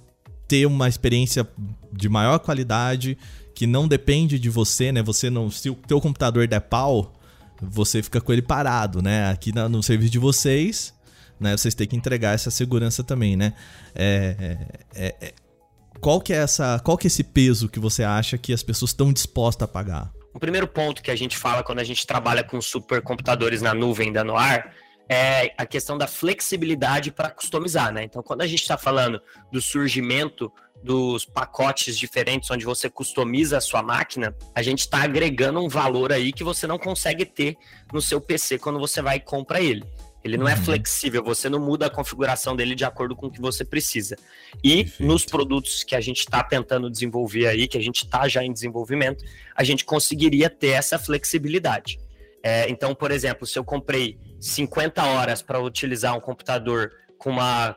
ter 0.47 0.67
uma 0.67 0.89
experiência 0.89 1.47
de 1.93 2.09
maior 2.09 2.39
qualidade 2.39 3.17
que 3.59 3.67
não 3.67 3.89
depende 3.89 4.39
de 4.39 4.49
você, 4.49 4.93
né? 4.93 5.03
Você 5.03 5.29
não, 5.29 5.51
se 5.51 5.69
o 5.69 5.75
teu 5.75 6.01
computador 6.01 6.47
der 6.47 6.61
pau, 6.61 7.13
você 7.61 8.01
fica 8.01 8.21
com 8.21 8.33
ele 8.33 8.41
parado, 8.41 9.03
né? 9.03 9.29
Aqui 9.33 9.53
no 9.53 9.83
serviço 9.83 10.13
de 10.13 10.19
vocês, 10.21 10.95
né? 11.41 11.57
Vocês 11.57 11.75
têm 11.75 11.85
que 11.85 11.97
entregar 11.97 12.37
essa 12.37 12.53
segurança 12.53 13.03
também, 13.03 13.37
né? 13.37 13.55
É, 13.97 14.59
é, 14.95 15.15
é, 15.21 15.35
qual 16.01 16.21
que 16.21 16.33
é 16.33 16.37
essa, 16.37 16.79
qual 16.85 16.97
que 16.97 17.09
é 17.09 17.09
esse 17.09 17.25
peso 17.25 17.69
que 17.69 17.81
você 17.81 18.05
acha 18.05 18.39
que 18.39 18.53
as 18.53 18.63
pessoas 18.63 18.93
estão 18.93 19.13
dispostas 19.13 19.65
a 19.65 19.69
pagar? 19.69 20.13
O 20.33 20.39
primeiro 20.39 20.69
ponto 20.69 21.03
que 21.03 21.11
a 21.11 21.17
gente 21.17 21.37
fala 21.37 21.65
quando 21.65 21.81
a 21.81 21.85
gente 21.85 22.07
trabalha 22.07 22.45
com 22.45 22.61
supercomputadores 22.61 23.61
na 23.61 23.75
nuvem 23.75 24.13
da 24.13 24.23
Noir 24.23 24.71
é 25.09 25.55
a 25.57 25.65
questão 25.65 25.97
da 25.97 26.07
flexibilidade 26.07 27.11
para 27.11 27.31
customizar, 27.31 27.93
né? 27.93 28.05
Então, 28.05 28.23
quando 28.23 28.43
a 28.43 28.47
gente 28.47 28.61
está 28.61 28.77
falando 28.77 29.21
do 29.51 29.61
surgimento 29.61 30.53
dos 30.83 31.25
pacotes 31.25 31.99
diferentes 31.99 32.51
onde 32.51 32.65
você 32.65 32.89
customiza 32.89 33.59
a 33.59 33.61
sua 33.61 33.83
máquina, 33.83 34.35
a 34.55 34.63
gente 34.63 34.81
está 34.81 35.03
agregando 35.03 35.61
um 35.61 35.69
valor 35.69 36.13
aí 36.13 36.33
que 36.33 36.45
você 36.45 36.67
não 36.67 36.79
consegue 36.79 37.25
ter 37.25 37.57
no 37.93 38.01
seu 38.01 38.21
PC 38.21 38.59
quando 38.59 38.79
você 38.79 39.03
vai 39.03 39.17
e 39.17 39.21
compra 39.21 39.61
ele. 39.61 39.85
Ele 40.23 40.37
não 40.37 40.49
é 40.49 40.55
uhum. 40.55 40.65
flexível, 40.65 41.23
você 41.23 41.49
não 41.49 41.61
muda 41.61 41.87
a 41.87 41.91
configuração 41.91 42.55
dele 42.55 42.75
de 42.75 42.85
acordo 42.85 43.15
com 43.15 43.27
o 43.27 43.31
que 43.31 43.41
você 43.41 43.65
precisa. 43.65 44.17
E 44.63 44.85
Perfeito. 44.85 45.05
nos 45.05 45.25
produtos 45.25 45.85
que 45.85 45.95
a 45.95 46.01
gente 46.01 46.19
está 46.19 46.43
tentando 46.43 46.91
desenvolver 46.91 47.47
aí, 47.47 47.69
que 47.69 47.79
a 47.79 47.81
gente 47.81 48.05
está 48.05 48.29
já 48.29 48.45
em 48.45 48.53
desenvolvimento, 48.53 49.25
a 49.55 49.63
gente 49.63 49.85
conseguiria 49.85 50.51
ter 50.51 50.71
essa 50.71 50.99
flexibilidade. 50.99 51.99
É, 52.43 52.69
então, 52.69 52.95
por 52.95 53.11
exemplo, 53.11 53.47
se 53.47 53.59
eu 53.59 53.65
comprei 53.65 54.19
50 54.41 55.05
horas 55.05 55.43
para 55.43 55.61
utilizar 55.61 56.17
um 56.17 56.21
computador 56.21 56.93
com 57.19 57.31
uma 57.31 57.77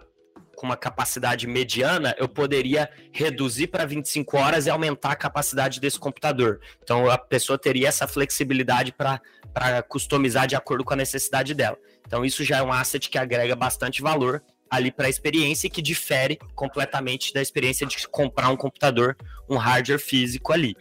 com 0.62 0.68
uma 0.68 0.78
capacidade 0.78 1.48
mediana, 1.48 2.14
eu 2.20 2.30
poderia 2.30 2.88
reduzir 3.12 3.66
para 3.66 3.84
25 3.84 4.38
horas 4.38 4.68
e 4.68 4.70
aumentar 4.70 5.12
a 5.12 5.16
capacidade 5.16 5.80
desse 5.80 5.98
computador. 5.98 6.60
Então 6.84 7.10
a 7.10 7.18
pessoa 7.18 7.58
teria 7.58 7.88
essa 7.88 8.08
flexibilidade 8.08 8.94
para 8.94 9.82
customizar 9.82 10.46
de 10.46 10.56
acordo 10.56 10.84
com 10.84 10.94
a 10.94 10.98
necessidade 10.98 11.56
dela. 11.56 11.80
Então 12.06 12.24
isso 12.24 12.44
já 12.44 12.58
é 12.58 12.62
um 12.62 12.72
asset 12.72 13.10
que 13.10 13.18
agrega 13.18 13.56
bastante 13.56 14.04
valor 14.04 14.44
ali 14.70 14.92
para 14.92 15.08
a 15.08 15.10
experiência 15.10 15.66
e 15.66 15.70
que 15.70 15.82
difere 15.82 16.38
completamente 16.54 17.34
da 17.34 17.42
experiência 17.42 17.88
de 17.88 18.08
comprar 18.08 18.50
um 18.50 18.56
computador, 18.56 19.18
um 19.50 19.58
hardware 19.58 20.00
físico 20.00 20.54
ali. 20.54 20.76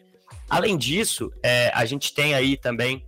Além 0.48 0.76
disso, 0.76 1.32
é, 1.42 1.72
a 1.74 1.86
gente 1.86 2.12
tem 2.12 2.34
aí 2.34 2.56
também 2.56 3.02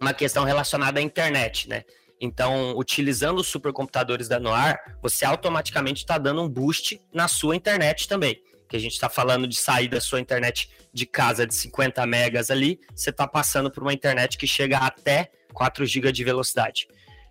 uma 0.00 0.14
questão 0.14 0.44
relacionada 0.44 0.98
à 0.98 1.02
internet, 1.02 1.68
né? 1.68 1.84
Então, 2.20 2.76
utilizando 2.76 3.38
os 3.38 3.48
supercomputadores 3.48 4.28
da 4.28 4.40
Noir, 4.40 4.78
você 5.02 5.24
automaticamente 5.24 6.02
está 6.02 6.16
dando 6.18 6.42
um 6.42 6.48
boost 6.48 7.00
na 7.12 7.28
sua 7.28 7.54
internet 7.54 8.08
também. 8.08 8.40
Que 8.68 8.76
a 8.76 8.80
gente 8.80 8.92
está 8.92 9.08
falando 9.08 9.46
de 9.46 9.56
sair 9.56 9.88
da 9.88 10.00
sua 10.00 10.20
internet 10.20 10.70
de 10.92 11.06
casa 11.06 11.46
de 11.46 11.54
50 11.54 12.04
megas 12.06 12.50
ali, 12.50 12.80
você 12.94 13.10
está 13.10 13.28
passando 13.28 13.70
por 13.70 13.82
uma 13.82 13.92
internet 13.92 14.38
que 14.38 14.46
chega 14.46 14.78
até 14.78 15.30
4 15.52 15.84
GB 15.84 16.10
de 16.10 16.24
velocidade. 16.24 16.88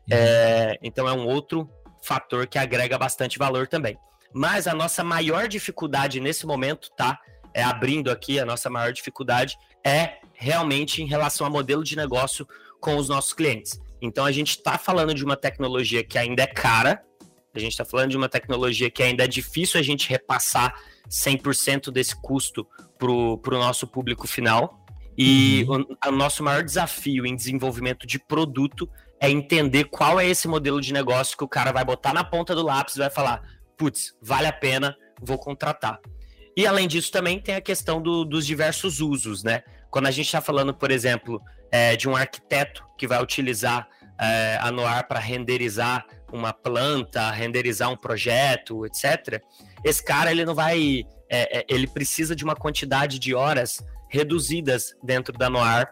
É, 0.09 0.77
então 0.83 1.07
é 1.07 1.13
um 1.13 1.25
outro 1.25 1.69
fator 2.03 2.45
que 2.47 2.59
agrega 2.59 2.97
bastante 2.97 3.39
valor 3.39 3.67
também. 3.67 3.97
Mas 4.31 4.67
a 4.67 4.73
nossa 4.73 5.03
maior 5.03 5.47
dificuldade 5.47 6.19
nesse 6.19 6.45
momento, 6.45 6.91
tá? 6.95 7.19
É 7.53 7.63
abrindo 7.63 8.11
aqui, 8.11 8.39
a 8.39 8.45
nossa 8.45 8.69
maior 8.69 8.93
dificuldade 8.93 9.57
é 9.83 10.19
realmente 10.33 11.01
em 11.01 11.07
relação 11.07 11.47
ao 11.47 11.51
modelo 11.51 11.83
de 11.83 11.95
negócio 11.95 12.47
com 12.79 12.97
os 12.97 13.09
nossos 13.09 13.33
clientes. 13.33 13.79
Então 14.05 14.25
a 14.25 14.31
gente 14.31 14.51
está 14.51 14.77
falando 14.77 15.13
de 15.13 15.23
uma 15.23 15.35
tecnologia 15.35 16.03
que 16.03 16.17
ainda 16.17 16.43
é 16.43 16.47
cara, 16.47 17.03
a 17.53 17.59
gente 17.59 17.71
está 17.71 17.85
falando 17.85 18.11
de 18.11 18.17
uma 18.17 18.29
tecnologia 18.29 18.91
que 18.91 19.01
ainda 19.01 19.23
é 19.23 19.27
difícil 19.27 19.79
a 19.79 19.83
gente 19.83 20.09
repassar 20.09 20.75
100% 21.09 21.91
desse 21.91 22.15
custo 22.21 22.67
para 22.97 23.09
o 23.09 23.59
nosso 23.59 23.87
público 23.87 24.27
final. 24.27 24.85
E 25.17 25.65
uhum. 25.69 25.85
o, 26.03 26.09
o, 26.09 26.11
nosso 26.11 26.43
maior 26.43 26.61
desafio 26.61 27.25
em 27.25 27.35
desenvolvimento 27.35 28.05
de 28.05 28.19
produto 28.19 28.89
é 29.19 29.29
entender 29.29 29.85
qual 29.85 30.19
é 30.19 30.27
esse 30.27 30.47
modelo 30.47 30.81
de 30.81 30.91
negócio 30.91 31.37
que 31.37 31.43
o 31.43 31.47
cara 31.47 31.71
vai 31.71 31.85
botar 31.85 32.13
na 32.13 32.23
ponta 32.23 32.53
do 32.53 32.63
lápis 32.63 32.95
e 32.95 32.99
vai 32.99 33.09
falar: 33.09 33.41
putz, 33.77 34.13
vale 34.21 34.47
a 34.47 34.53
pena, 34.53 34.95
vou 35.21 35.37
contratar. 35.37 35.99
E 36.57 36.67
além 36.67 36.87
disso, 36.87 37.11
também 37.11 37.39
tem 37.39 37.55
a 37.55 37.61
questão 37.61 38.01
do, 38.01 38.25
dos 38.25 38.45
diversos 38.45 38.99
usos, 38.99 39.43
né? 39.43 39.63
Quando 39.89 40.07
a 40.07 40.11
gente 40.11 40.25
está 40.25 40.41
falando, 40.41 40.73
por 40.73 40.91
exemplo, 40.91 41.41
é, 41.71 41.95
de 41.95 42.09
um 42.09 42.15
arquiteto 42.15 42.83
que 42.97 43.07
vai 43.07 43.21
utilizar 43.21 43.87
é, 44.19 44.57
a 44.61 44.71
Noir 44.71 45.07
para 45.07 45.19
renderizar 45.19 46.05
uma 46.31 46.53
planta, 46.53 47.31
renderizar 47.31 47.89
um 47.89 47.97
projeto, 47.97 48.85
etc. 48.85 49.41
Esse 49.83 50.03
cara 50.03 50.31
ele 50.31 50.45
não 50.45 50.55
vai, 50.55 51.05
é, 51.29 51.59
é, 51.59 51.65
ele 51.69 51.87
precisa 51.87 52.35
de 52.35 52.43
uma 52.43 52.55
quantidade 52.55 53.19
de 53.19 53.33
horas 53.33 53.83
reduzidas 54.09 54.95
dentro 55.03 55.37
da 55.37 55.49
Noir 55.49 55.87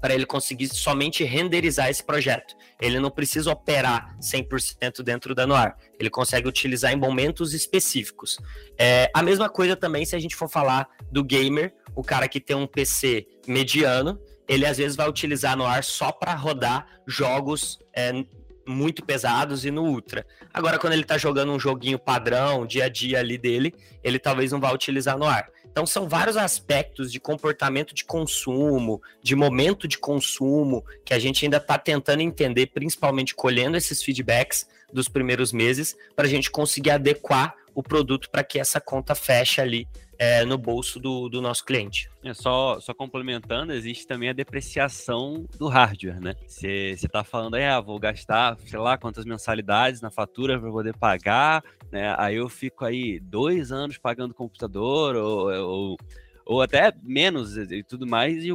para 0.00 0.14
ele 0.14 0.26
conseguir 0.26 0.68
somente 0.68 1.24
renderizar 1.24 1.88
esse 1.88 2.02
projeto. 2.02 2.54
Ele 2.80 3.00
não 3.00 3.10
precisa 3.10 3.50
operar 3.50 4.16
100% 4.20 5.02
dentro 5.02 5.34
da 5.34 5.46
Noir. 5.46 5.74
Ele 5.98 6.08
consegue 6.08 6.46
utilizar 6.48 6.92
em 6.92 6.96
momentos 6.96 7.52
específicos. 7.52 8.38
É, 8.78 9.10
a 9.12 9.22
mesma 9.22 9.48
coisa 9.48 9.74
também 9.74 10.04
se 10.04 10.14
a 10.14 10.18
gente 10.18 10.36
for 10.36 10.48
falar 10.48 10.88
do 11.10 11.24
gamer, 11.24 11.74
o 11.96 12.02
cara 12.02 12.28
que 12.28 12.40
tem 12.40 12.54
um 12.54 12.66
PC 12.66 13.26
mediano, 13.46 14.20
ele 14.48 14.64
às 14.66 14.78
vezes 14.78 14.96
vai 14.96 15.08
utilizar 15.08 15.56
no 15.56 15.66
ar 15.66 15.84
só 15.84 16.10
para 16.10 16.34
rodar 16.34 16.86
jogos 17.06 17.78
é, 17.94 18.24
muito 18.66 19.04
pesados 19.04 19.64
e 19.64 19.70
no 19.70 19.84
Ultra. 19.84 20.26
Agora, 20.52 20.78
quando 20.78 20.94
ele 20.94 21.02
está 21.02 21.18
jogando 21.18 21.52
um 21.52 21.58
joguinho 21.60 21.98
padrão, 21.98 22.66
dia 22.66 22.84
a 22.84 22.88
dia 22.88 23.18
ali 23.18 23.36
dele, 23.36 23.74
ele 24.02 24.18
talvez 24.18 24.52
não 24.52 24.60
vá 24.60 24.72
utilizar 24.72 25.18
no 25.18 25.26
ar. 25.26 25.50
Então, 25.70 25.86
são 25.86 26.08
vários 26.08 26.36
aspectos 26.36 27.12
de 27.12 27.20
comportamento 27.20 27.94
de 27.94 28.04
consumo, 28.04 29.00
de 29.22 29.36
momento 29.36 29.86
de 29.86 29.98
consumo, 29.98 30.84
que 31.04 31.14
a 31.14 31.18
gente 31.18 31.44
ainda 31.44 31.58
está 31.58 31.78
tentando 31.78 32.20
entender, 32.20 32.66
principalmente 32.68 33.34
colhendo 33.34 33.76
esses 33.76 34.02
feedbacks 34.02 34.66
dos 34.92 35.08
primeiros 35.08 35.52
meses, 35.52 35.96
para 36.16 36.26
a 36.26 36.28
gente 36.28 36.50
conseguir 36.50 36.90
adequar 36.90 37.54
o 37.74 37.82
produto 37.82 38.28
para 38.30 38.42
que 38.42 38.58
essa 38.58 38.80
conta 38.80 39.14
feche 39.14 39.60
ali 39.60 39.86
é, 40.18 40.44
no 40.44 40.58
bolso 40.58 40.98
do, 40.98 41.28
do 41.28 41.40
nosso 41.40 41.64
cliente. 41.64 42.10
É, 42.24 42.34
só, 42.34 42.80
só 42.80 42.92
complementando, 42.92 43.72
existe 43.72 44.06
também 44.06 44.28
a 44.28 44.32
depreciação 44.32 45.46
do 45.56 45.68
hardware, 45.68 46.20
né? 46.20 46.34
Você 46.46 46.90
está 46.90 47.22
falando 47.22 47.54
aí, 47.54 47.64
ah, 47.64 47.80
vou 47.80 47.98
gastar, 48.00 48.58
sei 48.66 48.78
lá, 48.78 48.98
quantas 48.98 49.24
mensalidades 49.24 50.00
na 50.00 50.10
fatura 50.10 50.58
para 50.58 50.70
poder 50.70 50.96
pagar, 50.96 51.62
né? 51.92 52.14
Aí 52.18 52.36
eu 52.36 52.48
fico 52.48 52.84
aí 52.84 53.20
dois 53.20 53.70
anos 53.70 53.96
pagando 53.96 54.34
computador 54.34 55.14
ou, 55.14 55.52
ou, 55.52 55.96
ou 56.44 56.62
até 56.62 56.92
menos 57.02 57.56
e 57.56 57.84
tudo 57.84 58.06
mais, 58.06 58.44
e 58.44 58.52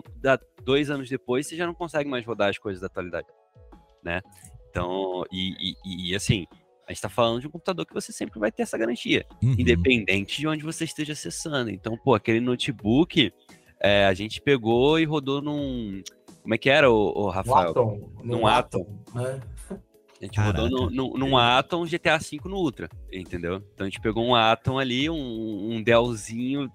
dois 0.63 0.89
anos 0.89 1.09
depois 1.09 1.47
você 1.47 1.55
já 1.55 1.65
não 1.65 1.73
consegue 1.73 2.09
mais 2.09 2.25
rodar 2.25 2.49
as 2.49 2.57
coisas 2.57 2.81
da 2.81 2.87
atualidade, 2.87 3.27
né? 4.03 4.21
Então, 4.69 5.23
e, 5.31 5.75
e, 5.85 6.09
e 6.09 6.15
assim, 6.15 6.47
a 6.87 6.91
gente 6.91 6.97
está 6.97 7.09
falando 7.09 7.41
de 7.41 7.47
um 7.47 7.51
computador 7.51 7.85
que 7.85 7.93
você 7.93 8.11
sempre 8.11 8.39
vai 8.39 8.51
ter 8.51 8.63
essa 8.63 8.77
garantia, 8.77 9.25
uhum. 9.41 9.55
independente 9.57 10.39
de 10.39 10.47
onde 10.47 10.63
você 10.63 10.83
esteja 10.83 11.13
acessando. 11.13 11.69
Então, 11.69 11.97
pô, 11.97 12.13
aquele 12.13 12.39
notebook, 12.39 13.31
é, 13.79 14.05
a 14.05 14.13
gente 14.13 14.41
pegou 14.41 14.99
e 14.99 15.05
rodou 15.05 15.41
num. 15.41 16.01
Como 16.41 16.53
é 16.53 16.57
que 16.57 16.69
era, 16.69 16.91
o, 16.91 16.95
o 16.95 17.29
Rafael? 17.29 17.71
Atom. 17.71 18.11
Num 18.23 18.45
Atom. 18.45 18.99
Atom. 19.15 19.21
É. 19.21 19.39
A 20.21 20.25
gente 20.25 20.35
Caraca. 20.35 20.61
rodou 20.61 20.89
no, 20.89 20.89
no, 20.89 21.17
num 21.17 21.37
Atom 21.37 21.85
GTA 21.85 22.17
V 22.17 22.39
no 22.45 22.55
Ultra, 22.55 22.89
entendeu? 23.11 23.61
Então 23.73 23.85
a 23.85 23.89
gente 23.89 23.99
pegou 23.99 24.23
um 24.25 24.35
Atom 24.35 24.79
ali, 24.79 25.09
um, 25.09 25.73
um 25.73 25.83
Dellzinho. 25.83 26.71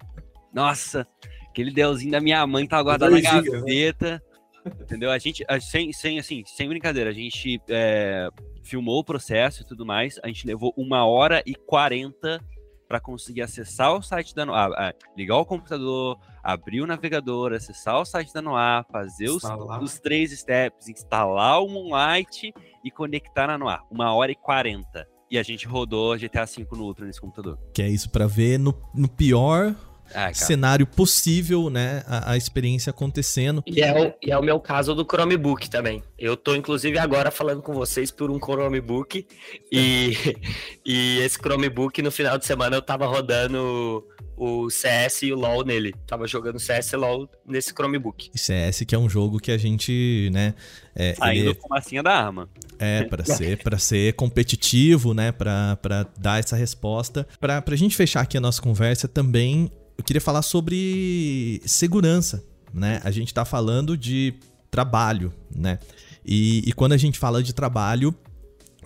Nossa, 0.53 1.07
aquele 1.49 1.71
Dellzinho 1.71 2.11
da 2.11 2.21
minha 2.21 2.45
mãe 2.45 2.67
tava 2.67 2.83
guardado 2.83 3.11
na 3.11 3.17
né? 3.17 3.21
gaveta. 3.21 4.11
Né? 4.11 4.28
Entendeu? 4.65 5.11
A 5.11 5.17
gente, 5.17 5.45
a, 5.47 5.59
sem, 5.59 5.91
sem, 5.91 6.19
assim, 6.19 6.43
sem 6.45 6.67
brincadeira, 6.67 7.09
a 7.09 7.13
gente 7.13 7.61
é, 7.69 8.29
filmou 8.63 8.99
o 8.99 9.03
processo 9.03 9.61
e 9.61 9.65
tudo 9.65 9.85
mais. 9.85 10.19
A 10.23 10.27
gente 10.27 10.45
levou 10.45 10.73
uma 10.77 11.05
hora 11.05 11.41
e 11.45 11.55
quarenta 11.55 12.43
para 12.87 12.99
conseguir 12.99 13.43
acessar 13.43 13.95
o 13.95 14.01
site 14.01 14.33
da 14.33 14.47
Noir, 14.47 14.95
ligar 15.15 15.37
o 15.37 15.45
computador, 15.45 16.17
abrir 16.43 16.81
o 16.81 16.87
navegador, 16.87 17.53
acessar 17.53 18.01
o 18.01 18.05
site 18.05 18.33
da 18.33 18.41
Noir, 18.41 18.83
fazer 18.91 19.29
os, 19.29 19.43
os, 19.79 19.99
três 19.99 20.31
steps, 20.31 20.89
instalar 20.89 21.61
o 21.63 21.69
Moonlight 21.69 22.51
e 22.83 22.89
conectar 22.89 23.45
na 23.45 23.59
Noir. 23.59 23.79
Uma 23.91 24.11
hora 24.15 24.31
e 24.31 24.35
quarenta. 24.35 25.07
E 25.29 25.37
a 25.37 25.43
gente 25.43 25.67
rodou 25.67 26.17
GTA 26.17 26.45
V 26.45 26.65
no 26.71 26.85
Ultra 26.85 27.05
nesse 27.05 27.21
computador. 27.21 27.59
Que 27.71 27.83
é 27.83 27.87
isso 27.87 28.09
para 28.09 28.25
ver 28.25 28.57
no, 28.57 28.73
no 28.95 29.07
pior 29.07 29.75
ah, 30.13 30.33
cenário 30.33 30.85
possível, 30.85 31.69
né? 31.69 32.03
A, 32.07 32.31
a, 32.31 32.37
experiência 32.37 32.89
acontecendo. 32.89 33.63
E 33.65 33.81
é, 33.81 33.93
o, 33.93 34.13
e 34.21 34.31
é 34.31 34.37
o 34.37 34.41
meu 34.41 34.59
caso 34.59 34.95
do 34.95 35.03
Chromebook 35.03 35.69
também. 35.69 36.03
Eu 36.17 36.35
tô, 36.35 36.55
inclusive, 36.55 36.97
agora 36.97 37.31
falando 37.31 37.61
com 37.61 37.73
vocês 37.73 38.11
por 38.11 38.29
um 38.31 38.39
Chromebook. 38.39 39.25
E, 39.71 40.13
e 40.85 41.19
esse 41.19 41.37
Chromebook, 41.37 42.01
no 42.01 42.11
final 42.11 42.37
de 42.37 42.45
semana, 42.45 42.75
eu 42.75 42.81
tava 42.81 43.05
rodando 43.05 44.03
o 44.39 44.69
CS 44.69 45.23
e 45.23 45.33
o 45.33 45.35
LoL 45.35 45.65
nele. 45.65 45.93
Tava 46.07 46.25
jogando 46.25 46.59
CS 46.59 46.93
e 46.93 46.95
LoL 46.95 47.29
nesse 47.45 47.73
Chromebook. 47.73 48.31
CS 48.33 48.83
que 48.87 48.95
é 48.95 48.97
um 48.97 49.09
jogo 49.09 49.37
que 49.37 49.51
a 49.51 49.57
gente, 49.57 50.29
né... 50.31 50.55
É, 50.95 51.13
Saindo 51.13 51.51
ele... 51.51 51.59
fumacinha 51.59 52.01
da 52.01 52.11
arma. 52.11 52.49
É, 52.77 53.03
para 53.03 53.25
ser, 53.25 53.61
pra 53.61 53.77
ser 53.77 54.13
competitivo, 54.13 55.13
né? 55.13 55.31
Para 55.31 55.77
dar 56.17 56.39
essa 56.39 56.55
resposta. 56.55 57.27
Para 57.39 57.63
a 57.65 57.75
gente 57.75 57.95
fechar 57.95 58.21
aqui 58.21 58.37
a 58.37 58.41
nossa 58.41 58.61
conversa, 58.61 59.07
também 59.07 59.69
eu 59.99 60.03
queria 60.03 60.21
falar 60.21 60.43
sobre 60.43 61.61
segurança, 61.65 62.41
né? 62.73 63.01
A 63.03 63.11
gente 63.11 63.27
está 63.27 63.43
falando 63.43 63.97
de 63.97 64.33
trabalho, 64.71 65.33
né? 65.53 65.77
E, 66.25 66.63
e, 66.65 66.71
quando 66.71 66.93
a 66.93 66.97
gente 66.97 67.19
fala 67.19 67.43
de 67.43 67.51
trabalho, 67.51 68.15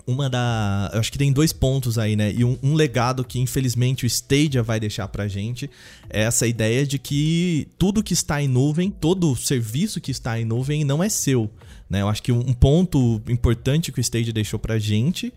uma 0.08 0.28
da. 0.28 0.90
Eu 0.92 0.98
acho 0.98 1.12
que 1.12 1.18
tem 1.18 1.32
dois 1.32 1.52
pontos 1.52 1.98
aí, 1.98 2.16
né? 2.16 2.32
E 2.32 2.44
um, 2.44 2.58
um, 2.60 2.74
legado 2.74 3.24
que, 3.24 3.38
infelizmente, 3.38 4.04
o 4.04 4.08
Stadia 4.08 4.60
vai 4.60 4.80
deixar 4.80 5.06
pra 5.06 5.28
gente 5.28 5.70
é 6.10 6.22
essa 6.22 6.48
ideia 6.48 6.84
de 6.84 6.98
que 6.98 7.68
tudo 7.78 8.02
que 8.02 8.12
está 8.12 8.42
em 8.42 8.48
nuvem, 8.48 8.90
todo 8.90 9.36
serviço 9.36 10.00
que 10.00 10.10
está 10.10 10.40
em 10.40 10.44
nuvem 10.44 10.82
não 10.82 11.00
é 11.00 11.08
seu. 11.08 11.48
Né? 11.88 12.02
Eu 12.02 12.08
acho 12.08 12.24
que 12.24 12.32
um 12.32 12.52
ponto 12.52 13.22
importante 13.28 13.92
que 13.92 14.00
o 14.00 14.02
Stadia 14.02 14.32
deixou 14.32 14.58
pra 14.58 14.80
gente 14.80 15.32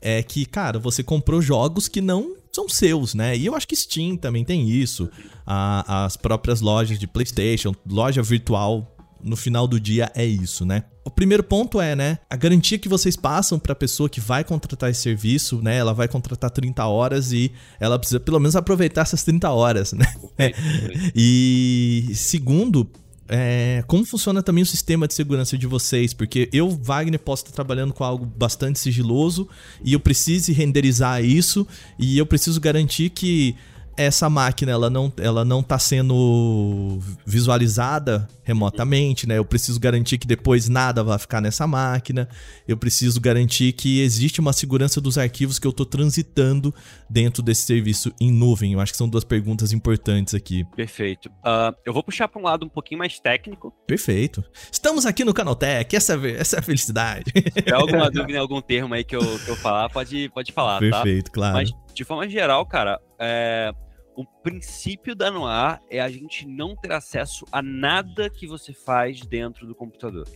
é 0.00 0.22
que, 0.22 0.46
cara, 0.46 0.78
você 0.78 1.02
comprou 1.02 1.42
jogos 1.42 1.88
que 1.88 2.00
não 2.00 2.36
são 2.56 2.68
seus, 2.70 3.14
né? 3.14 3.36
E 3.36 3.44
eu 3.44 3.54
acho 3.54 3.68
que 3.68 3.76
Steam 3.76 4.16
também 4.16 4.44
tem 4.44 4.68
isso. 4.68 5.10
A, 5.46 6.06
as 6.06 6.16
próprias 6.16 6.62
lojas 6.62 6.98
de 6.98 7.06
PlayStation, 7.06 7.74
loja 7.86 8.22
virtual, 8.22 8.96
no 9.22 9.36
final 9.36 9.66
do 9.66 9.78
dia 9.78 10.10
é 10.14 10.24
isso, 10.24 10.64
né? 10.64 10.84
O 11.04 11.10
primeiro 11.10 11.42
ponto 11.42 11.80
é, 11.80 11.94
né, 11.94 12.18
a 12.28 12.36
garantia 12.36 12.78
que 12.78 12.88
vocês 12.88 13.16
passam 13.16 13.58
para 13.58 13.72
a 13.72 13.76
pessoa 13.76 14.08
que 14.08 14.20
vai 14.20 14.42
contratar 14.42 14.90
esse 14.90 15.02
serviço, 15.02 15.60
né? 15.62 15.76
Ela 15.76 15.92
vai 15.92 16.08
contratar 16.08 16.50
30 16.50 16.84
horas 16.86 17.32
e 17.32 17.52
ela 17.78 17.98
precisa 17.98 18.18
pelo 18.18 18.40
menos 18.40 18.56
aproveitar 18.56 19.02
essas 19.02 19.22
30 19.22 19.50
horas, 19.50 19.92
né? 19.92 20.06
e 21.14 22.10
segundo, 22.14 22.90
é, 23.28 23.82
como 23.86 24.04
funciona 24.04 24.42
também 24.42 24.62
o 24.62 24.66
sistema 24.66 25.06
de 25.08 25.14
segurança 25.14 25.58
de 25.58 25.66
vocês? 25.66 26.14
Porque 26.14 26.48
eu, 26.52 26.70
Wagner, 26.70 27.18
posso 27.18 27.44
estar 27.44 27.54
trabalhando 27.54 27.92
com 27.92 28.04
algo 28.04 28.24
bastante 28.24 28.78
sigiloso 28.78 29.48
e 29.82 29.92
eu 29.92 30.00
preciso 30.00 30.52
renderizar 30.52 31.24
isso 31.24 31.66
e 31.98 32.18
eu 32.18 32.26
preciso 32.26 32.60
garantir 32.60 33.10
que 33.10 33.56
essa 33.96 34.28
máquina 34.28 34.72
ela 34.72 34.90
não 34.90 35.12
ela 35.18 35.44
não 35.44 35.60
está 35.60 35.78
sendo 35.78 36.98
visualizada 37.24 38.28
remotamente, 38.42 39.26
né? 39.26 39.38
Eu 39.38 39.44
preciso 39.44 39.80
garantir 39.80 40.18
que 40.18 40.26
depois 40.26 40.68
nada 40.68 41.02
vai 41.02 41.18
ficar 41.18 41.40
nessa 41.40 41.66
máquina. 41.66 42.28
Eu 42.68 42.76
preciso 42.76 43.20
garantir 43.20 43.72
que 43.72 44.00
existe 44.00 44.40
uma 44.40 44.52
segurança 44.52 45.00
dos 45.00 45.18
arquivos 45.18 45.58
que 45.58 45.66
eu 45.66 45.70
estou 45.70 45.84
transitando 45.84 46.72
dentro 47.10 47.42
desse 47.42 47.62
serviço 47.62 48.12
em 48.20 48.30
nuvem. 48.30 48.74
Eu 48.74 48.80
acho 48.80 48.92
que 48.92 48.98
são 48.98 49.08
duas 49.08 49.24
perguntas 49.24 49.72
importantes 49.72 50.34
aqui. 50.34 50.64
Perfeito. 50.76 51.26
Uh, 51.26 51.74
eu 51.84 51.92
vou 51.92 52.04
puxar 52.04 52.28
para 52.28 52.40
um 52.40 52.44
lado 52.44 52.64
um 52.64 52.68
pouquinho 52.68 52.98
mais 52.98 53.18
técnico. 53.18 53.72
Perfeito. 53.86 54.44
Estamos 54.70 55.06
aqui 55.06 55.24
no 55.24 55.34
Canaltech. 55.34 55.96
Essa, 55.96 56.14
é 56.14 56.30
essa 56.32 56.56
é 56.56 56.58
a 56.60 56.62
felicidade. 56.62 57.32
Se 57.34 57.50
tiver 57.50 57.74
alguma 57.74 58.10
dúvida 58.10 58.38
em 58.38 58.40
algum 58.40 58.60
termo 58.60 58.94
aí 58.94 59.02
que 59.02 59.16
eu, 59.16 59.38
que 59.40 59.48
eu 59.48 59.56
falar, 59.56 59.88
pode, 59.88 60.28
pode 60.28 60.52
falar, 60.52 60.78
Perfeito, 60.78 60.92
tá? 60.92 61.02
Perfeito, 61.02 61.32
claro. 61.32 61.54
Mas 61.54 61.70
de 61.92 62.04
forma 62.04 62.28
geral, 62.28 62.64
cara, 62.66 63.00
é, 63.18 63.72
o 64.16 64.24
princípio 64.24 65.14
da 65.14 65.30
Noir 65.30 65.80
é 65.90 66.00
a 66.00 66.08
gente 66.08 66.46
não 66.46 66.74
ter 66.74 66.92
acesso 66.92 67.44
a 67.52 67.60
nada 67.62 68.30
que 68.30 68.46
você 68.46 68.72
faz 68.72 69.20
dentro 69.20 69.66
do 69.66 69.74
computador. 69.74 70.26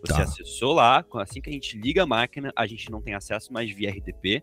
Você 0.00 0.12
Tá. 0.12 0.22
acessou 0.22 0.72
lá, 0.74 1.04
assim 1.14 1.40
que 1.40 1.48
a 1.48 1.52
gente 1.52 1.78
liga 1.78 2.02
a 2.02 2.06
máquina, 2.06 2.52
a 2.56 2.66
gente 2.66 2.90
não 2.90 3.00
tem 3.00 3.14
acesso 3.14 3.52
mais 3.52 3.70
via 3.70 3.90
RDP, 3.90 4.42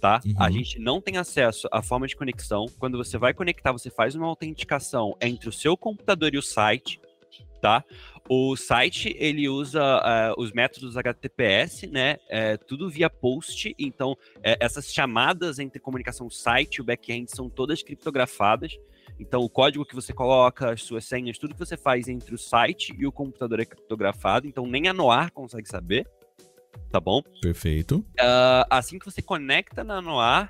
tá? 0.00 0.20
A 0.36 0.46
Uhum. 0.46 0.52
gente 0.52 0.78
não 0.78 1.00
tem 1.00 1.16
acesso 1.16 1.68
à 1.72 1.82
forma 1.82 2.06
de 2.06 2.16
conexão. 2.16 2.66
Quando 2.78 2.96
você 2.96 3.18
vai 3.18 3.34
conectar, 3.34 3.72
você 3.72 3.90
faz 3.90 4.14
uma 4.14 4.26
autenticação 4.26 5.16
entre 5.20 5.48
o 5.48 5.52
seu 5.52 5.76
computador 5.76 6.34
e 6.34 6.38
o 6.38 6.42
site, 6.42 7.00
tá? 7.60 7.84
O 8.32 8.54
site, 8.54 9.12
ele 9.18 9.48
usa 9.48 9.82
eh, 9.82 10.34
os 10.38 10.52
métodos 10.52 10.96
HTTPS, 10.96 11.88
né? 11.88 12.16
É, 12.28 12.56
tudo 12.56 12.88
via 12.88 13.10
post, 13.10 13.74
então 13.76 14.16
eh, 14.40 14.56
essas 14.60 14.94
chamadas 14.94 15.58
entre 15.58 15.80
comunicação 15.80 16.30
site 16.30 16.76
e 16.76 16.80
o 16.80 16.84
back-end 16.84 17.28
são 17.28 17.50
todas 17.50 17.82
criptografadas. 17.82 18.78
Então, 19.18 19.40
o 19.40 19.50
código 19.50 19.84
que 19.84 19.96
você 19.96 20.12
coloca, 20.12 20.70
as 20.70 20.84
suas 20.84 21.06
senhas, 21.06 21.38
tudo 21.38 21.54
que 21.54 21.58
você 21.58 21.76
faz 21.76 22.06
entre 22.06 22.32
o 22.32 22.38
site 22.38 22.94
e 22.96 23.04
o 23.04 23.10
computador 23.10 23.58
é 23.58 23.64
criptografado, 23.64 24.46
então 24.46 24.64
nem 24.64 24.86
a 24.86 24.92
Noir 24.92 25.32
consegue 25.32 25.68
saber, 25.68 26.06
tá 26.88 27.00
bom? 27.00 27.20
Perfeito. 27.42 28.06
Ah, 28.16 28.64
assim 28.70 28.96
que 28.96 29.06
você 29.06 29.20
conecta 29.20 29.82
na 29.82 30.00
Noir, 30.00 30.48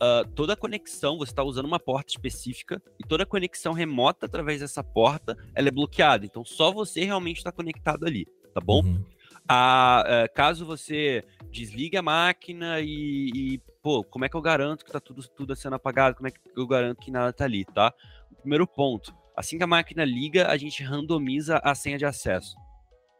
ah, 0.00 0.24
toda 0.34 0.56
conexão, 0.56 1.18
você 1.18 1.32
está 1.32 1.42
usando 1.42 1.66
uma 1.66 1.80
porta 1.80 2.12
específica, 2.12 2.82
e 2.98 3.06
toda 3.06 3.24
conexão 3.24 3.72
remota 3.72 4.26
através 4.26 4.60
dessa 4.60 4.82
porta, 4.82 5.36
ela 5.54 5.68
é 5.68 5.70
bloqueada. 5.70 6.26
Então, 6.26 6.44
só 6.44 6.70
você 6.70 7.04
realmente 7.04 7.38
está 7.38 7.50
conectado 7.50 8.06
ali, 8.06 8.26
tá 8.54 8.60
bom? 8.60 8.82
Uhum. 8.82 9.04
Ah, 9.48 10.02
eh, 10.06 10.28
caso 10.28 10.66
você 10.66 11.24
desligue 11.52 11.96
a 11.96 12.02
máquina 12.02 12.80
e, 12.80 13.30
e, 13.32 13.58
pô, 13.80 14.02
como 14.02 14.24
é 14.24 14.28
que 14.28 14.36
eu 14.36 14.42
garanto 14.42 14.84
que 14.84 14.90
tá 14.90 14.98
tudo, 14.98 15.26
tudo 15.28 15.54
sendo 15.54 15.76
apagado? 15.76 16.16
Como 16.16 16.26
é 16.26 16.32
que 16.32 16.40
eu 16.56 16.66
garanto 16.66 17.00
que 17.00 17.12
nada 17.12 17.32
tá 17.32 17.44
ali, 17.44 17.64
tá? 17.64 17.94
Primeiro 18.40 18.66
ponto, 18.66 19.14
assim 19.36 19.56
que 19.56 19.62
a 19.62 19.68
máquina 19.68 20.04
liga, 20.04 20.48
a 20.48 20.56
gente 20.56 20.82
randomiza 20.82 21.60
a 21.62 21.76
senha 21.76 21.96
de 21.96 22.04
acesso. 22.04 22.56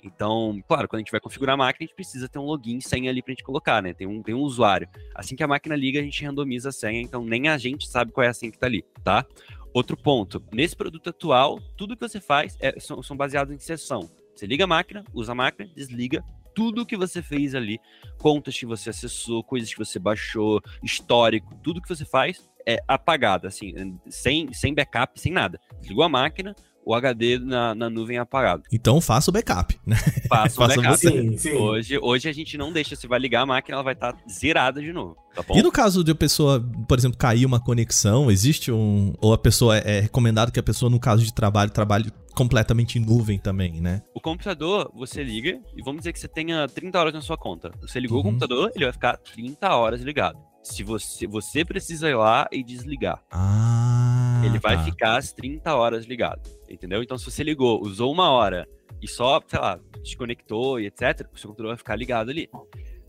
Então, 0.03 0.62
claro, 0.68 0.88
quando 0.88 0.99
a 0.99 1.03
gente 1.03 1.11
vai 1.11 1.20
configurar 1.20 1.55
a 1.55 1.57
máquina, 1.57 1.84
a 1.84 1.86
gente 1.86 1.97
precisa 1.97 2.28
ter 2.28 2.38
um 2.38 2.44
login 2.44 2.78
e 2.78 2.82
senha 2.82 3.11
ali 3.11 3.22
pra 3.22 3.32
gente 3.32 3.42
colocar, 3.42 3.82
né? 3.82 3.92
Tem 3.92 4.07
um, 4.07 4.22
tem 4.22 4.34
um 4.34 4.40
usuário. 4.40 4.88
Assim 5.14 5.34
que 5.34 5.42
a 5.42 5.49
máquina 5.49 5.74
liga, 5.74 6.01
a 6.01 6.03
gente 6.03 6.24
randomiza 6.24 6.68
a 6.68 6.72
senha, 6.72 7.01
então 7.01 7.24
nem 7.24 7.49
a 7.49 7.59
gente 7.59 7.88
sabe 7.88 8.12
qual 8.12 8.24
é 8.24 8.28
a 8.28 8.34
senha 8.34 8.53
que 8.53 8.59
tá 8.59 8.66
ali, 8.66 8.84
tá? 9.03 9.24
Outro 9.72 9.97
ponto, 9.97 10.42
nesse 10.53 10.76
produto 10.76 11.11
atual, 11.11 11.61
tudo 11.76 11.97
que 11.97 12.09
você 12.09 12.20
faz 12.20 12.57
é- 12.61 12.78
são, 12.78 13.03
são 13.03 13.16
baseados 13.16 13.55
em 13.55 13.59
sessão. 13.59 14.09
Você 14.34 14.47
liga 14.47 14.64
a 14.64 14.66
máquina, 14.66 15.05
usa 15.12 15.32
a 15.32 15.34
máquina, 15.34 15.68
desliga, 15.74 16.24
tudo 16.55 16.86
que 16.86 16.97
você 16.97 17.20
fez 17.20 17.55
ali, 17.55 17.78
contas 18.18 18.59
que 18.59 18.64
você 18.64 18.88
acessou, 18.88 19.44
coisas 19.44 19.70
que 19.70 19.78
você 19.78 19.99
baixou, 19.99 20.62
histórico, 20.82 21.55
tudo 21.62 21.82
que 21.82 21.88
você 21.88 22.07
faz 22.07 22.49
é 22.66 22.82
apagado, 22.88 23.47
assim, 23.47 23.99
sem, 24.09 24.53
sem 24.53 24.74
backup, 24.74 25.20
sem 25.20 25.30
nada. 25.30 25.61
Desligou 25.80 26.03
a 26.03 26.09
máquina, 26.09 26.55
o 26.87 26.95
HD 26.95 27.39
na, 27.41 27.74
na 27.74 27.91
nuvem 27.91 28.16
é 28.16 28.20
apagado. 28.20 28.62
Então 28.72 29.01
faça 29.01 29.28
o 29.28 29.32
backup, 29.32 29.76
né? 29.84 29.97
Faça 30.28 30.55
o 30.62 30.66
Faça 30.68 30.80
backup. 30.80 30.99
Sim, 30.99 31.37
sim. 31.37 31.53
Hoje, 31.55 31.99
hoje 32.01 32.28
a 32.28 32.32
gente 32.32 32.57
não 32.57 32.72
deixa, 32.72 32.95
você 32.95 33.09
vai 33.09 33.18
ligar 33.18 33.43
a 33.43 33.47
máquina, 33.47 33.74
ela 33.74 33.82
vai 33.82 33.95
estar 33.95 34.16
zerada 34.30 34.80
de 34.80 34.93
novo, 34.93 35.16
tá 35.34 35.43
bom? 35.43 35.57
E 35.57 35.62
no 35.62 35.72
caso 35.72 36.05
de 36.05 36.12
a 36.12 36.14
pessoa, 36.14 36.64
por 36.89 36.97
exemplo, 36.97 37.18
cair 37.18 37.45
uma 37.45 37.59
conexão, 37.59 38.30
existe 38.30 38.70
um. 38.70 39.12
Ou 39.20 39.32
a 39.32 39.39
pessoa 39.39 39.76
é 39.78 39.99
recomendado 40.01 40.53
que 40.53 40.61
a 40.61 40.62
pessoa, 40.62 40.89
no 40.89 41.01
caso 41.01 41.24
de 41.24 41.34
trabalho, 41.34 41.70
trabalhe 41.72 42.11
completamente 42.37 42.99
em 42.99 43.03
nuvem 43.05 43.39
também, 43.39 43.80
né? 43.80 44.03
O 44.14 44.20
computador, 44.20 44.93
você 44.95 45.24
liga 45.24 45.59
e 45.76 45.82
vamos 45.82 46.03
dizer 46.03 46.12
que 46.12 46.20
você 46.20 46.28
tenha 46.28 46.68
30 46.68 46.99
horas 47.01 47.14
na 47.14 47.20
sua 47.22 47.37
conta. 47.37 47.72
Você 47.80 47.99
ligou 47.99 48.18
Uhum. 48.18 48.20
o 48.20 48.24
computador, 48.26 48.70
ele 48.76 48.84
vai 48.84 48.93
ficar 48.93 49.16
30 49.16 49.74
horas 49.74 50.03
ligado. 50.03 50.39
Se 50.67 50.83
você, 50.83 51.27
você 51.27 51.64
precisa 51.64 52.09
ir 52.11 52.14
lá 52.17 52.49
e 52.51 52.62
desligar, 52.62 53.23
Ah. 53.31 54.43
ele 54.45 54.59
vai 54.59 54.77
tá. 54.77 54.83
ficar 54.85 55.17
as 55.17 55.33
30 55.33 55.75
horas 55.75 56.05
ligado. 56.07 56.41
Entendeu? 56.69 57.03
Então, 57.03 57.17
se 57.17 57.25
você 57.31 57.43
ligou, 57.43 57.81
usou 57.83 58.12
uma 58.12 58.31
hora 58.31 58.67
e 59.01 59.07
só, 59.09 59.41
sei 59.47 59.59
lá, 59.61 59.79
desconectou 60.03 60.81
e 60.81 60.87
etc., 60.87 61.27
o 61.33 61.39
seu 61.39 61.49
computador 61.51 61.69
vai 61.71 61.77
ficar 61.77 61.97
ligado 61.97 62.31
ali. 62.31 62.49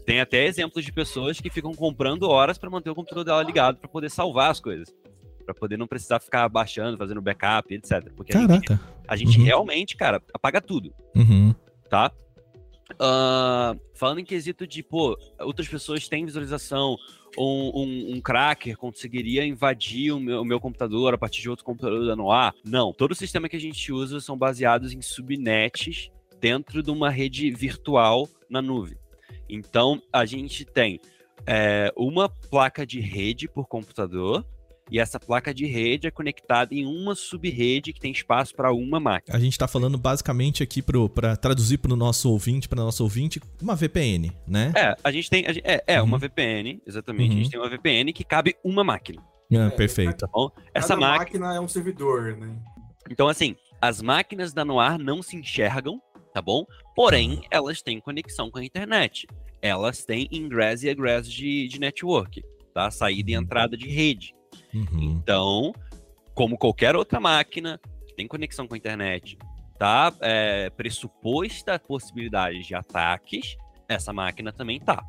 Tem 0.05 0.21
até 0.21 0.45
exemplos 0.45 0.85
de 0.85 0.91
pessoas 0.93 1.41
que 1.41 1.49
ficam 1.49 1.73
comprando 1.73 2.23
horas 2.29 2.57
para 2.57 2.69
manter 2.69 2.89
o 2.89 2.95
computador 2.95 3.25
dela 3.25 3.43
ligado 3.43 3.77
para 3.77 3.89
poder 3.89 4.09
salvar 4.09 4.51
as 4.51 4.59
coisas. 4.59 4.93
Para 5.43 5.53
poder 5.53 5.77
não 5.77 5.87
precisar 5.87 6.19
ficar 6.19 6.47
baixando, 6.49 6.97
fazendo 6.97 7.21
backup, 7.21 7.73
etc. 7.73 8.09
Porque 8.15 8.35
a 8.37 8.39
gente, 8.41 8.67
Caraca. 8.67 8.79
a 9.07 9.15
gente 9.15 9.39
Uhum. 9.39 9.45
realmente, 9.45 9.97
cara, 9.97 10.21
apaga 10.33 10.61
tudo 10.61 10.93
Uhum. 11.15 11.53
tá? 11.89 12.11
Ah, 12.99 13.75
falando 13.93 14.19
em 14.19 14.25
quesito 14.25 14.65
de, 14.65 14.81
pô, 14.83 15.17
outras 15.39 15.67
pessoas 15.67 16.07
têm 16.07 16.25
visualização, 16.25 16.97
um, 17.37 17.81
um, 17.81 18.15
um 18.15 18.21
cracker 18.21 18.77
conseguiria 18.77 19.45
invadir 19.45 20.11
o 20.11 20.19
meu, 20.19 20.41
o 20.41 20.45
meu 20.45 20.59
computador 20.59 21.13
a 21.13 21.17
partir 21.17 21.41
de 21.41 21.49
outro 21.49 21.65
computador 21.65 22.05
da 22.05 22.15
Noir? 22.15 22.53
Não. 22.63 22.93
Todo 22.93 23.11
o 23.11 23.15
sistema 23.15 23.49
que 23.49 23.55
a 23.55 23.59
gente 23.59 23.91
usa 23.91 24.19
são 24.19 24.37
baseados 24.37 24.93
em 24.93 25.01
subnets 25.01 26.09
dentro 26.39 26.81
de 26.81 26.91
uma 26.91 27.09
rede 27.09 27.49
virtual 27.51 28.27
na 28.49 28.61
nuvem. 28.61 28.97
Então, 29.49 30.01
a 30.11 30.25
gente 30.25 30.65
tem 30.65 30.99
é, 31.45 31.91
uma 31.95 32.29
placa 32.29 32.85
de 32.85 32.99
rede 32.99 33.47
por 33.47 33.67
computador, 33.67 34.45
e 34.91 34.99
essa 34.99 35.19
placa 35.19 35.53
de 35.53 35.65
rede 35.65 36.07
é 36.07 36.11
conectada 36.11 36.73
em 36.73 36.85
uma 36.85 37.13
subrede 37.15 37.91
que 37.93 37.99
tem 37.99 38.11
espaço 38.11 38.55
para 38.55 38.71
uma 38.71 38.99
máquina. 38.99 39.35
A 39.35 39.39
gente 39.39 39.57
tá 39.57 39.67
falando 39.67 39.97
basicamente 39.97 40.63
aqui 40.63 40.81
pro, 40.81 41.09
pra 41.09 41.35
traduzir 41.35 41.77
pro 41.79 41.95
nosso 41.95 42.29
ouvinte, 42.31 42.67
pra 42.69 42.81
nosso 42.83 43.03
ouvinte, 43.03 43.39
uma 43.61 43.75
VPN, 43.75 44.31
né? 44.47 44.71
É, 44.75 44.95
a 45.03 45.11
gente 45.11 45.29
tem. 45.29 45.45
a 45.45 45.53
gente- 45.53 45.65
é, 45.67 45.83
é 45.87 45.99
Uhum. 46.01 46.07
uma 46.07 46.17
VPN, 46.17 46.81
exatamente. 46.85 47.29
A 47.31 47.33
Uhum. 47.33 47.37
gente 47.43 47.51
tem 47.51 47.59
uma 47.59 47.69
VPN 47.69 48.13
que 48.13 48.23
cabe 48.23 48.55
uma 48.63 48.83
máquina. 48.83 49.21
Ah, 49.53 49.69
perfeito. 49.71 50.17
Tá 50.17 50.27
bom? 50.31 50.49
Essa 50.73 50.89
Cada 50.89 50.99
máquina. 51.01 51.19
máquina 51.47 51.55
é 51.55 51.59
um 51.59 51.67
servidor, 51.67 52.35
né? 52.37 52.55
Então, 53.09 53.27
assim, 53.29 53.55
as 53.81 54.01
máquinas 54.01 54.51
da 54.53 54.65
Noir 54.65 54.97
não 54.97 55.21
se 55.23 55.37
enxergam, 55.37 56.01
tá 56.33 56.41
bom? 56.41 56.65
Porém, 56.95 57.41
elas 57.49 57.81
têm 57.81 57.99
conexão 58.01 58.51
com 58.51 58.57
a 58.59 58.63
internet. 58.65 59.25
Elas 59.61 60.03
têm 60.05 60.27
ingress 60.31 60.85
e 60.85 60.89
egress 60.89 61.31
de, 61.31 61.67
de 61.67 61.79
network, 61.79 62.43
tá? 62.73 62.91
Saída 62.91 63.31
e 63.31 63.35
Uhum. 63.37 63.43
entrada 63.43 63.77
de 63.77 63.87
rede. 63.87 64.33
Uhum. 64.73 65.19
Então, 65.21 65.73
como 66.33 66.57
qualquer 66.57 66.95
outra 66.95 67.19
máquina 67.19 67.79
que 68.07 68.13
tem 68.15 68.27
conexão 68.27 68.67
com 68.67 68.75
a 68.75 68.77
internet, 68.77 69.37
tá 69.77 70.13
é, 70.21 70.69
pressuposta 70.71 71.79
possibilidade 71.79 72.63
de 72.63 72.75
ataques, 72.75 73.55
essa 73.87 74.11
máquina 74.11 74.51
também 74.51 74.79
tá. 74.79 75.03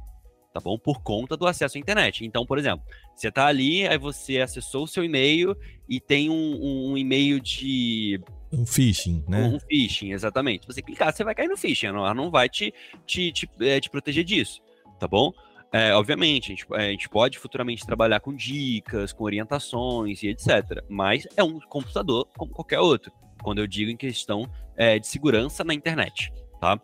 Tá 0.53 0.61
bom? 0.61 0.79
Por 0.79 1.03
conta 1.03 1.37
do 1.37 1.47
acesso 1.47 1.77
à 1.77 1.81
internet. 1.81 2.25
Então, 2.25 2.47
por 2.47 2.59
exemplo, 2.59 2.85
você 3.15 3.31
tá 3.31 3.47
ali, 3.47 3.87
aí 3.87 3.99
você 3.99 4.41
acessou 4.41 4.85
o 4.85 4.89
seu 4.89 5.05
e-mail 5.05 5.55
e 5.89 6.01
tem 6.01 6.31
um, 6.31 6.91
um 6.91 6.99
e-mail 6.99 7.39
de 7.39 8.21
Um 8.51 8.65
phishing, 8.65 9.23
né? 9.29 9.45
um 9.45 9.61
phishing, 9.61 10.13
exatamente. 10.13 10.67
Você 10.67 10.81
clicar, 10.81 11.13
você 11.13 11.23
vai 11.23 11.35
cair 11.35 11.49
no 11.49 11.57
phishing, 11.57 11.89
ela 11.89 12.15
não 12.15 12.31
vai 12.31 12.49
te, 12.49 12.73
te, 13.07 13.31
te, 13.31 13.49
eh, 13.61 13.79
te 13.79 13.91
proteger 13.91 14.25
disso, 14.25 14.63
tá 14.99 15.07
bom? 15.07 15.33
É, 15.73 15.93
obviamente, 15.93 16.47
a 16.47 16.55
gente, 16.55 16.67
a 16.73 16.91
gente 16.91 17.09
pode 17.09 17.39
futuramente 17.39 17.85
trabalhar 17.85 18.21
com 18.21 18.35
dicas, 18.35 19.13
com 19.13 19.25
orientações 19.25 20.23
e 20.23 20.29
etc. 20.29 20.83
Mas 20.89 21.27
é 21.37 21.43
um 21.43 21.61
computador 21.61 22.27
como 22.37 22.53
qualquer 22.53 22.81
outro, 22.81 23.13
quando 23.43 23.59
eu 23.59 23.67
digo 23.67 23.91
em 23.91 23.97
questão 23.97 24.49
eh, 24.77 24.99
de 24.99 25.07
segurança 25.07 25.63
na 25.63 25.75
internet, 25.75 26.33
tá? 26.61 26.81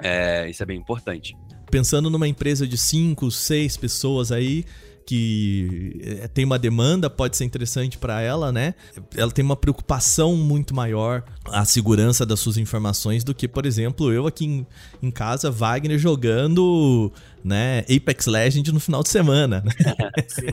É, 0.00 0.48
isso 0.48 0.62
é 0.62 0.66
bem 0.66 0.78
importante. 0.78 1.36
Pensando 1.70 2.08
numa 2.08 2.28
empresa 2.28 2.66
de 2.66 2.78
5, 2.78 3.30
6 3.30 3.76
pessoas 3.76 4.32
aí 4.32 4.64
que 5.08 5.98
eh, 6.04 6.28
tem 6.28 6.44
uma 6.44 6.58
demanda, 6.58 7.08
pode 7.08 7.34
ser 7.34 7.46
interessante 7.46 7.96
para 7.96 8.20
ela, 8.20 8.52
né? 8.52 8.74
Ela 9.16 9.32
tem 9.32 9.42
uma 9.42 9.56
preocupação 9.56 10.36
muito 10.36 10.74
maior 10.74 11.24
a 11.46 11.64
segurança 11.64 12.26
das 12.26 12.38
suas 12.40 12.58
informações 12.58 13.24
do 13.24 13.34
que, 13.34 13.48
por 13.48 13.64
exemplo, 13.64 14.12
eu 14.12 14.26
aqui 14.26 14.44
em, 14.44 14.66
em 15.02 15.10
casa, 15.10 15.50
Wagner 15.50 15.98
jogando, 15.98 17.10
né, 17.42 17.86
Apex 17.88 18.26
Legends 18.26 18.70
no 18.70 18.78
final 18.78 19.02
de 19.02 19.08
semana. 19.08 19.64
né? 19.64 19.72
Sim. 20.28 20.46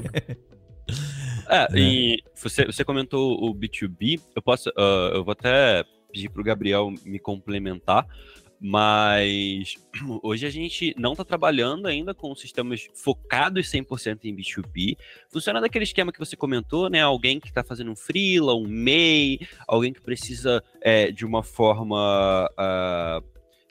É, 1.49 1.67
É. 1.75 1.77
e 1.77 2.23
você, 2.33 2.65
você 2.65 2.85
comentou 2.85 3.33
o 3.43 3.53
B2B, 3.53 4.21
eu 4.33 4.41
posso, 4.41 4.69
ah, 4.77 5.11
eu 5.13 5.23
vou 5.25 5.33
até 5.33 5.83
pedir 6.09 6.29
pro 6.29 6.43
Gabriel 6.43 6.93
me 7.03 7.19
complementar, 7.19 8.07
mas 8.59 9.75
hoje 10.23 10.45
a 10.45 10.49
gente 10.49 10.95
não 10.97 11.11
está 11.11 11.23
trabalhando 11.23 11.87
ainda 11.87 12.13
com 12.13 12.33
sistemas 12.35 12.87
focados 12.93 13.71
100% 13.71 14.19
em 14.23 14.35
B2B. 14.35 14.97
Funciona 15.29 15.61
daquele 15.61 15.83
esquema 15.83 16.11
que 16.11 16.19
você 16.19 16.35
comentou, 16.35 16.89
né? 16.89 17.01
Alguém 17.01 17.39
que 17.39 17.47
está 17.47 17.63
fazendo 17.63 17.91
um 17.91 17.95
freela, 17.95 18.55
um 18.55 18.67
MEI, 18.67 19.39
alguém 19.67 19.93
que 19.93 20.01
precisa 20.01 20.63
é, 20.81 21.11
de 21.11 21.25
uma 21.25 21.43
forma 21.43 22.49
ah, 22.57 23.21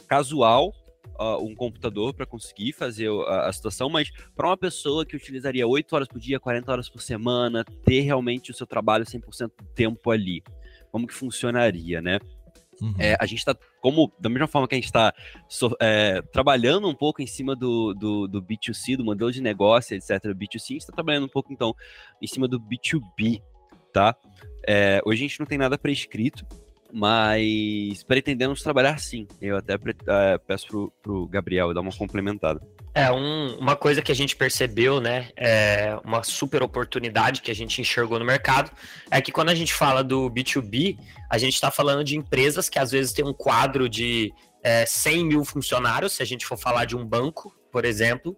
casual 0.06 0.72
ah, 1.18 1.38
um 1.38 1.54
computador 1.54 2.12
para 2.12 2.26
conseguir 2.26 2.72
fazer 2.72 3.08
a, 3.28 3.48
a 3.48 3.52
situação, 3.52 3.88
mas 3.88 4.10
para 4.34 4.48
uma 4.48 4.56
pessoa 4.56 5.06
que 5.06 5.16
utilizaria 5.16 5.66
8 5.66 5.94
horas 5.94 6.08
por 6.08 6.18
dia, 6.18 6.40
40 6.40 6.72
horas 6.72 6.88
por 6.88 7.00
semana, 7.00 7.64
ter 7.84 8.00
realmente 8.00 8.50
o 8.50 8.54
seu 8.54 8.66
trabalho 8.66 9.04
100% 9.04 9.50
do 9.56 9.64
tempo 9.74 10.10
ali, 10.10 10.42
como 10.90 11.06
que 11.06 11.14
funcionaria, 11.14 12.00
né? 12.02 12.18
Uhum. 12.80 12.94
É, 12.98 13.16
a 13.18 13.26
gente 13.26 13.38
está, 13.38 13.56
como, 13.80 14.12
da 14.18 14.28
mesma 14.28 14.46
forma 14.46 14.66
que 14.66 14.74
a 14.74 14.78
gente 14.78 14.86
está 14.86 15.12
trabalhando 16.32 16.88
um 16.88 16.94
pouco 16.94 17.22
em 17.22 17.26
cima 17.26 17.54
do, 17.54 17.94
do, 17.94 18.26
do 18.26 18.42
B2C, 18.42 18.96
do 18.96 19.04
modelo 19.04 19.30
de 19.30 19.40
negócio, 19.40 19.96
etc., 19.96 20.10
B2C, 20.34 20.54
a 20.54 20.58
gente 20.58 20.76
está 20.78 20.92
trabalhando 20.92 21.24
um 21.24 21.28
pouco, 21.28 21.52
então, 21.52 21.74
em 22.20 22.26
cima 22.26 22.48
do 22.48 22.60
B2B, 22.60 23.42
tá? 23.92 24.16
É, 24.66 25.00
hoje 25.04 25.24
a 25.24 25.28
gente 25.28 25.40
não 25.40 25.46
tem 25.46 25.58
nada 25.58 25.78
prescrito, 25.78 26.44
mas 26.92 28.02
pretendemos 28.04 28.62
trabalhar 28.62 28.98
sim. 28.98 29.26
Eu 29.40 29.56
até 29.56 29.74
uh, 29.74 29.78
peço 30.46 30.66
pro, 30.66 30.92
pro 31.02 31.26
Gabriel 31.28 31.72
dar 31.74 31.80
uma 31.80 31.92
complementada. 31.92 32.60
É, 32.94 33.10
um, 33.10 33.56
uma 33.58 33.74
coisa 33.74 34.00
que 34.00 34.12
a 34.12 34.14
gente 34.14 34.36
percebeu, 34.36 35.00
né, 35.00 35.28
é 35.36 35.98
uma 36.04 36.22
super 36.22 36.62
oportunidade 36.62 37.42
que 37.42 37.50
a 37.50 37.54
gente 37.54 37.80
enxergou 37.80 38.20
no 38.20 38.24
mercado, 38.24 38.70
é 39.10 39.20
que 39.20 39.32
quando 39.32 39.48
a 39.48 39.54
gente 39.54 39.74
fala 39.74 40.04
do 40.04 40.30
B2B, 40.30 40.96
a 41.28 41.36
gente 41.36 41.54
está 41.54 41.72
falando 41.72 42.04
de 42.04 42.16
empresas 42.16 42.68
que 42.68 42.78
às 42.78 42.92
vezes 42.92 43.12
tem 43.12 43.24
um 43.24 43.32
quadro 43.32 43.88
de 43.88 44.32
é, 44.62 44.86
100 44.86 45.24
mil 45.26 45.44
funcionários, 45.44 46.12
se 46.12 46.22
a 46.22 46.26
gente 46.26 46.46
for 46.46 46.56
falar 46.56 46.84
de 46.84 46.96
um 46.96 47.04
banco, 47.04 47.52
por 47.72 47.84
exemplo, 47.84 48.36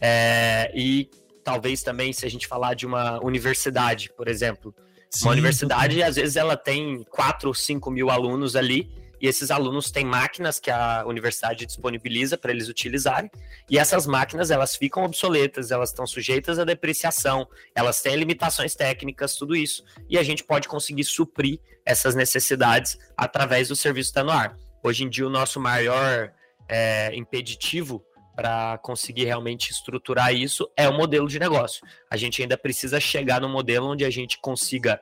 é, 0.00 0.70
e 0.72 1.10
talvez 1.42 1.82
também 1.82 2.12
se 2.12 2.24
a 2.24 2.30
gente 2.30 2.46
falar 2.46 2.74
de 2.74 2.86
uma 2.86 3.20
universidade, 3.24 4.12
por 4.16 4.28
exemplo. 4.28 4.72
Sim, 5.16 5.24
uma 5.24 5.32
universidade, 5.32 6.02
às 6.02 6.16
vezes, 6.16 6.36
ela 6.36 6.56
tem 6.58 7.02
4 7.04 7.48
ou 7.48 7.54
5 7.54 7.90
mil 7.90 8.10
alunos 8.10 8.54
ali, 8.54 8.92
e 9.18 9.26
esses 9.26 9.50
alunos 9.50 9.90
têm 9.90 10.04
máquinas 10.04 10.60
que 10.60 10.70
a 10.70 11.04
universidade 11.06 11.64
disponibiliza 11.64 12.36
para 12.36 12.52
eles 12.52 12.68
utilizarem, 12.68 13.30
e 13.70 13.78
essas 13.78 14.06
máquinas 14.06 14.50
elas 14.50 14.76
ficam 14.76 15.04
obsoletas, 15.04 15.70
elas 15.70 15.88
estão 15.88 16.06
sujeitas 16.06 16.58
à 16.58 16.64
depreciação, 16.64 17.48
elas 17.74 18.02
têm 18.02 18.14
limitações 18.14 18.74
técnicas, 18.74 19.34
tudo 19.36 19.56
isso, 19.56 19.82
e 20.06 20.18
a 20.18 20.22
gente 20.22 20.44
pode 20.44 20.68
conseguir 20.68 21.04
suprir 21.04 21.60
essas 21.82 22.14
necessidades 22.14 22.98
através 23.16 23.68
do 23.68 23.76
serviço 23.76 24.12
da 24.12 24.34
ar. 24.34 24.58
Hoje 24.82 25.04
em 25.04 25.08
dia, 25.08 25.26
o 25.26 25.30
nosso 25.30 25.58
maior 25.58 26.30
é, 26.68 27.10
impeditivo 27.16 28.04
para 28.36 28.76
conseguir 28.78 29.24
realmente 29.24 29.72
estruturar 29.72 30.34
isso 30.34 30.70
é 30.76 30.86
o 30.86 30.92
modelo 30.92 31.26
de 31.26 31.38
negócio. 31.38 31.84
A 32.10 32.16
gente 32.18 32.42
ainda 32.42 32.56
precisa 32.58 33.00
chegar 33.00 33.40
no 33.40 33.48
modelo 33.48 33.88
onde 33.90 34.04
a 34.04 34.10
gente 34.10 34.38
consiga 34.38 35.00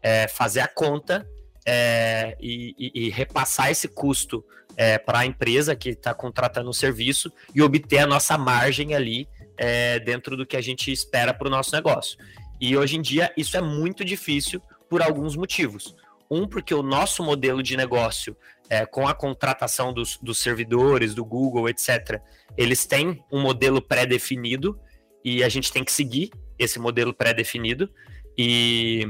é, 0.00 0.28
fazer 0.28 0.60
a 0.60 0.68
conta 0.68 1.28
é, 1.66 2.36
e, 2.40 2.92
e, 2.94 3.10
repassar 3.10 3.72
esse 3.72 3.88
custo 3.88 4.44
é, 4.76 4.98
para 4.98 5.18
a 5.18 5.26
empresa 5.26 5.74
que 5.74 5.88
está 5.88 6.14
contratando 6.14 6.70
o 6.70 6.74
serviço 6.74 7.32
e 7.52 7.60
obter 7.60 7.98
a 7.98 8.06
nossa 8.06 8.38
margem 8.38 8.94
ali 8.94 9.28
é, 9.58 9.98
dentro 9.98 10.36
do 10.36 10.46
que 10.46 10.56
a 10.56 10.60
gente 10.60 10.92
espera 10.92 11.34
para 11.34 11.48
o 11.48 11.50
nosso 11.50 11.74
negócio. 11.74 12.16
E 12.60 12.76
hoje 12.76 12.96
em 12.96 13.02
dia 13.02 13.32
isso 13.36 13.56
é 13.56 13.60
muito 13.60 14.04
difícil 14.04 14.62
por 14.88 15.02
alguns 15.02 15.34
motivos. 15.34 15.96
Um, 16.30 16.46
porque 16.46 16.74
o 16.74 16.82
nosso 16.82 17.22
modelo 17.22 17.62
de 17.62 17.76
negócio, 17.76 18.36
é, 18.68 18.84
com 18.84 19.06
a 19.06 19.14
contratação 19.14 19.92
dos, 19.92 20.18
dos 20.18 20.38
servidores, 20.38 21.14
do 21.14 21.24
Google, 21.24 21.68
etc., 21.68 22.20
eles 22.56 22.86
têm 22.86 23.24
um 23.30 23.40
modelo 23.40 23.80
pré-definido 23.80 24.78
e 25.24 25.42
a 25.44 25.48
gente 25.48 25.72
tem 25.72 25.84
que 25.84 25.92
seguir 25.92 26.30
esse 26.58 26.78
modelo 26.78 27.12
pré-definido. 27.12 27.90
E 28.36 29.06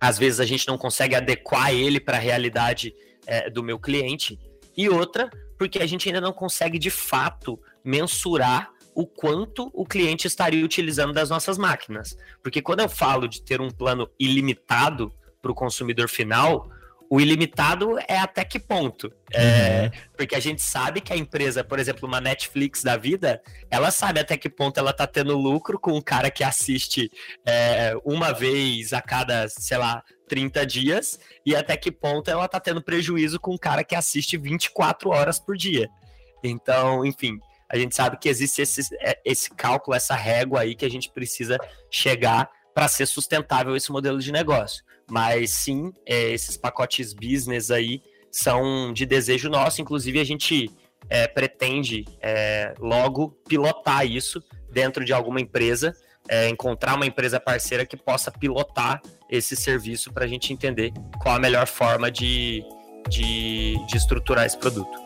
às 0.00 0.18
vezes 0.18 0.40
a 0.40 0.44
gente 0.44 0.66
não 0.68 0.78
consegue 0.78 1.14
adequar 1.14 1.72
ele 1.72 1.98
para 1.98 2.16
a 2.16 2.20
realidade 2.20 2.94
é, 3.26 3.50
do 3.50 3.62
meu 3.62 3.78
cliente, 3.78 4.38
e 4.78 4.88
outra, 4.88 5.28
porque 5.58 5.80
a 5.80 5.86
gente 5.86 6.08
ainda 6.08 6.20
não 6.20 6.32
consegue 6.32 6.78
de 6.78 6.88
fato 6.88 7.60
mensurar 7.84 8.70
o 8.94 9.04
quanto 9.06 9.70
o 9.74 9.84
cliente 9.84 10.26
estaria 10.26 10.64
utilizando 10.64 11.12
das 11.12 11.28
nossas 11.28 11.58
máquinas. 11.58 12.16
Porque 12.42 12.62
quando 12.62 12.80
eu 12.80 12.88
falo 12.88 13.26
de 13.26 13.42
ter 13.42 13.60
um 13.60 13.70
plano 13.70 14.08
ilimitado 14.20 15.12
para 15.42 15.50
o 15.50 15.54
consumidor 15.54 16.08
final, 16.08 16.70
o 17.10 17.20
ilimitado 17.20 17.98
é 18.06 18.18
até 18.18 18.44
que 18.44 18.58
ponto? 18.58 19.10
É, 19.32 19.84
uhum. 19.84 20.00
Porque 20.16 20.34
a 20.34 20.40
gente 20.40 20.60
sabe 20.60 21.00
que 21.00 21.12
a 21.12 21.16
empresa, 21.16 21.64
por 21.64 21.78
exemplo, 21.78 22.06
uma 22.06 22.20
Netflix 22.20 22.82
da 22.82 22.96
vida, 22.96 23.40
ela 23.70 23.90
sabe 23.90 24.20
até 24.20 24.36
que 24.36 24.50
ponto 24.50 24.78
ela 24.78 24.92
tá 24.92 25.06
tendo 25.06 25.36
lucro 25.36 25.78
com 25.78 25.92
o 25.92 26.02
cara 26.02 26.30
que 26.30 26.44
assiste 26.44 27.10
é, 27.46 27.94
uma 28.04 28.32
vez 28.32 28.92
a 28.92 29.00
cada, 29.00 29.48
sei 29.48 29.78
lá, 29.78 30.02
30 30.28 30.66
dias, 30.66 31.18
e 31.44 31.56
até 31.56 31.76
que 31.76 31.90
ponto 31.90 32.30
ela 32.30 32.46
tá 32.46 32.60
tendo 32.60 32.82
prejuízo 32.82 33.40
com 33.40 33.54
o 33.54 33.58
cara 33.58 33.82
que 33.82 33.94
assiste 33.94 34.36
24 34.36 35.08
horas 35.08 35.40
por 35.40 35.56
dia. 35.56 35.88
Então, 36.44 37.04
enfim, 37.06 37.38
a 37.70 37.78
gente 37.78 37.94
sabe 37.96 38.18
que 38.18 38.28
existe 38.28 38.60
esse, 38.60 38.94
é, 39.00 39.18
esse 39.24 39.50
cálculo, 39.50 39.96
essa 39.96 40.14
régua 40.14 40.60
aí 40.60 40.74
que 40.74 40.84
a 40.84 40.90
gente 40.90 41.10
precisa 41.10 41.58
chegar 41.90 42.50
para 42.74 42.86
ser 42.86 43.06
sustentável 43.06 43.74
esse 43.74 43.90
modelo 43.90 44.18
de 44.18 44.30
negócio. 44.30 44.84
Mas 45.10 45.50
sim, 45.50 45.92
é, 46.04 46.30
esses 46.30 46.56
pacotes 46.56 47.12
business 47.12 47.70
aí 47.70 48.02
são 48.30 48.92
de 48.92 49.06
desejo 49.06 49.48
nosso. 49.48 49.80
Inclusive, 49.80 50.20
a 50.20 50.24
gente 50.24 50.70
é, 51.08 51.26
pretende 51.26 52.04
é, 52.20 52.74
logo 52.78 53.30
pilotar 53.48 54.06
isso 54.06 54.42
dentro 54.70 55.04
de 55.04 55.12
alguma 55.12 55.40
empresa, 55.40 55.96
é, 56.28 56.48
encontrar 56.48 56.94
uma 56.94 57.06
empresa 57.06 57.40
parceira 57.40 57.86
que 57.86 57.96
possa 57.96 58.30
pilotar 58.30 59.00
esse 59.30 59.56
serviço 59.56 60.12
para 60.12 60.24
a 60.24 60.28
gente 60.28 60.52
entender 60.52 60.92
qual 61.20 61.36
a 61.36 61.38
melhor 61.38 61.66
forma 61.66 62.10
de, 62.10 62.62
de, 63.08 63.76
de 63.86 63.96
estruturar 63.96 64.44
esse 64.44 64.58
produto. 64.58 64.98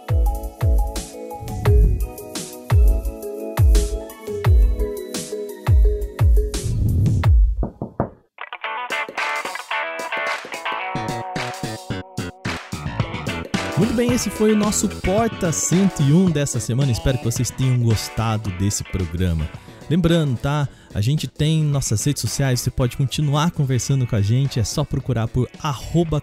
Bem, 14.03 14.15
esse 14.15 14.31
foi 14.31 14.53
o 14.53 14.57
nosso 14.57 14.89
Porta 14.89 15.53
101 15.53 16.29
dessa 16.33 16.59
semana. 16.59 16.91
Espero 16.91 17.19
que 17.19 17.25
vocês 17.25 17.51
tenham 17.51 17.79
gostado 17.79 18.51
desse 18.59 18.83
programa. 18.83 19.49
Lembrando, 19.89 20.37
tá? 20.37 20.69
A 20.95 21.01
gente 21.01 21.27
tem 21.27 21.65
nossas 21.65 22.05
redes 22.05 22.21
sociais, 22.21 22.61
você 22.61 22.71
pode 22.71 22.99
continuar 22.99 23.51
conversando 23.51 24.07
com 24.07 24.15
a 24.15 24.21
gente, 24.21 24.61
é 24.61 24.65
só 24.65 24.85
procurar 24.85 25.27
por 25.27 25.49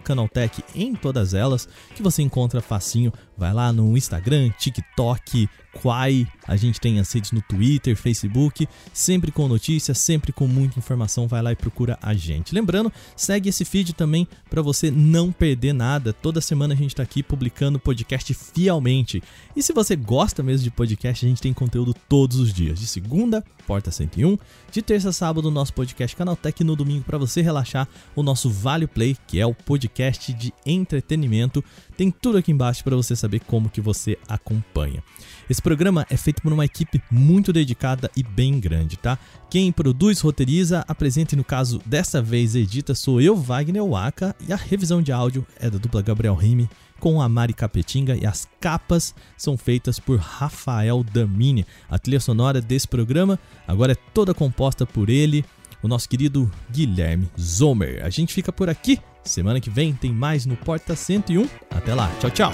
Canaltech 0.04 0.62
em 0.76 0.94
todas 0.94 1.34
elas, 1.34 1.68
que 1.94 2.02
você 2.02 2.22
encontra 2.22 2.60
facinho. 2.60 3.12
Vai 3.36 3.52
lá 3.52 3.72
no 3.72 3.96
Instagram, 3.96 4.50
TikTok, 4.58 5.48
Quai, 5.72 6.26
a 6.46 6.56
gente 6.56 6.80
tem 6.80 6.98
as 6.98 7.10
redes 7.12 7.32
no 7.32 7.40
Twitter, 7.40 7.96
Facebook, 7.96 8.68
sempre 8.92 9.30
com 9.30 9.48
notícias, 9.48 9.98
sempre 9.98 10.32
com 10.32 10.46
muita 10.46 10.78
informação, 10.78 11.28
vai 11.28 11.40
lá 11.40 11.52
e 11.52 11.56
procura 11.56 11.98
a 12.02 12.12
gente. 12.12 12.54
Lembrando, 12.54 12.92
segue 13.16 13.48
esse 13.48 13.64
feed 13.64 13.92
também 13.94 14.26
para 14.48 14.60
você 14.62 14.90
não 14.90 15.32
perder 15.32 15.72
nada. 15.72 16.12
Toda 16.12 16.40
semana 16.40 16.74
a 16.74 16.76
gente 16.76 16.90
está 16.90 17.02
aqui 17.02 17.22
publicando 17.22 17.78
podcast 17.78 18.34
fielmente. 18.34 19.22
E 19.56 19.62
se 19.62 19.72
você 19.72 19.96
gosta 19.96 20.42
mesmo 20.42 20.64
de 20.64 20.70
podcast, 20.70 21.24
a 21.24 21.28
gente 21.28 21.40
tem 21.40 21.52
conteúdo 21.52 21.94
todos 22.08 22.38
os 22.38 22.52
dias, 22.52 22.78
de 22.78 22.86
segunda, 22.86 23.44
Porta 23.66 23.90
101, 23.90 24.36
de 24.72 24.82
terça 24.82 25.08
a 25.08 25.12
sábado, 25.12 25.50
nosso 25.50 25.72
podcast 25.74 26.14
Canaltech, 26.14 26.62
no 26.62 26.76
domingo 26.76 27.04
para 27.04 27.18
você 27.18 27.42
relaxar, 27.42 27.88
o 28.14 28.22
nosso 28.22 28.48
Vale 28.48 28.86
Play, 28.86 29.16
que 29.26 29.40
é 29.40 29.46
o 29.46 29.52
podcast 29.54 30.32
de 30.32 30.54
entretenimento. 30.64 31.64
Tem 31.96 32.10
tudo 32.10 32.38
aqui 32.38 32.52
embaixo 32.52 32.84
para 32.84 32.94
você 32.94 33.16
saber 33.16 33.40
como 33.40 33.68
que 33.68 33.80
você 33.80 34.16
acompanha. 34.28 35.02
Esse 35.50 35.60
programa 35.60 36.06
é 36.08 36.16
feito 36.16 36.40
por 36.40 36.52
uma 36.52 36.64
equipe 36.64 37.02
muito 37.10 37.52
dedicada 37.52 38.08
e 38.16 38.22
bem 38.22 38.60
grande, 38.60 38.96
tá? 38.96 39.18
Quem 39.50 39.72
produz, 39.72 40.20
roteiriza, 40.20 40.84
apresenta 40.86 41.34
e 41.34 41.36
no 41.36 41.42
caso 41.42 41.82
dessa 41.84 42.22
vez 42.22 42.54
edita 42.54 42.94
sou 42.94 43.20
eu, 43.20 43.34
Wagner 43.34 43.84
Waka, 43.84 44.36
e 44.46 44.52
a 44.52 44.56
revisão 44.56 45.02
de 45.02 45.10
áudio 45.10 45.44
é 45.58 45.68
da 45.68 45.76
dupla 45.76 46.02
Gabriel 46.02 46.36
Rime 46.36 46.70
com 47.00 47.20
a 47.20 47.28
Mari 47.28 47.52
Capetinga 47.52 48.14
e 48.14 48.24
as 48.24 48.46
capas 48.60 49.12
são 49.36 49.56
feitas 49.56 49.98
por 49.98 50.20
Rafael 50.20 51.02
Damini. 51.02 51.66
A 51.90 51.98
trilha 51.98 52.20
sonora 52.20 52.60
desse 52.60 52.86
programa 52.86 53.36
agora 53.66 53.90
é 53.90 53.96
toda 54.14 54.32
composta 54.32 54.86
por 54.86 55.10
ele, 55.10 55.44
o 55.82 55.88
nosso 55.88 56.08
querido 56.08 56.48
Guilherme 56.70 57.28
Zomer. 57.36 58.04
A 58.04 58.10
gente 58.10 58.32
fica 58.32 58.52
por 58.52 58.68
aqui. 58.70 59.00
Semana 59.24 59.60
que 59.60 59.68
vem 59.68 59.94
tem 59.94 60.12
mais 60.12 60.46
no 60.46 60.56
Porta 60.56 60.94
101. 60.94 61.48
Até 61.70 61.92
lá. 61.92 62.08
Tchau, 62.20 62.30
tchau. 62.30 62.52